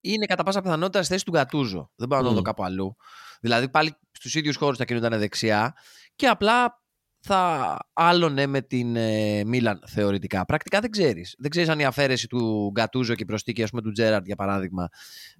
είναι 0.00 0.26
κατά 0.26 0.42
πάσα 0.42 0.60
πιθανότητα 0.60 1.02
στη 1.02 1.12
θέση 1.12 1.24
του 1.24 1.30
Γκατούζο. 1.30 1.90
Δεν 1.96 2.08
μπορώ 2.08 2.22
να 2.22 2.28
το 2.28 2.34
δω 2.34 2.42
κάπου 2.42 2.64
αλλού. 2.64 2.96
Δηλαδή 3.40 3.68
πάλι 3.68 3.96
στους 4.10 4.34
ίδιους 4.34 4.56
χώρους 4.56 4.78
θα 4.78 4.84
κινούνταν 4.84 5.18
δεξιά 5.18 5.74
και 6.16 6.26
απλά 6.26 6.84
θα 7.26 7.76
άλλωνε 7.92 8.46
με 8.46 8.62
την 8.62 8.96
ε, 8.96 9.44
Μίλαν 9.44 9.82
θεωρητικά. 9.86 10.44
Πρακτικά 10.44 10.80
δεν 10.80 10.90
ξέρεις. 10.90 11.34
Δεν 11.38 11.50
ξέρεις 11.50 11.68
αν 11.68 11.78
η 11.78 11.84
αφαίρεση 11.84 12.26
του 12.26 12.70
Γκατούζο 12.72 13.14
και 13.14 13.22
η 13.22 13.26
προστίκη 13.26 13.62
ας 13.62 13.70
πούμε, 13.70 13.82
του 13.82 13.92
Τζέραρντ, 13.92 14.26
για 14.26 14.36
παράδειγμα, 14.36 14.88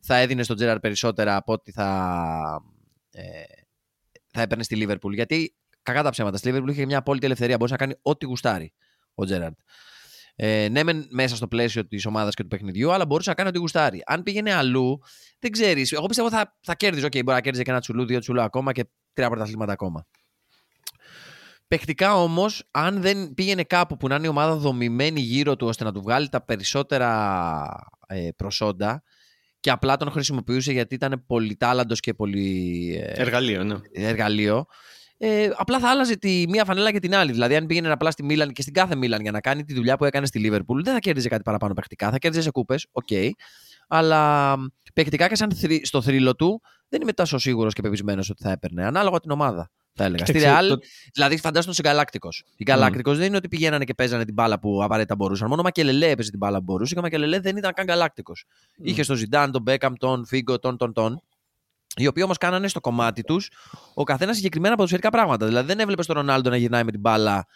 θα 0.01 0.17
έδινε 0.17 0.43
στον 0.43 0.57
Τζέραρντ 0.57 0.81
περισσότερα 0.81 1.37
από 1.37 1.53
ότι 1.53 1.73
θα, 1.73 2.63
ε, 3.11 3.23
θα 4.33 4.43
έπαιρνε 4.43 4.63
στη 4.63 4.77
Λίβερπουλ. 4.77 5.15
Γιατί 5.15 5.55
κακά 5.83 6.03
τα 6.03 6.11
ψέματα. 6.11 6.37
Στη 6.37 6.47
Λίβερπουλ 6.47 6.71
είχε 6.71 6.85
μια 6.85 6.99
απόλυτη 6.99 7.27
ελευθερία. 7.27 7.57
Μπορεί 7.57 7.71
να 7.71 7.77
κάνει 7.77 7.95
ό,τι 8.03 8.27
γουστάρει 8.27 8.73
ο 9.15 9.25
Τζέραρντ. 9.25 9.55
Ε, 10.37 10.69
ναι, 10.71 10.83
μεν 10.83 11.07
μέσα 11.11 11.37
στο 11.37 11.49
πλαίσιο 11.49 11.87
της 11.87 12.07
ομάδας 12.07 12.35
και 12.35 12.43
του 12.43 12.49
παιχνιδιού, 12.49 12.93
αλλά 12.93 13.07
μπορούσε 13.07 13.29
να 13.29 13.35
κάνει 13.35 13.49
ό,τι 13.49 13.59
γουστάρει. 13.59 14.03
Αν 14.07 14.23
πήγαινε 14.23 14.53
αλλού, 14.53 15.03
δεν 15.39 15.51
ξέρεις. 15.51 15.93
Εγώ 15.93 16.07
πιστεύω 16.07 16.31
θα, 16.31 16.57
θα 16.61 16.75
κέρδιζε. 16.75 17.07
Okay, 17.07 17.25
μπορεί 17.25 17.37
να 17.37 17.41
κέρδιζε 17.41 17.63
και 17.63 17.71
ένα 17.71 17.81
τσουλού, 17.81 18.05
δύο 18.07 18.19
τσουλού 18.19 18.43
ακόμα 18.43 18.73
και 18.73 18.85
τρία 19.13 19.29
πρωταθλήματα 19.29 19.73
ακόμα. 19.73 20.07
Παιχτικά 21.69 22.15
όμως, 22.15 22.69
αν 22.71 23.01
δεν 23.01 23.35
πήγαινε 23.35 23.63
κάπου 23.63 23.97
που 23.97 24.09
να 24.09 24.15
είναι 24.15 24.27
η 24.27 24.29
ομάδα 24.29 24.55
δομημένη 24.55 25.21
γύρω 25.21 25.57
του 25.57 25.67
ώστε 25.67 25.85
να 25.85 25.93
του 25.93 26.03
βγάλει 26.03 26.29
τα 26.29 26.45
περισσότερα 26.45 27.89
ε, 28.07 28.29
προσόντα 28.37 29.03
και 29.61 29.71
απλά 29.71 29.97
τον 29.97 30.11
χρησιμοποιούσε 30.11 30.73
γιατί 30.73 30.95
ήταν 30.95 31.25
πολυτάλαντο 31.27 31.95
και 31.95 32.15
πολύ. 32.15 33.01
Ε, 33.03 33.23
εργαλείο, 33.23 33.65
ναι. 33.65 33.77
Εργαλείο. 33.93 34.65
Ε, 35.19 35.51
απλά 35.57 35.79
θα 35.79 35.91
άλλαζε 35.91 36.17
τη 36.17 36.45
μία 36.49 36.65
φανέλα 36.65 36.93
και 36.93 36.99
την 36.99 37.15
άλλη. 37.15 37.33
Δηλαδή, 37.33 37.57
αν 37.57 37.67
πήγαινε 37.67 37.93
απλά 37.93 38.11
στη 38.11 38.23
Μίλαν 38.23 38.53
και 38.53 38.63
στην 38.63 38.75
κάθε 38.75 38.97
Μίλαν 38.97 39.23
για 39.23 39.31
να 39.31 39.41
κάνει 39.41 39.65
τη 39.65 39.75
δουλειά 39.75 39.97
που 39.97 40.05
έκανε 40.05 40.27
στη 40.27 40.39
Λίβερπουλ, 40.39 40.83
δεν 40.83 40.93
θα 40.93 40.99
κέρδιζε 40.99 41.29
κάτι 41.29 41.43
παραπάνω 41.43 41.75
παιχτικά. 41.75 42.11
Θα 42.11 42.19
κέρδιζε 42.19 42.43
σε 42.43 42.51
κούπες, 42.51 42.87
ok. 42.93 43.07
Okay. 43.11 43.31
Αλλά 43.89 44.55
παιχτικά 44.95 45.29
και 45.29 45.35
σαν 45.35 45.51
στο 45.83 46.03
θρύλο 46.03 46.35
του, 46.35 46.61
δεν 46.89 47.01
είμαι 47.01 47.13
τόσο 47.13 47.39
σίγουρος 47.39 47.73
και 47.75 47.83
πεπεισμένος 47.83 48.31
ότι 48.31 48.43
θα 48.43 48.51
έπαιρνε. 48.51 48.85
Ανάλογα 48.85 49.21
την 49.21 49.31
ομάδα 49.31 49.71
θα 49.97 50.05
έλεγα. 50.05 50.27
Στη 50.27 50.41
Real, 50.43 50.67
το... 50.69 50.79
δηλαδή 51.13 51.37
φαντάζομαι 51.37 51.75
σε 51.75 51.83
Γκαλάκτικο. 51.83 52.29
Η 52.57 52.63
Γκαλάκτικο 52.65 53.11
mm. 53.11 53.15
δεν 53.15 53.27
είναι 53.27 53.37
ότι 53.37 53.49
πηγαίνανε 53.49 53.85
και 53.85 53.95
παίζανε 53.95 54.25
την 54.25 54.35
μπάλα 54.35 54.59
που 54.59 54.83
απαραίτητα 54.83 55.17
μπορούσαν. 55.17 55.49
Μόνο 55.49 55.61
ο 55.61 55.65
Μακελελέ 55.65 56.09
έπαιζε 56.09 56.31
την 56.31 56.39
μπάλα 56.39 56.59
που 56.59 56.65
μπορούσε 56.65 56.93
και 56.93 56.99
ο 56.99 57.03
Μακελελέ 57.03 57.41
δεν 57.41 57.57
ήταν 57.57 57.73
καν 57.73 57.85
Γκαλάκτικο. 57.85 58.33
Mm. 58.37 58.83
Είχε 58.83 59.03
στο 59.03 59.15
Ζιντάν, 59.15 59.53
τον 59.53 59.63
Μπέκαμ, 59.63 59.93
τον 59.95 60.27
Φίγκο, 60.27 60.59
τον 60.59 60.77
τον 60.77 60.93
τον. 60.93 61.23
Οι 61.97 62.07
οποίοι 62.07 62.23
όμως 62.25 62.39
κάνανε 62.39 62.69
στο 62.69 62.81
κομμάτι 62.81 63.23
τους 63.23 63.51
ο 63.95 64.03
καθένας 64.03 64.37
συγκεκριμένα 64.37 64.75
ποδοσφαιρικά 64.75 65.11
πράγματα. 65.11 65.47
Δηλαδή 65.47 65.67
δεν 65.67 65.81
έβλεπες 65.81 66.07
τον 66.07 66.17
Ρονάλντο 66.17 66.51
να 66.51 66.57
γυρνάει 66.57 66.85
με 66.85 66.91
την 66.91 67.01
μπάλα 67.01 67.47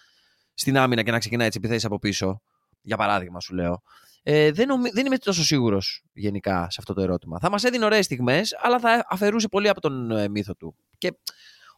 στην 0.55 0.79
άμυνα 0.79 1.03
και 1.03 1.11
να 1.11 1.19
ξεκινάει 1.19 1.49
τις 1.49 1.57
επιθέσεις 1.57 1.85
από 1.85 1.99
πίσω. 1.99 2.41
Για 2.83 2.97
παράδειγμα, 2.97 3.41
σου 3.41 3.55
λέω. 3.55 3.83
Ε, 4.23 4.51
δεν, 4.51 4.67
νομι... 4.67 4.91
δεν 4.91 5.07
είμαι 5.07 5.19
τόσο 5.19 5.45
σίγουρος 5.45 6.03
γενικά 6.13 6.67
σε 6.71 6.77
αυτό 6.79 6.95
το 6.95 7.01
ερώτημα. 7.01 7.39
Θα 7.39 7.51
μας 7.51 7.65
έδινε 7.65 7.85
ωραίες 7.85 8.05
στιγμές, 8.05 8.59
αλλά 8.63 8.79
θα 8.79 9.07
αφαιρούσε 9.09 9.49
πολύ 9.49 9.69
από 9.69 9.81
τον 9.81 10.11
ε, 10.11 10.29
μύθο 10.29 10.55
του. 10.55 10.75
Και 10.99 11.13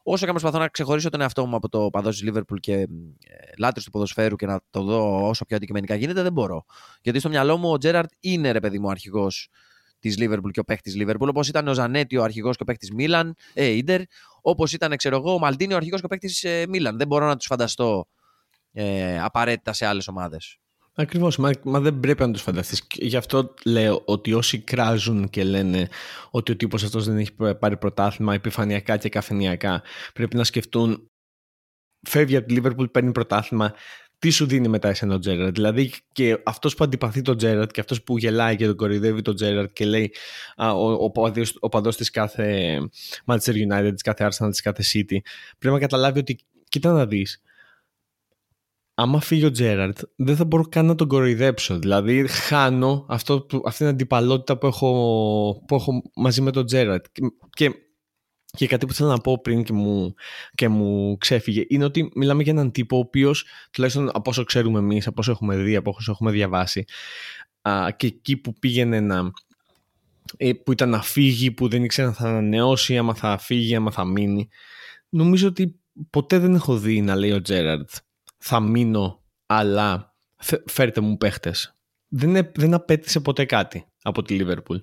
όσο 0.03 0.25
και 0.25 0.31
αν 0.31 0.31
προσπαθώ 0.31 0.59
να 0.59 0.69
ξεχωρίσω 0.69 1.09
τον 1.09 1.21
εαυτό 1.21 1.47
μου 1.47 1.57
από 1.57 1.69
το 1.69 1.91
παδός 1.91 2.15
της 2.15 2.25
Λίβερπουλ 2.25 2.59
και 2.59 2.73
ε, 2.73 2.87
λάτρε 3.59 3.83
του 3.85 3.91
ποδοσφαίρου 3.91 4.37
και 4.37 4.47
να 4.47 4.61
το 4.71 4.83
δω 4.83 5.29
όσο 5.29 5.45
πιο 5.45 5.57
αντικειμενικά 5.57 5.95
γίνεται, 5.95 6.23
δεν 6.23 6.33
μπορώ. 6.33 6.65
Γιατί 7.03 7.19
στο 7.19 7.29
μυαλό 7.29 7.57
μου 7.57 7.71
ο 7.71 7.79
Τζέραρτ 7.79 8.11
είναι 8.21 8.51
ρε 8.51 8.61
παιδί 8.61 8.79
μου 8.79 8.91
αρχηγός 8.91 9.49
της 9.99 10.19
Λίβερπουλ 10.19 10.51
και 10.51 10.61
ο 10.61 10.65
παίχτη 10.65 10.91
Λίβερπουλ, 10.91 11.29
όπως 11.29 11.49
ήταν 11.49 11.69
ο 11.69 11.75
Ζανέτι 11.75 12.17
ο 12.17 12.23
αρχηγός 12.23 12.57
και 12.57 12.63
ο 12.63 12.67
παίχτη 12.67 12.95
Μίλαν, 12.95 13.35
ε, 13.55 13.65
Ιντερ, 13.65 14.01
όπως 14.41 14.73
ήταν 14.73 14.97
ξέρω 14.97 15.17
εγώ, 15.17 15.35
ο 15.35 15.39
Μαλντίνι 15.39 15.73
ο 15.73 15.77
αρχηγός 15.77 16.01
και 16.01 16.07
ο 16.07 16.09
παίχτη 16.09 16.49
ε, 16.49 16.67
Μίλαν. 16.69 16.99
Δεν 16.99 17.07
μπορώ 17.07 17.27
να 17.27 17.37
τους 17.37 17.47
φανταστώ 17.47 18.07
ε, 18.73 19.21
απαραίτητα 19.21 19.73
σε 19.73 19.87
άλλες 19.87 20.09
ομάδες. 20.09 20.59
Ακριβώς, 20.95 21.37
μα, 21.37 21.51
μα, 21.63 21.81
δεν 21.81 22.01
πρέπει 22.01 22.23
να 22.23 22.31
τους 22.31 22.43
φανταστείς. 22.43 22.87
Γι' 22.95 23.17
αυτό 23.17 23.55
λέω 23.65 24.03
ότι 24.05 24.33
όσοι 24.33 24.59
κράζουν 24.59 25.29
και 25.31 25.45
λένε 25.45 25.89
ότι 26.31 26.53
ο 26.53 26.57
τύπος 26.57 26.85
αυτός 26.85 27.07
δεν 27.07 27.19
έχει 27.19 27.33
πάρει 27.59 27.77
πρωτάθλημα 27.77 28.35
επιφανειακά 28.35 28.97
και 28.97 29.09
καφενειακά, 29.09 29.83
πρέπει 30.13 30.37
να 30.37 30.45
σκεφτούν. 30.45 31.11
Φεύγει 32.09 32.37
από 32.37 32.47
τη 32.47 32.55
Λίβερπουλ, 32.55 32.87
παίρνει 32.87 33.13
πρωτάθλημα. 33.13 33.75
Τι 34.19 34.31
σου 34.31 34.47
δίνει 34.47 34.69
μετά 34.69 34.89
εσένα 34.89 35.15
ο 35.15 35.19
Τζέραρτ. 35.19 35.55
Δηλαδή 35.55 35.93
και 36.13 36.41
αυτός 36.45 36.75
που 36.75 36.85
αντιπαθεί 36.85 37.23
τον 37.23 37.37
Τζέραρτ 37.37 37.71
και 37.71 37.81
αυτός 37.81 38.03
που 38.03 38.19
γελάει 38.19 38.57
και 38.57 38.67
τον 38.67 38.77
κοροϊδεύει 38.77 39.23
τον 39.23 39.35
Τζέραρτ 39.35 39.73
και 39.73 39.85
λέει 39.85 40.15
α, 40.57 40.73
ο, 40.73 40.93
ο, 40.93 41.13
ο 41.61 41.69
παδός 41.69 41.97
της 41.97 42.11
κάθε 42.11 42.79
Manchester 43.27 43.55
United, 43.71 43.91
της 43.93 44.03
κάθε 44.03 44.29
Arsenal, 44.29 44.51
της 44.51 44.61
κάθε 44.61 44.83
City, 44.93 45.17
πρέπει 45.59 45.75
να 45.75 45.79
καταλάβει 45.79 46.19
ότι 46.19 46.39
κοίτα 46.69 46.93
να 46.93 47.07
δεις 47.07 47.43
άμα 48.95 49.21
φύγει 49.21 49.45
ο 49.45 49.51
Τζέραρτ, 49.51 49.99
δεν 50.17 50.37
θα 50.37 50.45
μπορώ 50.45 50.63
καν 50.63 50.87
να 50.87 50.95
τον 50.95 51.09
κοροϊδέψω. 51.09 51.79
Δηλαδή, 51.79 52.27
χάνω 52.29 53.07
αυτό, 53.09 53.47
αυτή 53.65 53.79
την 53.79 53.87
αντιπαλότητα 53.87 54.59
που 54.59 54.67
έχω, 54.67 55.65
που 55.67 55.75
έχω 55.75 56.03
μαζί 56.15 56.41
με 56.41 56.51
τον 56.51 56.67
Τζέραρτ. 56.67 57.05
Και, 57.51 57.71
και 58.57 58.67
κάτι 58.67 58.87
που 58.87 58.93
θέλω 58.93 59.09
να 59.09 59.19
πω 59.19 59.41
πριν 59.41 59.63
και 59.63 59.73
μου, 59.73 60.15
και 60.55 60.69
μου 60.69 61.17
ξέφυγε 61.19 61.65
είναι 61.69 61.85
ότι 61.85 62.13
μιλάμε 62.15 62.43
για 62.43 62.53
έναν 62.53 62.73
τύπο 62.73 62.97
ο 62.97 63.01
οποίος, 63.01 63.47
τουλάχιστον 63.71 64.09
από 64.09 64.31
όσο 64.31 64.45
ξέρουμε 64.45 64.79
εμείς, 64.79 65.07
από 65.07 65.17
όσο 65.21 65.31
έχουμε 65.31 65.57
δει, 65.57 65.77
από 65.77 65.95
όσο 65.97 66.11
έχουμε 66.11 66.31
διαβάσει, 66.31 66.85
α, 67.63 67.91
και 67.97 68.07
εκεί 68.07 68.37
που 68.37 68.53
πήγαινε 68.53 69.01
να. 69.01 69.31
Ε, 70.37 70.53
που 70.53 70.73
ήταν 70.73 70.89
να 70.89 71.03
φύγει, 71.03 71.51
που 71.51 71.69
δεν 71.69 71.85
ήξερε 71.85 72.09
αν 72.09 72.15
θα 72.15 72.29
ανανεώσει, 72.29 72.99
άμα 72.99 73.15
θα 73.15 73.39
φύγει, 73.39 73.75
άμα 73.75 73.91
θα 73.91 74.05
μείνει. 74.05 74.49
Νομίζω 75.09 75.49
ότι 75.49 75.81
ποτέ 76.11 76.39
δεν 76.39 76.55
έχω 76.55 76.77
δει 76.77 77.01
να 77.01 77.17
λέει 77.17 77.33
ο 77.33 77.43
Τζέραρτ 77.43 77.91
θα 78.45 78.61
μείνω, 78.61 79.23
αλλά 79.47 80.15
φέρτε 80.67 81.01
μου 81.01 81.17
παίχτες. 81.17 81.77
Δεν, 82.09 82.51
δεν 82.55 82.75
απέτησε 82.75 83.21
ποτέ 83.21 83.45
κάτι 83.45 83.87
από 84.03 84.23
τη 84.23 84.35
Λίβερπουλ. 84.35 84.77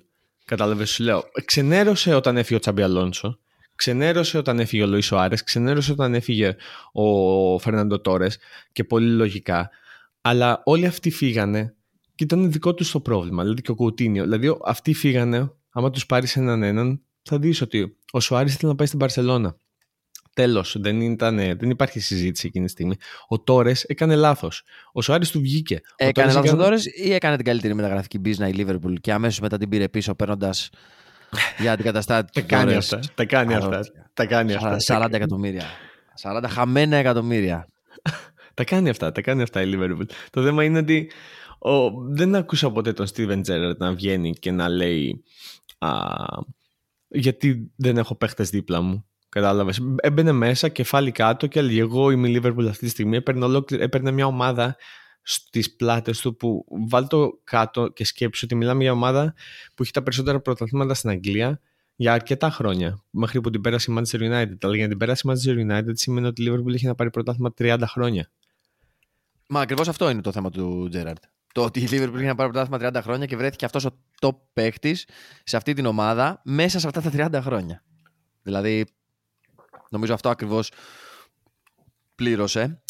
Κατάλαβες, 0.44 0.90
σου 0.90 1.02
λέω. 1.02 1.22
Ξενέρωσε 1.44 2.14
όταν 2.14 2.36
έφυγε 2.36 2.56
ο 2.56 2.58
Τσαμπι 2.58 2.82
Αλόνσο. 2.82 3.38
Ξενέρωσε 3.74 4.38
όταν 4.38 4.58
έφυγε 4.58 4.82
ο 4.82 4.86
Λοίσο 4.86 5.16
Άρε. 5.16 5.34
Ξενέρωσε 5.44 5.92
όταν 5.92 6.14
έφυγε 6.14 6.56
ο 6.92 7.58
Φερνάντο 7.58 8.00
Τόρες. 8.00 8.38
Και 8.72 8.84
πολύ 8.84 9.10
λογικά. 9.10 9.70
Αλλά 10.20 10.62
όλοι 10.64 10.86
αυτοί 10.86 11.10
φύγανε 11.10 11.74
και 12.14 12.24
ήταν 12.24 12.52
δικό 12.52 12.74
τους 12.74 12.90
το 12.90 13.00
πρόβλημα. 13.00 13.42
Δηλαδή 13.42 13.62
και 13.62 13.70
ο 13.70 13.74
Κουτίνιο. 13.74 14.22
Δηλαδή 14.22 14.58
αυτοί 14.64 14.94
φύγανε. 14.94 15.52
Άμα 15.70 15.90
τους 15.90 16.06
πάρεις 16.06 16.36
έναν 16.36 16.62
έναν, 16.62 17.00
θα 17.22 17.38
δεις 17.38 17.60
ότι 17.60 17.96
ο 18.10 18.20
Σουάρη 18.20 18.48
ήθελε 18.48 18.70
να 18.70 18.76
πάει 18.76 18.86
στην 18.86 18.98
Παρσελώνα. 18.98 19.56
Τέλος, 20.40 20.76
δεν, 20.78 21.16
δεν 21.58 21.70
υπάρχει 21.70 22.00
συζήτηση 22.00 22.46
εκείνη 22.46 22.64
τη 22.64 22.70
στιγμή. 22.70 22.94
Ο 23.28 23.40
Τόρες 23.40 23.82
έκανε 23.82 24.14
λάθος. 24.14 24.62
Ο 24.92 25.02
Σουάρης 25.02 25.30
του 25.30 25.40
βγήκε. 25.40 25.80
Έκανε 25.96 26.32
λάθος 26.32 26.52
ο 26.52 26.56
Τόρες 26.56 26.86
ή 26.86 27.12
έκανε 27.12 27.36
την 27.36 27.44
καλύτερη 27.44 27.74
μεταγραφική 27.74 28.18
μπίζνα 28.18 28.48
η 28.48 28.52
Λίβερπουλ 28.52 28.94
και 28.94 29.12
αμέσως 29.12 29.40
μετά 29.40 29.58
την 29.58 29.68
πήρε 29.68 29.88
πίσω 29.88 30.14
παίρνοντας 30.14 30.70
για 31.60 31.72
αντικαταστάτη. 31.72 32.32
Τα 32.32 32.40
κάνει 32.40 32.74
αυτά. 32.74 33.00
Τα 33.14 33.24
κάνει 33.24 33.54
αυτά. 33.54 33.80
Τα 34.14 34.26
κάνει 34.26 34.54
αυτά. 34.54 34.76
40 34.86 35.12
εκατομμύρια. 35.12 35.64
40 36.22 36.44
χαμένα 36.48 36.96
εκατομμύρια. 36.96 37.68
τα 38.54 38.64
κάνει 38.64 38.88
αυτά. 38.88 39.12
Τα 39.12 39.20
κάνει 39.20 39.42
αυτά 39.42 39.62
η 39.62 39.66
Λίβερπουλ. 39.66 40.04
Το 40.30 40.42
θέμα 40.42 40.64
είναι 40.64 40.78
ότι 40.78 41.10
ο, 41.58 41.90
δεν 42.08 42.34
άκουσα 42.34 42.70
ποτέ 42.70 42.92
τον 42.92 43.06
Steven 43.14 43.40
Gerrard 43.46 43.76
να 43.76 43.92
βγαίνει 43.92 44.32
και 44.32 44.50
να 44.50 44.68
λέει 44.68 45.24
α, 45.78 45.90
γιατί 47.08 47.70
δεν 47.76 47.96
έχω 47.96 48.14
παίχτες 48.14 48.50
δίπλα 48.50 48.80
μου. 48.80 49.04
Κατάλαβες. 49.30 49.80
Έμπαινε 49.96 50.32
μέσα, 50.32 50.68
κεφάλι 50.68 51.12
κάτω 51.12 51.46
και 51.46 51.58
έλεγε: 51.58 51.80
Εγώ 51.80 52.10
είμαι 52.10 52.28
η 52.28 52.40
Liverpool 52.42 52.66
αυτή 52.68 52.84
τη 52.84 52.88
στιγμή. 52.88 53.16
Έπαιρνε, 53.16 53.46
έπαιρνε 53.70 54.10
μια 54.10 54.26
ομάδα 54.26 54.76
στις 55.22 55.76
πλάτες 55.76 56.20
του 56.20 56.36
που 56.36 56.64
βάλει 56.88 57.06
το 57.06 57.40
κάτω 57.44 57.88
και 57.88 58.04
σκέψει 58.04 58.44
ότι 58.44 58.54
μιλάμε 58.54 58.82
για 58.82 58.92
ομάδα 58.92 59.34
που 59.74 59.82
έχει 59.82 59.92
τα 59.92 60.02
περισσότερα 60.02 60.40
πρωταθλήματα 60.40 60.94
στην 60.94 61.10
Αγγλία 61.10 61.60
για 61.96 62.12
αρκετά 62.12 62.50
χρόνια. 62.50 63.04
Μέχρι 63.10 63.40
που 63.40 63.50
την 63.50 63.60
πέρασε 63.60 63.92
η 63.92 63.94
Manchester 63.98 64.18
United. 64.18 64.56
Αλλά 64.60 64.74
για 64.74 64.82
να 64.82 64.88
την 64.88 64.98
πέρασε 64.98 65.22
η 65.26 65.30
Manchester 65.32 65.70
United 65.70 65.92
σημαίνει 65.92 66.26
ότι 66.26 66.42
η 66.42 66.50
Liverpool 66.50 66.74
έχει 66.74 66.86
να 66.86 66.94
πάρει 66.94 67.10
πρωτάθλημα 67.10 67.52
30 67.58 67.78
χρόνια. 67.86 68.30
Μα 69.46 69.60
ακριβώς 69.60 69.88
αυτό 69.88 70.10
είναι 70.10 70.20
το 70.20 70.32
θέμα 70.32 70.50
του 70.50 70.88
Τζέραρτ. 70.90 71.22
Το 71.52 71.62
ότι 71.64 71.80
η 71.80 71.88
Liverpool 71.90 72.14
είχε 72.14 72.26
να 72.26 72.34
πάρει 72.34 72.50
πρωτάθλημα 72.50 73.00
30 73.00 73.02
χρόνια 73.02 73.26
και 73.26 73.36
βρέθηκε 73.36 73.64
αυτός 73.64 73.84
ο 73.84 73.90
top 74.20 74.36
παίχτη 74.52 74.96
σε 75.44 75.56
αυτή 75.56 75.72
την 75.72 75.86
ομάδα 75.86 76.40
μέσα 76.44 76.78
σε 76.78 76.86
αυτά 76.86 77.00
τα 77.00 77.28
30 77.30 77.42
χρόνια. 77.42 77.84
Δηλαδή, 78.42 78.86
νομίζω 79.90 80.14
αυτό 80.14 80.28
ακριβώς 80.28 80.70
πλήρωσε. 82.14 82.82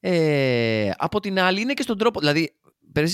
Ε, 0.00 0.90
από 0.96 1.20
την 1.20 1.40
άλλη, 1.40 1.60
είναι 1.60 1.72
και 1.72 1.82
στον 1.82 1.98
τρόπο. 1.98 2.20
Δηλαδή, 2.20 2.54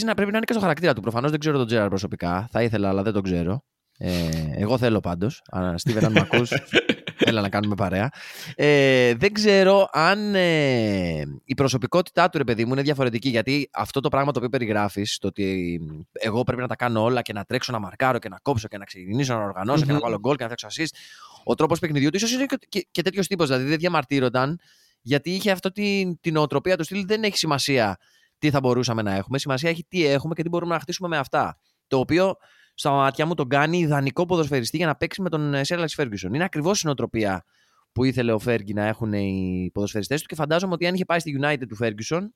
να 0.04 0.14
πρέπει 0.14 0.30
να 0.30 0.36
είναι 0.36 0.46
και 0.46 0.52
στο 0.52 0.60
χαρακτήρα 0.60 0.92
του. 0.92 1.00
Προφανώς 1.00 1.30
δεν 1.30 1.40
ξέρω 1.40 1.58
τον 1.58 1.66
Τζέραρ 1.66 1.88
προσωπικά. 1.88 2.48
Θα 2.50 2.62
ήθελα, 2.62 2.88
αλλά 2.88 3.02
δεν 3.02 3.12
τον 3.12 3.22
ξέρω. 3.22 3.64
Ε, 3.98 4.28
εγώ 4.56 4.78
θέλω 4.78 5.00
πάντως. 5.00 5.42
Στίβεν, 5.74 6.04
αν 6.04 6.12
με 6.12 6.20
ακούς, 6.20 6.50
έλα 7.28 7.40
να 7.40 7.48
κάνουμε 7.48 7.74
παρέα. 7.74 8.10
Ε, 8.54 9.14
δεν 9.14 9.32
ξέρω 9.32 9.88
αν 9.92 10.34
ε, 10.34 11.22
η 11.44 11.54
προσωπικότητά 11.54 12.28
του, 12.28 12.38
ρε 12.38 12.44
παιδί 12.44 12.64
μου, 12.64 12.72
είναι 12.72 12.82
διαφορετική. 12.82 13.28
Γιατί 13.28 13.68
αυτό 13.72 14.00
το 14.00 14.08
πράγμα 14.08 14.32
το 14.32 14.38
οποίο 14.38 14.50
περιγράφεις, 14.50 15.18
το 15.18 15.26
ότι 15.26 15.80
εγώ 16.12 16.42
πρέπει 16.42 16.60
να 16.60 16.68
τα 16.68 16.76
κάνω 16.76 17.02
όλα 17.02 17.22
και 17.22 17.32
να 17.32 17.44
τρέξω 17.44 17.72
να 17.72 17.78
μαρκάρω 17.78 18.18
και 18.18 18.28
να 18.28 18.38
κόψω 18.42 18.68
και 18.68 18.78
να 18.78 18.84
ξεκινήσω 18.84 19.34
να 19.34 19.44
οργανώσω 19.44 19.84
και 19.84 19.92
να 19.92 19.98
βάλω 19.98 20.18
γκολ 20.18 20.36
και 20.36 20.44
να 20.44 20.50
φτιάξω 20.50 20.82
assist. 20.82 20.98
Ο 21.44 21.54
τρόπος 21.54 21.78
παιχνιδιού 21.78 22.10
του 22.10 22.16
ίσως 22.16 22.32
είναι 22.32 22.46
και, 22.46 22.58
και, 22.68 22.88
και 22.90 23.02
τέτοιος 23.02 23.26
τύπος. 23.26 23.46
Δηλαδή 23.46 23.64
δεν 23.64 23.78
διαμαρτύρονταν 23.78 24.58
γιατί 25.00 25.30
είχε 25.30 25.50
αυτή 25.50 25.72
την, 25.72 26.20
την 26.20 26.36
οτροπία 26.36 26.76
του 26.76 26.84
στυλ. 26.84 27.06
Δεν 27.06 27.22
έχει 27.22 27.36
σημασία 27.36 27.98
τι 28.38 28.50
θα 28.50 28.60
μπορούσαμε 28.60 29.02
να 29.02 29.14
έχουμε. 29.14 29.38
Σημασία 29.38 29.70
έχει 29.70 29.84
τι 29.88 30.06
έχουμε 30.06 30.34
και 30.34 30.42
τι 30.42 30.48
μπορούμε 30.48 30.74
να 30.74 30.80
χτίσουμε 30.80 31.08
με 31.08 31.16
αυτά. 31.16 31.58
Το 31.86 31.98
οποίο 31.98 32.36
στα 32.74 32.90
μάτια 32.90 33.26
μου 33.26 33.34
τον 33.34 33.48
κάνει 33.48 33.78
ιδανικό 33.78 34.26
ποδοσφαιριστή 34.26 34.76
για 34.76 34.86
να 34.86 34.96
παίξει 34.96 35.22
με 35.22 35.28
τον 35.28 35.64
Σέρλαξ 35.64 35.94
Φέργκισον. 35.94 36.34
Είναι 36.34 36.44
ακριβώς 36.44 36.82
η 36.82 36.86
νοοτροπία 36.86 37.44
που 37.92 38.04
ήθελε 38.04 38.32
ο 38.32 38.38
Φέργκη 38.38 38.72
να 38.72 38.86
έχουν 38.86 39.12
οι 39.12 39.70
ποδοσφαιριστές 39.72 40.20
του 40.20 40.26
και 40.26 40.34
φαντάζομαι 40.34 40.72
ότι 40.72 40.86
αν 40.86 40.94
είχε 40.94 41.04
πάει 41.04 41.18
στη 41.18 41.38
United 41.42 41.64
του 41.68 41.76
Φέργκισον 41.76 42.34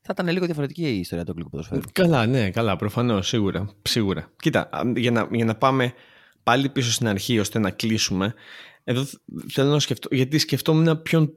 θα 0.00 0.12
ήταν 0.12 0.28
λίγο 0.28 0.44
διαφορετική 0.44 0.82
η 0.82 0.98
ιστορία 0.98 1.24
του 1.24 1.30
αγγλικού 1.30 1.50
ποδοσφαίρου. 1.50 1.80
Καλά, 1.92 2.26
ναι, 2.26 2.50
καλά, 2.50 2.76
προφανώς, 2.76 3.28
σίγουρα, 3.28 3.68
σίγουρα. 3.82 4.32
Κοίτα, 4.36 4.70
για 4.96 5.10
να, 5.10 5.28
για 5.30 5.44
να 5.44 5.54
πάμε 5.54 5.92
πάλι 6.42 6.68
πίσω 6.68 6.92
στην 6.92 7.06
αρχή 7.08 7.38
ώστε 7.38 7.58
να 7.58 7.70
κλείσουμε, 7.70 8.34
εδώ 8.84 9.06
θέλω 9.48 9.70
να 9.70 9.78
σκεφτώ, 9.78 10.08
γιατί 10.10 10.38
σκεφτόμουν 10.38 11.02
ποιον. 11.02 11.32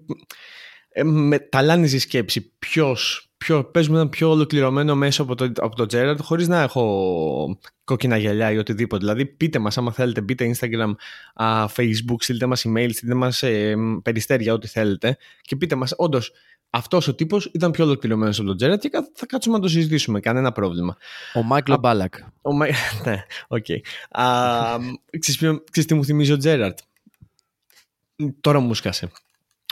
Ε, 0.90 1.04
με 1.04 1.40
ταλάνιζε 1.40 1.96
η 1.96 2.00
σκέψη 2.00 2.54
ποιος 2.60 3.30
πιο, 3.38 3.64
παίζουμε 3.64 4.00
ένα 4.00 4.10
πιο 4.10 4.30
ολοκληρωμένο 4.30 4.96
μέσο 4.96 5.24
από 5.24 5.36
το, 5.36 5.52
από 5.56 5.76
το 5.76 5.86
Gerard 5.92 6.18
χωρίς 6.22 6.48
να 6.48 6.62
έχω 6.62 7.60
κόκκινα 7.84 8.18
γυαλιά 8.18 8.52
ή 8.52 8.58
οτιδήποτε. 8.58 9.06
Δηλαδή 9.06 9.26
πείτε 9.26 9.60
μας 9.60 9.78
άμα 9.78 9.92
θέλετε, 9.92 10.22
πείτε 10.22 10.56
Instagram, 10.56 10.94
α, 11.34 11.66
Facebook, 11.76 12.16
στείλτε 12.18 12.46
μας 12.46 12.66
email, 12.68 12.90
στείλτε 12.92 13.14
μας 13.14 13.44
ε, 13.44 13.76
περιστέρια, 14.04 14.54
ό,τι 14.54 14.68
θέλετε 14.68 15.18
και 15.42 15.56
πείτε 15.56 15.76
μας 15.76 15.94
όντως. 15.98 16.32
Αυτός 16.70 17.08
ο 17.08 17.16
τύπος 17.16 17.46
ήταν 17.46 17.72
πιο 17.72 17.86
ολοκληρωμένος 17.86 18.38
από 18.38 18.48
τον 18.48 18.58
Τζέραρτ 18.58 18.82
και 18.82 18.90
θα 19.14 19.26
κάτσουμε 19.26 19.56
να 19.56 19.62
το 19.62 19.68
συζητήσουμε. 19.68 20.20
Κανένα 20.20 20.52
πρόβλημα. 20.52 20.98
Ο 21.34 21.44
Μάικλ 21.44 21.74
Μπάλακ. 21.80 22.16
ναι, 23.06 23.24
οκ. 23.48 23.66
Ξέρεις 25.72 25.86
τι 25.86 25.94
μου 25.94 26.06
θυμίζει 26.06 26.32
ο 26.32 26.38
Τζέραρτ. 26.38 26.80
Τώρα 28.42 28.60
μου 28.60 28.74
σκάσε. 28.74 29.12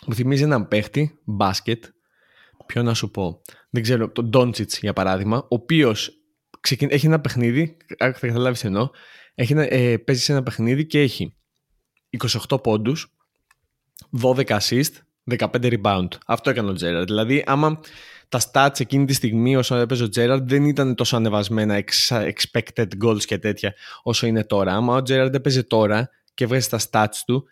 Μου 0.06 0.14
θυμίζει 0.14 0.44
έναν 0.44 0.68
παίχτη 0.68 1.20
μπάσκετ 1.24 1.86
Ποιο 2.66 2.84
να 2.84 2.94
σου 2.94 3.12
πω; 3.12 3.42
Δεν 3.70 3.82
ξέρω, 3.82 4.10
τον 4.10 4.30
Ντόντσιτς 4.30 4.80
για 4.80 4.94
παράδειγμα, 4.94 5.38
ο 5.38 5.46
οποίος 5.50 6.18
έχει 6.80 7.06
ένα 7.06 7.22
παιχνίδι. 7.22 7.78
Θα 7.98 8.12
καταλάβεις 8.12 8.64
εννοώ. 8.64 8.90
Έχει 9.36 9.54
ε, 9.58 9.98
παίζει 9.98 10.22
σε 10.22 10.32
ένα 10.32 10.44
παιχνίδι 10.44 10.86
και 10.86 11.00
έχει 11.00 11.36
28 12.50 12.64
πόντους, 12.64 13.16
12 14.22 14.46
assist, 14.46 14.92
15 15.38 15.48
rebound. 15.54 16.08
Αυτό 16.26 16.50
έκανε 16.50 16.70
ο 16.70 16.74
Τζέραρντ. 16.74 17.06
Δηλαδή, 17.06 17.44
άμα 17.46 17.80
τα 18.30 18.42
stats 18.52 18.80
εκείνη 18.80 19.06
τη 19.06 19.14
στιγμή 19.14 19.56
όσο 19.56 19.76
έπαιζε 19.76 20.04
ο 20.04 20.10
Τζέραρντ 20.10 20.50
δεν 20.50 20.66
ήταν 20.66 20.96
τόσο 20.96 21.16
ανεβασμένα 21.16 21.84
expected 22.10 22.88
goals 23.04 23.24
και 23.26 23.38
τέτοια 23.38 23.74
όσο 24.04 24.28
είναι 24.28 24.44
τώρα. 24.44 24.74
Άμα 24.74 24.96
ο 24.96 25.02
Τζέραρντ 25.02 25.36
έπαιζε 25.36 25.64
τώρα 25.64 26.10
και 26.34 26.46
βγάζει 26.46 26.70
τα 26.70 26.80
stats 26.90 27.16
του 27.26 27.48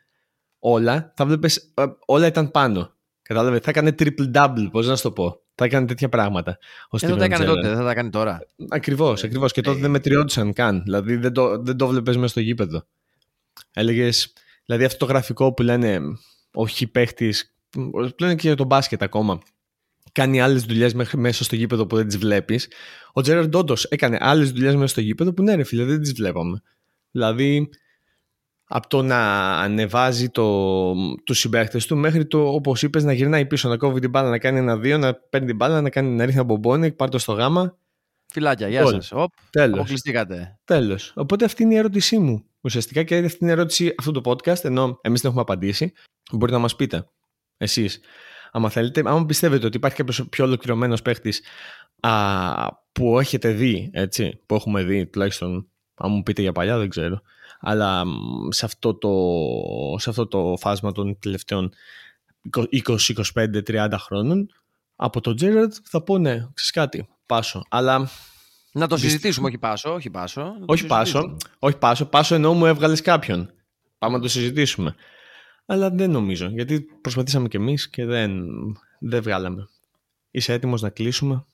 όλα, 0.60 1.14
θα 1.16 1.26
βλέπεις 1.26 1.72
ε, 1.74 1.84
όλα 2.06 2.28
ήταν 2.28 2.52
πάνω. 2.52 2.94
Κατάλαβε, 3.22 3.60
θα 3.60 3.70
έκανε 3.70 3.96
triple-double, 4.00 4.68
πώς 4.72 4.88
να 4.88 4.96
σου 4.96 5.04
το 5.04 5.12
πω. 5.12 5.42
Θα 5.56 5.66
έκανε 5.66 5.86
τέτοια 5.86 6.10
πράγματα. 6.10 6.58
δεν 6.90 7.10
θα 7.10 7.16
τα 7.16 7.24
έκανε 7.24 7.46
τότε, 7.46 7.68
δεν 7.68 7.78
θα 7.78 7.84
τα 7.84 7.94
κάνει 7.94 8.10
τώρα. 8.10 8.40
Ακριβώς, 8.70 9.24
ακριβώς. 9.24 9.52
Και 9.52 9.62
τότε 9.62 9.78
ε. 9.78 9.82
δεν 9.82 9.92
μετριόντουσαν 9.92 10.54
καν. 10.54 10.82
Δηλαδή 10.84 11.16
δεν 11.16 11.34
το, 11.34 11.62
δεν 11.62 11.78
το 11.78 11.88
βλέπεις 11.88 12.16
μέσα 12.16 12.28
στο 12.28 12.40
γήπεδο. 12.40 12.86
Έλεγες, 13.74 14.34
δηλαδή 14.66 14.84
αυτό 14.86 15.06
το 15.06 15.12
γραφικό 15.12 15.54
που 15.54 15.62
λένε 15.62 16.00
ο 16.54 16.88
παίχτης, 16.92 17.56
λένε 18.20 18.36
και 18.36 18.48
για 18.48 18.56
τον 18.56 18.66
μπάσκετ 18.66 19.04
ακόμα. 19.04 19.40
Κάνει 20.12 20.42
άλλες 20.42 20.64
δουλειές 20.64 20.94
μέσα 21.16 21.44
στο 21.44 21.56
γήπεδο 21.56 21.86
που 21.86 21.96
δεν 21.96 22.08
τις 22.08 22.18
βλέπεις. 22.18 22.68
Ο 23.14 23.22
Τζέραρντ 23.22 23.56
όντως 23.56 23.84
έκανε 23.84 24.18
άλλες 24.20 24.52
δουλειές 24.52 24.76
μέσα 24.76 24.88
στο 24.88 25.02
γήπεδο 25.02 25.34
που 25.34 25.44
ναι, 25.44 25.56
ρε 25.56 25.64
φίλε, 25.64 25.84
δεν 25.84 26.02
τις 26.02 26.14
βλέπαμε. 26.14 26.62
Δηλαδή, 27.12 27.70
από 28.74 28.88
το 28.88 29.02
να 29.02 29.52
ανεβάζει 29.58 30.30
το, 30.30 30.94
τους 31.24 31.40
συμπαίχτες 31.40 31.86
του 31.86 31.98
μέχρι 31.98 32.26
το 32.26 32.48
όπως 32.48 32.84
είπες 32.84 33.04
να 33.04 33.14
γυρνάει 33.14 33.46
πίσω, 33.46 33.70
να 33.70 33.78
κόβει 33.78 34.00
την 34.00 34.10
μπάλα, 34.10 34.30
να 34.30 34.38
κάνει 34.38 34.58
ένα 34.58 34.78
δύο, 34.78 34.98
να 34.98 35.14
παίρνει 35.14 35.48
την 35.48 35.56
μπάλα, 35.56 35.82
να, 35.82 35.90
κάνει, 35.90 36.10
να 36.10 36.26
ρίχνει 36.26 36.40
ένα 36.40 36.44
μπομπόνι, 36.44 36.92
πάρει 36.92 37.12
το 37.12 37.18
στο 37.18 37.34
γάμα. 37.34 37.78
Φιλάκια, 38.26 38.68
γεια 38.68 38.86
σας. 38.86 39.12
Οπ, 39.12 39.32
Τέλος. 39.50 39.78
Αποκλειστήκατε. 39.78 40.60
Τέλος. 40.64 41.14
Οπότε 41.16 41.46
αυτή 41.46 41.64
είναι 41.64 41.74
η 41.74 41.78
ερώτησή 41.78 42.18
μου. 42.18 42.44
Ουσιαστικά 42.62 43.04
και 43.04 43.16
αυτή 43.18 43.38
είναι 43.42 43.52
η 43.52 43.54
ερώτηση 43.54 43.96
αυτού 43.98 44.12
του 44.12 44.22
podcast, 44.26 44.64
ενώ 44.64 45.00
εμείς 45.02 45.22
δεν 45.22 45.30
έχουμε 45.30 45.42
απαντήσει. 45.42 45.94
Μπορείτε 46.32 46.58
να 46.58 46.62
μας 46.62 46.76
πείτε 46.76 47.06
εσείς. 47.62 48.00
Άμα 48.52 48.70
θέλετε, 48.70 49.02
άμα 49.06 49.26
πιστεύετε 49.26 49.66
ότι 49.66 49.78
υπάρχει 49.78 49.98
κάποιος 49.98 50.28
πιο 50.30 50.46
ολοκληρωμένος 50.46 51.02
παίχτης 51.02 51.42
που 52.92 53.20
έχετε 53.20 53.52
δει, 53.52 53.90
έτσι, 53.94 54.42
που 54.46 54.56
έχουμε 54.56 54.84
δει 54.84 55.06
τουλάχιστον, 55.06 55.68
αν 55.96 56.12
μου 56.12 56.24
πείτε 56.24 56.42
για 56.42 56.52
παλιά, 56.52 56.78
δεν 56.78 56.90
ξέρω 56.90 57.22
αλλά 57.62 58.04
σε 58.50 58.66
αυτό 58.66 58.94
το, 58.94 59.12
σε 59.98 60.10
αυτό 60.10 60.28
το 60.28 60.58
φάσμα 60.60 60.92
των 60.92 61.20
τελευταίων 61.20 61.74
20-25-30 62.54 63.90
χρόνων 63.98 64.50
από 64.96 65.22
τον 65.22 65.36
Τζέραρτ 65.36 65.74
θα 65.84 66.02
πω 66.02 66.18
ναι, 66.18 66.32
ξέρεις 66.32 66.72
κάτι, 66.72 67.10
πάσο. 67.26 67.64
Αλλά 67.70 68.10
να 68.72 68.88
το 68.88 68.98
συζητήσουμε, 68.98 69.48
όχι 69.48 69.58
πάσο, 69.58 69.94
όχι 69.94 70.10
πάσο. 70.10 70.56
Όχι 70.66 70.86
πάσο, 70.86 71.38
όχι 71.60 71.78
πάσο, 71.78 72.06
πάσο 72.06 72.36
ενώ 72.36 72.54
μου 72.54 72.66
έβγαλες 72.66 73.02
κάποιον. 73.02 73.54
Πάμε 73.98 74.16
να 74.16 74.22
το 74.22 74.28
συζητήσουμε. 74.28 74.96
Αλλά 75.66 75.90
δεν 75.90 76.12
νομίζω, 76.12 76.48
γιατί 76.48 76.82
προσπαθήσαμε 76.82 77.48
κι 77.48 77.56
εμείς 77.56 77.90
και 77.90 78.06
δεν, 78.06 78.42
δεν 79.00 79.22
βγάλαμε. 79.22 79.70
Είσαι 80.32 80.54
έτοιμος 80.54 80.82
να 80.82 80.90
κλείσουμε; 80.90 81.46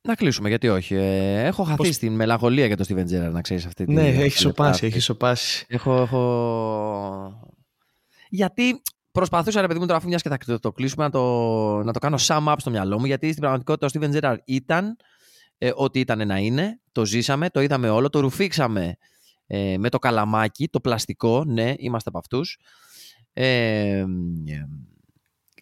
Να 0.00 0.14
κλείσουμε, 0.14 0.48
γιατί 0.48 0.68
όχι. 0.68 0.94
Ε, 0.94 1.44
έχω 1.44 1.62
χαθεί 1.62 1.76
Πώς... 1.76 1.94
στην 1.94 2.14
μελαγχολία 2.14 2.66
για 2.66 2.76
το 2.76 2.84
Steven 2.88 3.04
Gerrard, 3.04 3.32
να 3.32 3.40
ξέρεις 3.40 3.66
αυτή 3.66 3.84
τη 3.84 3.92
Ναι, 3.92 4.08
έχει 4.08 4.38
σοπάσει, 4.38 4.86
έχει 4.86 5.00
σοπάσει. 5.00 5.66
Έχω, 5.68 6.00
έχω... 6.00 7.52
Γιατί 8.28 8.82
προσπαθούσα, 9.12 9.60
ρε 9.60 9.66
παιδί 9.66 9.78
μου, 9.78 9.86
τώρα 9.86 9.98
αφού 9.98 10.08
μιας 10.08 10.22
και 10.22 10.28
θα 10.28 10.38
το, 10.38 10.58
το 10.58 10.72
κλείσουμε, 10.72 11.04
να 11.04 11.10
το, 11.10 11.22
να 11.82 11.92
το 11.92 11.98
κάνω 11.98 12.16
sum 12.20 12.44
up 12.44 12.54
στο 12.58 12.70
μυαλό 12.70 12.98
μου, 12.98 13.04
γιατί 13.04 13.28
στην 13.28 13.40
πραγματικότητα 13.40 13.86
ο 13.86 13.90
Steven 13.92 14.20
Gerrard 14.20 14.38
ήταν 14.44 14.96
ε, 15.58 15.70
ό,τι 15.74 16.00
ήταν 16.00 16.26
να 16.26 16.38
είναι. 16.38 16.80
Το 16.92 17.04
ζήσαμε, 17.04 17.50
το 17.50 17.60
είδαμε 17.60 17.88
όλο, 17.88 18.10
το 18.10 18.20
ρουφήξαμε 18.20 18.96
ε, 19.46 19.76
με 19.78 19.88
το 19.88 19.98
καλαμάκι, 19.98 20.68
το 20.68 20.80
πλαστικό, 20.80 21.44
ναι, 21.44 21.74
είμαστε 21.76 22.08
από 22.08 22.18
αυτούς. 22.18 22.58
Ε, 23.36 24.04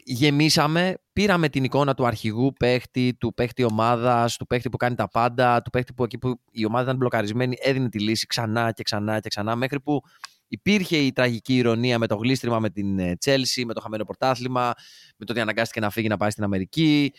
γεμίσαμε, 0.04 0.94
πήραμε 1.12 1.48
την 1.48 1.64
εικόνα 1.64 1.94
του 1.94 2.06
αρχηγού 2.06 2.52
παίχτη, 2.58 3.16
του 3.20 3.34
παίχτη 3.34 3.64
ομάδας, 3.64 4.36
του 4.36 4.46
παίχτη 4.46 4.68
που 4.68 4.76
κάνει 4.76 4.94
τα 4.94 5.08
πάντα, 5.08 5.62
του 5.62 5.70
παίχτη 5.70 5.92
που 5.92 6.04
εκεί 6.04 6.18
που 6.18 6.40
η 6.50 6.64
ομάδα 6.64 6.84
ήταν 6.84 6.96
μπλοκαρισμένη 6.96 7.56
έδινε 7.60 7.88
τη 7.88 7.98
λύση 7.98 8.26
ξανά 8.26 8.72
και 8.72 8.82
ξανά 8.82 9.20
και 9.20 9.28
ξανά, 9.28 9.56
μέχρι 9.56 9.80
που 9.80 10.00
υπήρχε 10.48 10.96
η 10.96 11.12
τραγική 11.12 11.56
ηρωνία 11.56 11.98
με 11.98 12.06
το 12.06 12.16
γλίστριμα 12.16 12.58
με 12.58 12.70
την 12.70 13.18
Τσέλσι, 13.18 13.64
με 13.64 13.74
το 13.74 13.80
χαμένο 13.80 14.04
πρωτάθλημα, 14.04 14.72
με 15.16 15.26
το 15.26 15.32
ότι 15.32 15.40
αναγκάστηκε 15.40 15.80
να 15.80 15.90
φύγει 15.90 16.08
να 16.08 16.16
πάει 16.16 16.30
στην 16.30 16.44
Αμερική, 16.44 17.12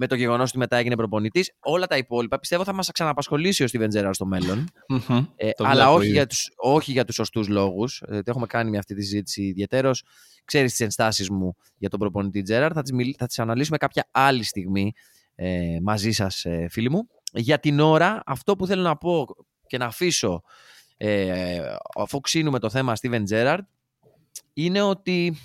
με 0.00 0.06
το 0.06 0.14
γεγονός 0.14 0.48
ότι 0.48 0.58
μετά 0.58 0.76
έγινε 0.76 0.96
προπονητής. 0.96 1.52
Όλα 1.60 1.86
τα 1.86 1.96
υπόλοιπα 1.96 2.38
πιστεύω 2.38 2.64
θα 2.64 2.72
μας 2.72 2.90
ξαναπασχολήσει 2.90 3.64
ο 3.64 3.66
Steven 3.72 3.88
Gerrard 3.94 4.10
στο 4.12 4.26
μέλλον. 4.26 4.68
ε, 5.36 5.50
αλλά 5.56 5.92
όχι 5.92 6.10
για, 6.10 6.26
τους, 6.26 6.50
όχι 6.56 6.92
για 6.92 7.04
τους 7.04 7.14
σωστούς 7.14 7.48
λόγους. 7.48 8.02
Ε, 8.06 8.20
έχουμε 8.24 8.46
κάνει 8.46 8.70
με 8.70 8.78
αυτή 8.78 8.94
τη 8.94 9.02
συζήτηση 9.02 9.42
ιδιαίτερω. 9.42 9.90
Ξέρεις 10.44 10.70
τις 10.70 10.80
ενστάσεις 10.80 11.30
μου 11.30 11.56
για 11.76 11.88
τον 11.88 11.98
προπονητή 11.98 12.42
Gerrard. 12.48 12.70
Θα 12.74 12.82
τις 12.82 13.14
θα 13.16 13.26
τις 13.26 13.38
αναλύσουμε 13.38 13.76
κάποια 13.76 14.08
άλλη 14.10 14.42
στιγμή 14.42 14.92
ε, 15.34 15.78
μαζί 15.82 16.10
σας, 16.10 16.44
ε, 16.44 16.66
φίλοι 16.70 16.90
μου. 16.90 17.08
Για 17.32 17.58
την 17.58 17.80
ώρα, 17.80 18.22
αυτό 18.26 18.56
που 18.56 18.66
θέλω 18.66 18.82
να 18.82 18.96
πω 18.96 19.26
και 19.66 19.78
να 19.78 19.86
αφήσω 19.86 20.42
ε, 20.96 21.60
αφού 21.94 22.20
ξύνουμε 22.20 22.58
το 22.58 22.70
θέμα 22.70 22.92
Steven 23.00 23.22
Gerrard 23.30 23.64
είναι 24.52 24.82
ότι 24.82 25.36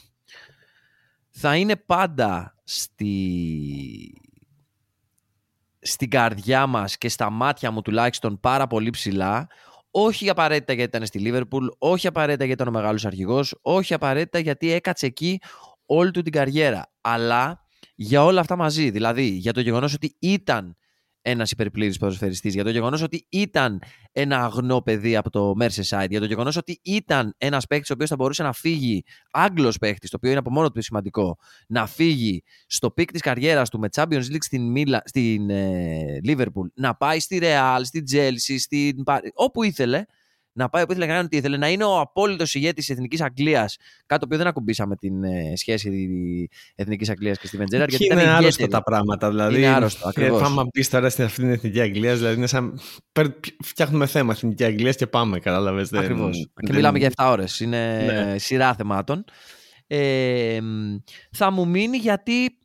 θα 1.29 1.55
είναι 1.55 1.75
πάντα 1.75 2.55
στη, 2.63 3.13
στην 5.83 6.09
καρδιά 6.09 6.67
μας 6.67 6.97
και 6.97 7.09
στα 7.09 7.29
μάτια 7.29 7.71
μου 7.71 7.81
τουλάχιστον 7.81 8.39
πάρα 8.39 8.67
πολύ 8.67 8.89
ψηλά 8.89 9.47
όχι 9.95 10.29
απαραίτητα 10.29 10.73
γιατί 10.73 10.95
ήταν 10.95 11.05
στη 11.07 11.19
Λίβερπουλ, 11.19 11.67
όχι 11.77 12.07
απαραίτητα 12.07 12.45
γιατί 12.45 12.61
ήταν 12.61 12.73
ο 12.75 12.77
μεγάλος 12.77 13.05
αρχηγός, 13.05 13.59
όχι 13.61 13.93
απαραίτητα 13.93 14.39
γιατί 14.39 14.71
έκατσε 14.71 15.05
εκεί 15.05 15.39
όλη 15.85 16.11
του 16.11 16.21
την 16.21 16.31
καριέρα, 16.31 16.91
αλλά 17.01 17.65
για 17.95 18.23
όλα 18.23 18.39
αυτά 18.39 18.55
μαζί. 18.55 18.89
Δηλαδή 18.89 19.23
για 19.23 19.53
το 19.53 19.61
γεγονός 19.61 19.93
ότι 19.93 20.15
ήταν 20.19 20.77
ένας 21.25 21.51
υπερπλήρης 21.51 21.97
ποδοσφαιριστής, 21.97 22.53
για 22.53 22.63
το 22.63 22.69
γεγονός 22.69 23.01
ότι 23.01 23.25
ήταν 23.29 23.81
ένα 24.11 24.43
αγνό 24.43 24.81
παιδί 24.81 25.15
από 25.15 25.29
το 25.29 25.53
Merseyside, 25.59 26.09
για 26.09 26.19
το 26.19 26.25
γεγονός 26.25 26.55
ότι 26.55 26.79
ήταν 26.83 27.35
ένας 27.37 27.67
παίκτης 27.67 27.89
ο 27.89 27.93
οποίος 27.93 28.09
θα 28.09 28.15
μπορούσε 28.15 28.43
να 28.43 28.53
φύγει, 28.53 29.03
Άγγλος 29.31 29.77
παίκτης, 29.77 30.09
το 30.09 30.17
οποίο 30.17 30.29
είναι 30.29 30.39
από 30.39 30.51
μόνο 30.51 30.71
του 30.71 30.81
σημαντικό, 30.81 31.37
να 31.67 31.85
φύγει 31.85 32.43
στο 32.67 32.91
peak 32.91 33.11
της 33.11 33.21
καριέρας 33.21 33.69
του 33.69 33.79
με 33.79 33.87
Champions 33.95 34.25
League 34.31 34.37
στην, 34.39 34.71
Μίλα, 34.71 35.01
στην 35.05 35.49
ε, 35.49 36.19
Liverpool, 36.27 36.67
να 36.73 36.95
πάει 36.95 37.19
στη 37.19 37.39
Real, 37.41 37.79
στην 37.83 38.03
Chelsea, 38.11 38.55
στην, 38.57 39.03
όπου 39.33 39.63
ήθελε, 39.63 40.05
να 40.53 40.69
πάει 40.69 40.83
όπου 40.83 40.91
ήθελε 40.91 41.05
να 41.05 41.13
κάνει 41.13 41.25
ό,τι 41.25 41.37
ήθελε, 41.37 41.57
να 41.57 41.69
είναι 41.69 41.83
ο 41.83 41.99
απόλυτος 41.99 42.55
ηγέτης 42.55 42.85
τη 42.85 42.93
Εθνικής 42.93 43.21
Αγγλίας. 43.21 43.77
Κάτι 44.05 44.19
το 44.21 44.25
οποίο 44.25 44.37
δεν 44.37 44.47
ακουμπήσαμε 44.47 44.95
την 44.95 45.23
ε, 45.23 45.53
σχέση 45.55 46.49
Εθνικής 46.75 47.09
Αγγλίας 47.09 47.37
και 47.39 47.47
Στίβεν 47.47 47.57
Τζέραρντ. 47.57 47.85
Γιατί 47.85 48.05
είναι 48.05 48.21
άρρωστα 48.21 48.67
τα 48.67 48.83
πράγματα. 48.83 49.29
Δηλαδή, 49.29 49.57
είναι 49.57 49.67
άρρωστο. 49.67 50.11
Και 50.11 50.27
πάμε 50.27 50.63
πει 50.71 50.85
τώρα 50.85 51.09
στην 51.09 51.23
αυτή 51.23 51.41
την 51.41 51.49
Εθνική 51.49 51.81
Αγγλίας, 51.81 52.17
δηλαδή 52.17 52.35
είναι 52.35 52.47
σαν. 52.47 52.79
Φτιάχνουμε 53.63 54.05
θέμα 54.05 54.33
Εθνική 54.33 54.63
Αγγλίας 54.63 54.95
και 54.95 55.07
πάμε, 55.07 55.39
κατάλαβες. 55.39 55.93
Ακριβώς. 55.93 56.49
Και 56.65 56.73
μιλάμε 56.73 56.97
για 56.97 57.11
7 57.15 57.25
ώρες. 57.29 57.59
Είναι 57.59 58.03
ναι. 58.05 58.37
σειρά 58.37 58.73
θεμάτων. 58.73 59.25
Ε, 59.87 60.59
θα 61.31 61.51
μου 61.51 61.67
μείνει 61.67 61.97
γιατί 61.97 62.57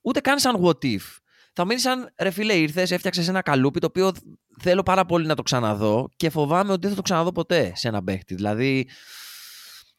ούτε 0.00 0.20
καν 0.20 0.38
σαν 0.38 0.60
what 0.62 0.84
if. 0.84 1.18
Θα 1.56 1.64
μείνει 1.64 1.80
σαν 1.80 2.12
ρε 2.18 2.30
φίλε, 2.30 2.52
ήρθες, 2.52 2.90
έφτιαξες 2.90 3.28
ένα 3.28 3.42
καλούπι 3.42 3.80
το 3.80 3.86
οποίο 3.86 4.12
θέλω 4.60 4.82
πάρα 4.82 5.04
πολύ 5.04 5.26
να 5.26 5.34
το 5.34 5.42
ξαναδώ 5.42 6.08
και 6.16 6.30
φοβάμαι 6.30 6.72
ότι 6.72 6.80
δεν 6.80 6.90
θα 6.90 6.96
το 6.96 7.02
ξαναδώ 7.02 7.32
ποτέ 7.32 7.72
σε 7.74 7.88
ένα 7.88 8.04
παίχτη. 8.04 8.34
Δηλαδή, 8.34 8.88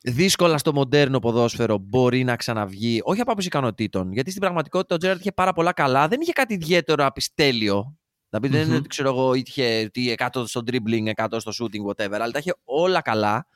δύσκολα 0.01 0.58
στο 0.58 0.74
μοντέρνο 0.74 1.20
ποδόσφαιρο 1.20 1.78
μπορεί 1.78 2.24
να 2.24 2.36
ξαναβγεί, 2.36 3.01
όχι 3.03 3.22
από 3.22 3.30
άποψη 3.30 3.47
ικανοτήτων, 3.47 4.12
γιατί 4.12 4.30
στην 4.30 4.41
πραγματικότητα 4.41 4.95
ο 4.95 4.97
Τζέραρτ 4.97 5.20
είχε 5.20 5.32
πάρα 5.32 5.53
πολλά 5.53 5.74
καλά, 5.74 6.08
δεν 6.08 6.22
είχε 6.22 6.32
κάτι 6.32 6.53
ιδιαίτερο 6.53 7.06
απιστέλειο. 7.06 7.97
Δηλαδή, 8.30 8.47
mm-hmm. 8.47 8.60
δεν 8.60 8.68
είναι 8.68 8.76
ότι 8.76 8.88
ξέρω 8.88 9.10
εγώ, 9.10 9.34
είχε 9.34 9.91
100 9.93 10.28
στο 10.45 10.62
dribbling, 10.72 11.26
100 11.28 11.38
στο 11.38 11.51
shooting, 11.60 11.89
whatever, 11.89 12.14
αλλά 12.14 12.32
τα 12.32 12.39
είχε 12.39 12.56
όλα 12.64 13.01
καλά. 13.01 13.47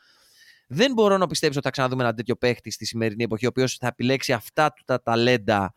Δεν 0.68 0.94
μπορώ 0.94 1.18
να 1.18 1.28
πιστέψω 1.28 1.58
ότι 1.58 1.68
θα 1.68 1.72
ξαναδούμε 1.74 2.04
ένα 2.04 2.14
τέτοιο 2.14 2.36
παίχτη 2.36 2.72
στη 2.72 2.86
σημερινή 2.86 3.24
εποχή, 3.24 3.46
ο 3.46 3.50
οποίος 3.50 3.76
θα 3.76 3.88
επιλέξει 3.88 4.34
αυτά 4.34 4.74
του 4.74 4.84
τα 4.86 5.02
ταλέντα 5.02 5.74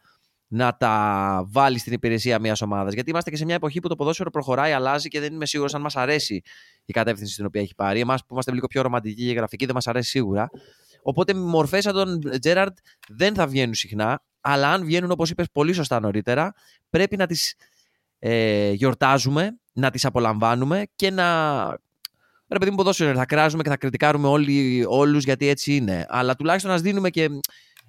να 0.55 0.76
τα 0.76 1.44
βάλει 1.46 1.78
στην 1.78 1.92
υπηρεσία 1.92 2.38
μιας 2.38 2.61
ομάδας. 2.62 2.94
Γιατί 2.94 3.11
είμαστε 3.11 3.30
και 3.30 3.36
σε 3.36 3.44
μια 3.44 3.55
εποχή 3.55 3.80
που 3.80 3.88
το 3.88 3.96
ποδόσφαιρο 3.96 4.30
προχωράει, 4.30 4.72
αλλάζει 4.72 5.09
και 5.09 5.20
δεν 5.20 5.32
είμαι 5.32 5.46
σίγουρος 5.46 5.74
αν 5.74 5.80
μας 5.80 5.96
αρέσει 5.96 6.42
η 6.84 6.92
κατεύθυνση 6.92 7.32
στην 7.32 7.44
οποία 7.44 7.61
έχει 7.61 7.74
πάρει. 7.74 8.00
Εμάς 8.00 8.20
που 8.20 8.26
είμαστε 8.30 8.53
λίγο 8.53 8.66
πιο 8.66 8.82
ρομαντικοί 8.82 9.26
και 9.26 9.32
γραφικοί 9.32 9.64
δεν 9.64 9.74
μας 9.74 9.86
αρέσει 9.86 10.09
σίγουρα. 10.11 10.50
Οπότε 11.03 11.34
μορφές 11.34 11.82
σαν 11.82 11.92
τον 11.92 12.40
Τζέραρντ 12.40 12.76
δεν 13.09 13.34
θα 13.34 13.46
βγαίνουν 13.46 13.74
συχνά, 13.74 14.22
αλλά 14.40 14.68
αν 14.68 14.84
βγαίνουν 14.84 15.11
όπως 15.11 15.30
είπες 15.30 15.46
πολύ 15.53 15.72
σωστά 15.72 16.00
νωρίτερα, 16.00 16.55
πρέπει 16.90 17.16
να 17.16 17.26
τις 17.26 17.55
ε, 18.18 18.70
γιορτάζουμε, 18.70 19.59
να 19.72 19.90
τις 19.90 20.05
απολαμβάνουμε 20.05 20.86
και 20.96 21.11
να. 21.11 21.68
Ρε 22.48 22.59
παιδί 22.59 22.70
μου, 22.70 22.76
ποδόσφαιρο 22.76 23.16
θα 23.16 23.26
κράζουμε 23.26 23.62
και 23.62 23.68
θα 23.68 23.76
κριτικάρουμε 23.76 24.28
όλοι, 24.28 24.84
όλους 24.88 25.24
γιατί 25.24 25.48
έτσι 25.48 25.76
είναι. 25.76 26.07
Αλλά 26.09 26.34
τουλάχιστον 26.34 26.70
να 26.70 26.78
δίνουμε 26.78 27.11
και 27.11 27.28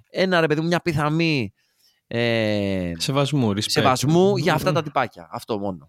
ένα 0.09 0.39
ρε 0.39 0.47
παιδί 0.47 0.61
μου, 0.61 0.67
μια 0.67 0.79
πιθαμή 0.79 1.53
ε, 2.07 2.91
σεβασμού, 2.97 3.49
respect. 3.51 3.61
σεβασμού 3.69 4.37
για 4.37 4.53
αυτά 4.53 4.71
τα 4.71 4.83
τυπάκια. 4.83 5.29
Αυτό 5.31 5.59
μόνο. 5.59 5.87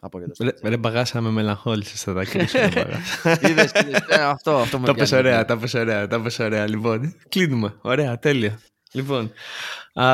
Από 0.00 0.18
ρε, 0.18 0.52
ρε 0.62 0.76
μπαγάσα 0.76 1.20
με 1.20 1.30
μελαγχόλησες 1.30 2.02
θα 2.02 2.14
τα 2.14 2.24
κρίσουμε. 2.24 3.02
είδες, 3.48 3.72
ε, 4.08 4.22
αυτό, 4.22 4.56
αυτό 4.56 4.78
με 4.78 4.86
Τα 4.86 4.94
πες 4.94 5.12
ωραία, 5.12 5.44
τα 5.44 5.58
πες 5.58 5.74
ωραία, 5.74 6.06
τα 6.06 6.20
πες 6.20 6.38
ωραία. 6.38 6.68
Λοιπόν, 6.68 7.14
κλείνουμε. 7.28 7.78
Ωραία, 7.80 8.18
τέλεια. 8.18 8.60
Λοιπόν, 8.92 9.32
α, 9.92 10.04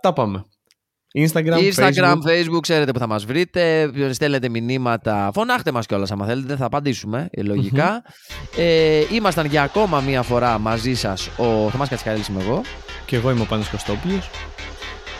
τα 0.00 0.12
πάμε. 0.14 0.44
Instagram, 1.18 1.72
Instagram, 1.72 1.92
Facebook. 1.94 2.28
Facebook, 2.28 2.60
ξέρετε 2.60 2.92
που 2.92 2.98
θα 2.98 3.06
μας 3.06 3.24
βρείτε. 3.24 3.90
Στέλνετε 4.12 4.48
μηνύματα. 4.48 5.30
Φωνάχτε 5.34 5.72
μας 5.72 5.86
κιόλας 5.86 6.10
άμα 6.10 6.26
θέλετε. 6.26 6.46
Δεν 6.46 6.56
θα 6.56 6.64
απαντήσουμε, 6.64 7.28
ε, 7.30 7.42
λογικά. 7.42 8.02
ε, 8.56 9.04
ήμασταν 9.12 9.46
για 9.46 9.62
ακόμα 9.62 10.00
μία 10.00 10.22
φορά 10.22 10.58
μαζί 10.58 10.94
σας 10.94 11.26
ο 11.36 11.70
Θωμάς 11.70 11.88
Κατσικαρέλης 11.88 12.28
είμαι 12.28 12.42
εγώ. 12.42 12.62
Και 13.06 13.16
εγώ 13.16 13.30
είμαι 13.30 13.40
ο 13.40 13.44
Πάνος 13.44 13.70
Κωστόπουλος. 13.70 14.30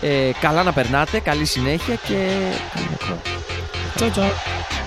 Ε, 0.01 0.30
καλά 0.40 0.62
να 0.62 0.72
περνάτε, 0.72 1.20
καλή 1.20 1.44
συνέχεια 1.44 1.94
και 1.94 2.14
καλή 2.74 2.88
ακρόαση. 2.94 3.38
Ciao 3.99 4.11
ciao. 4.11 4.78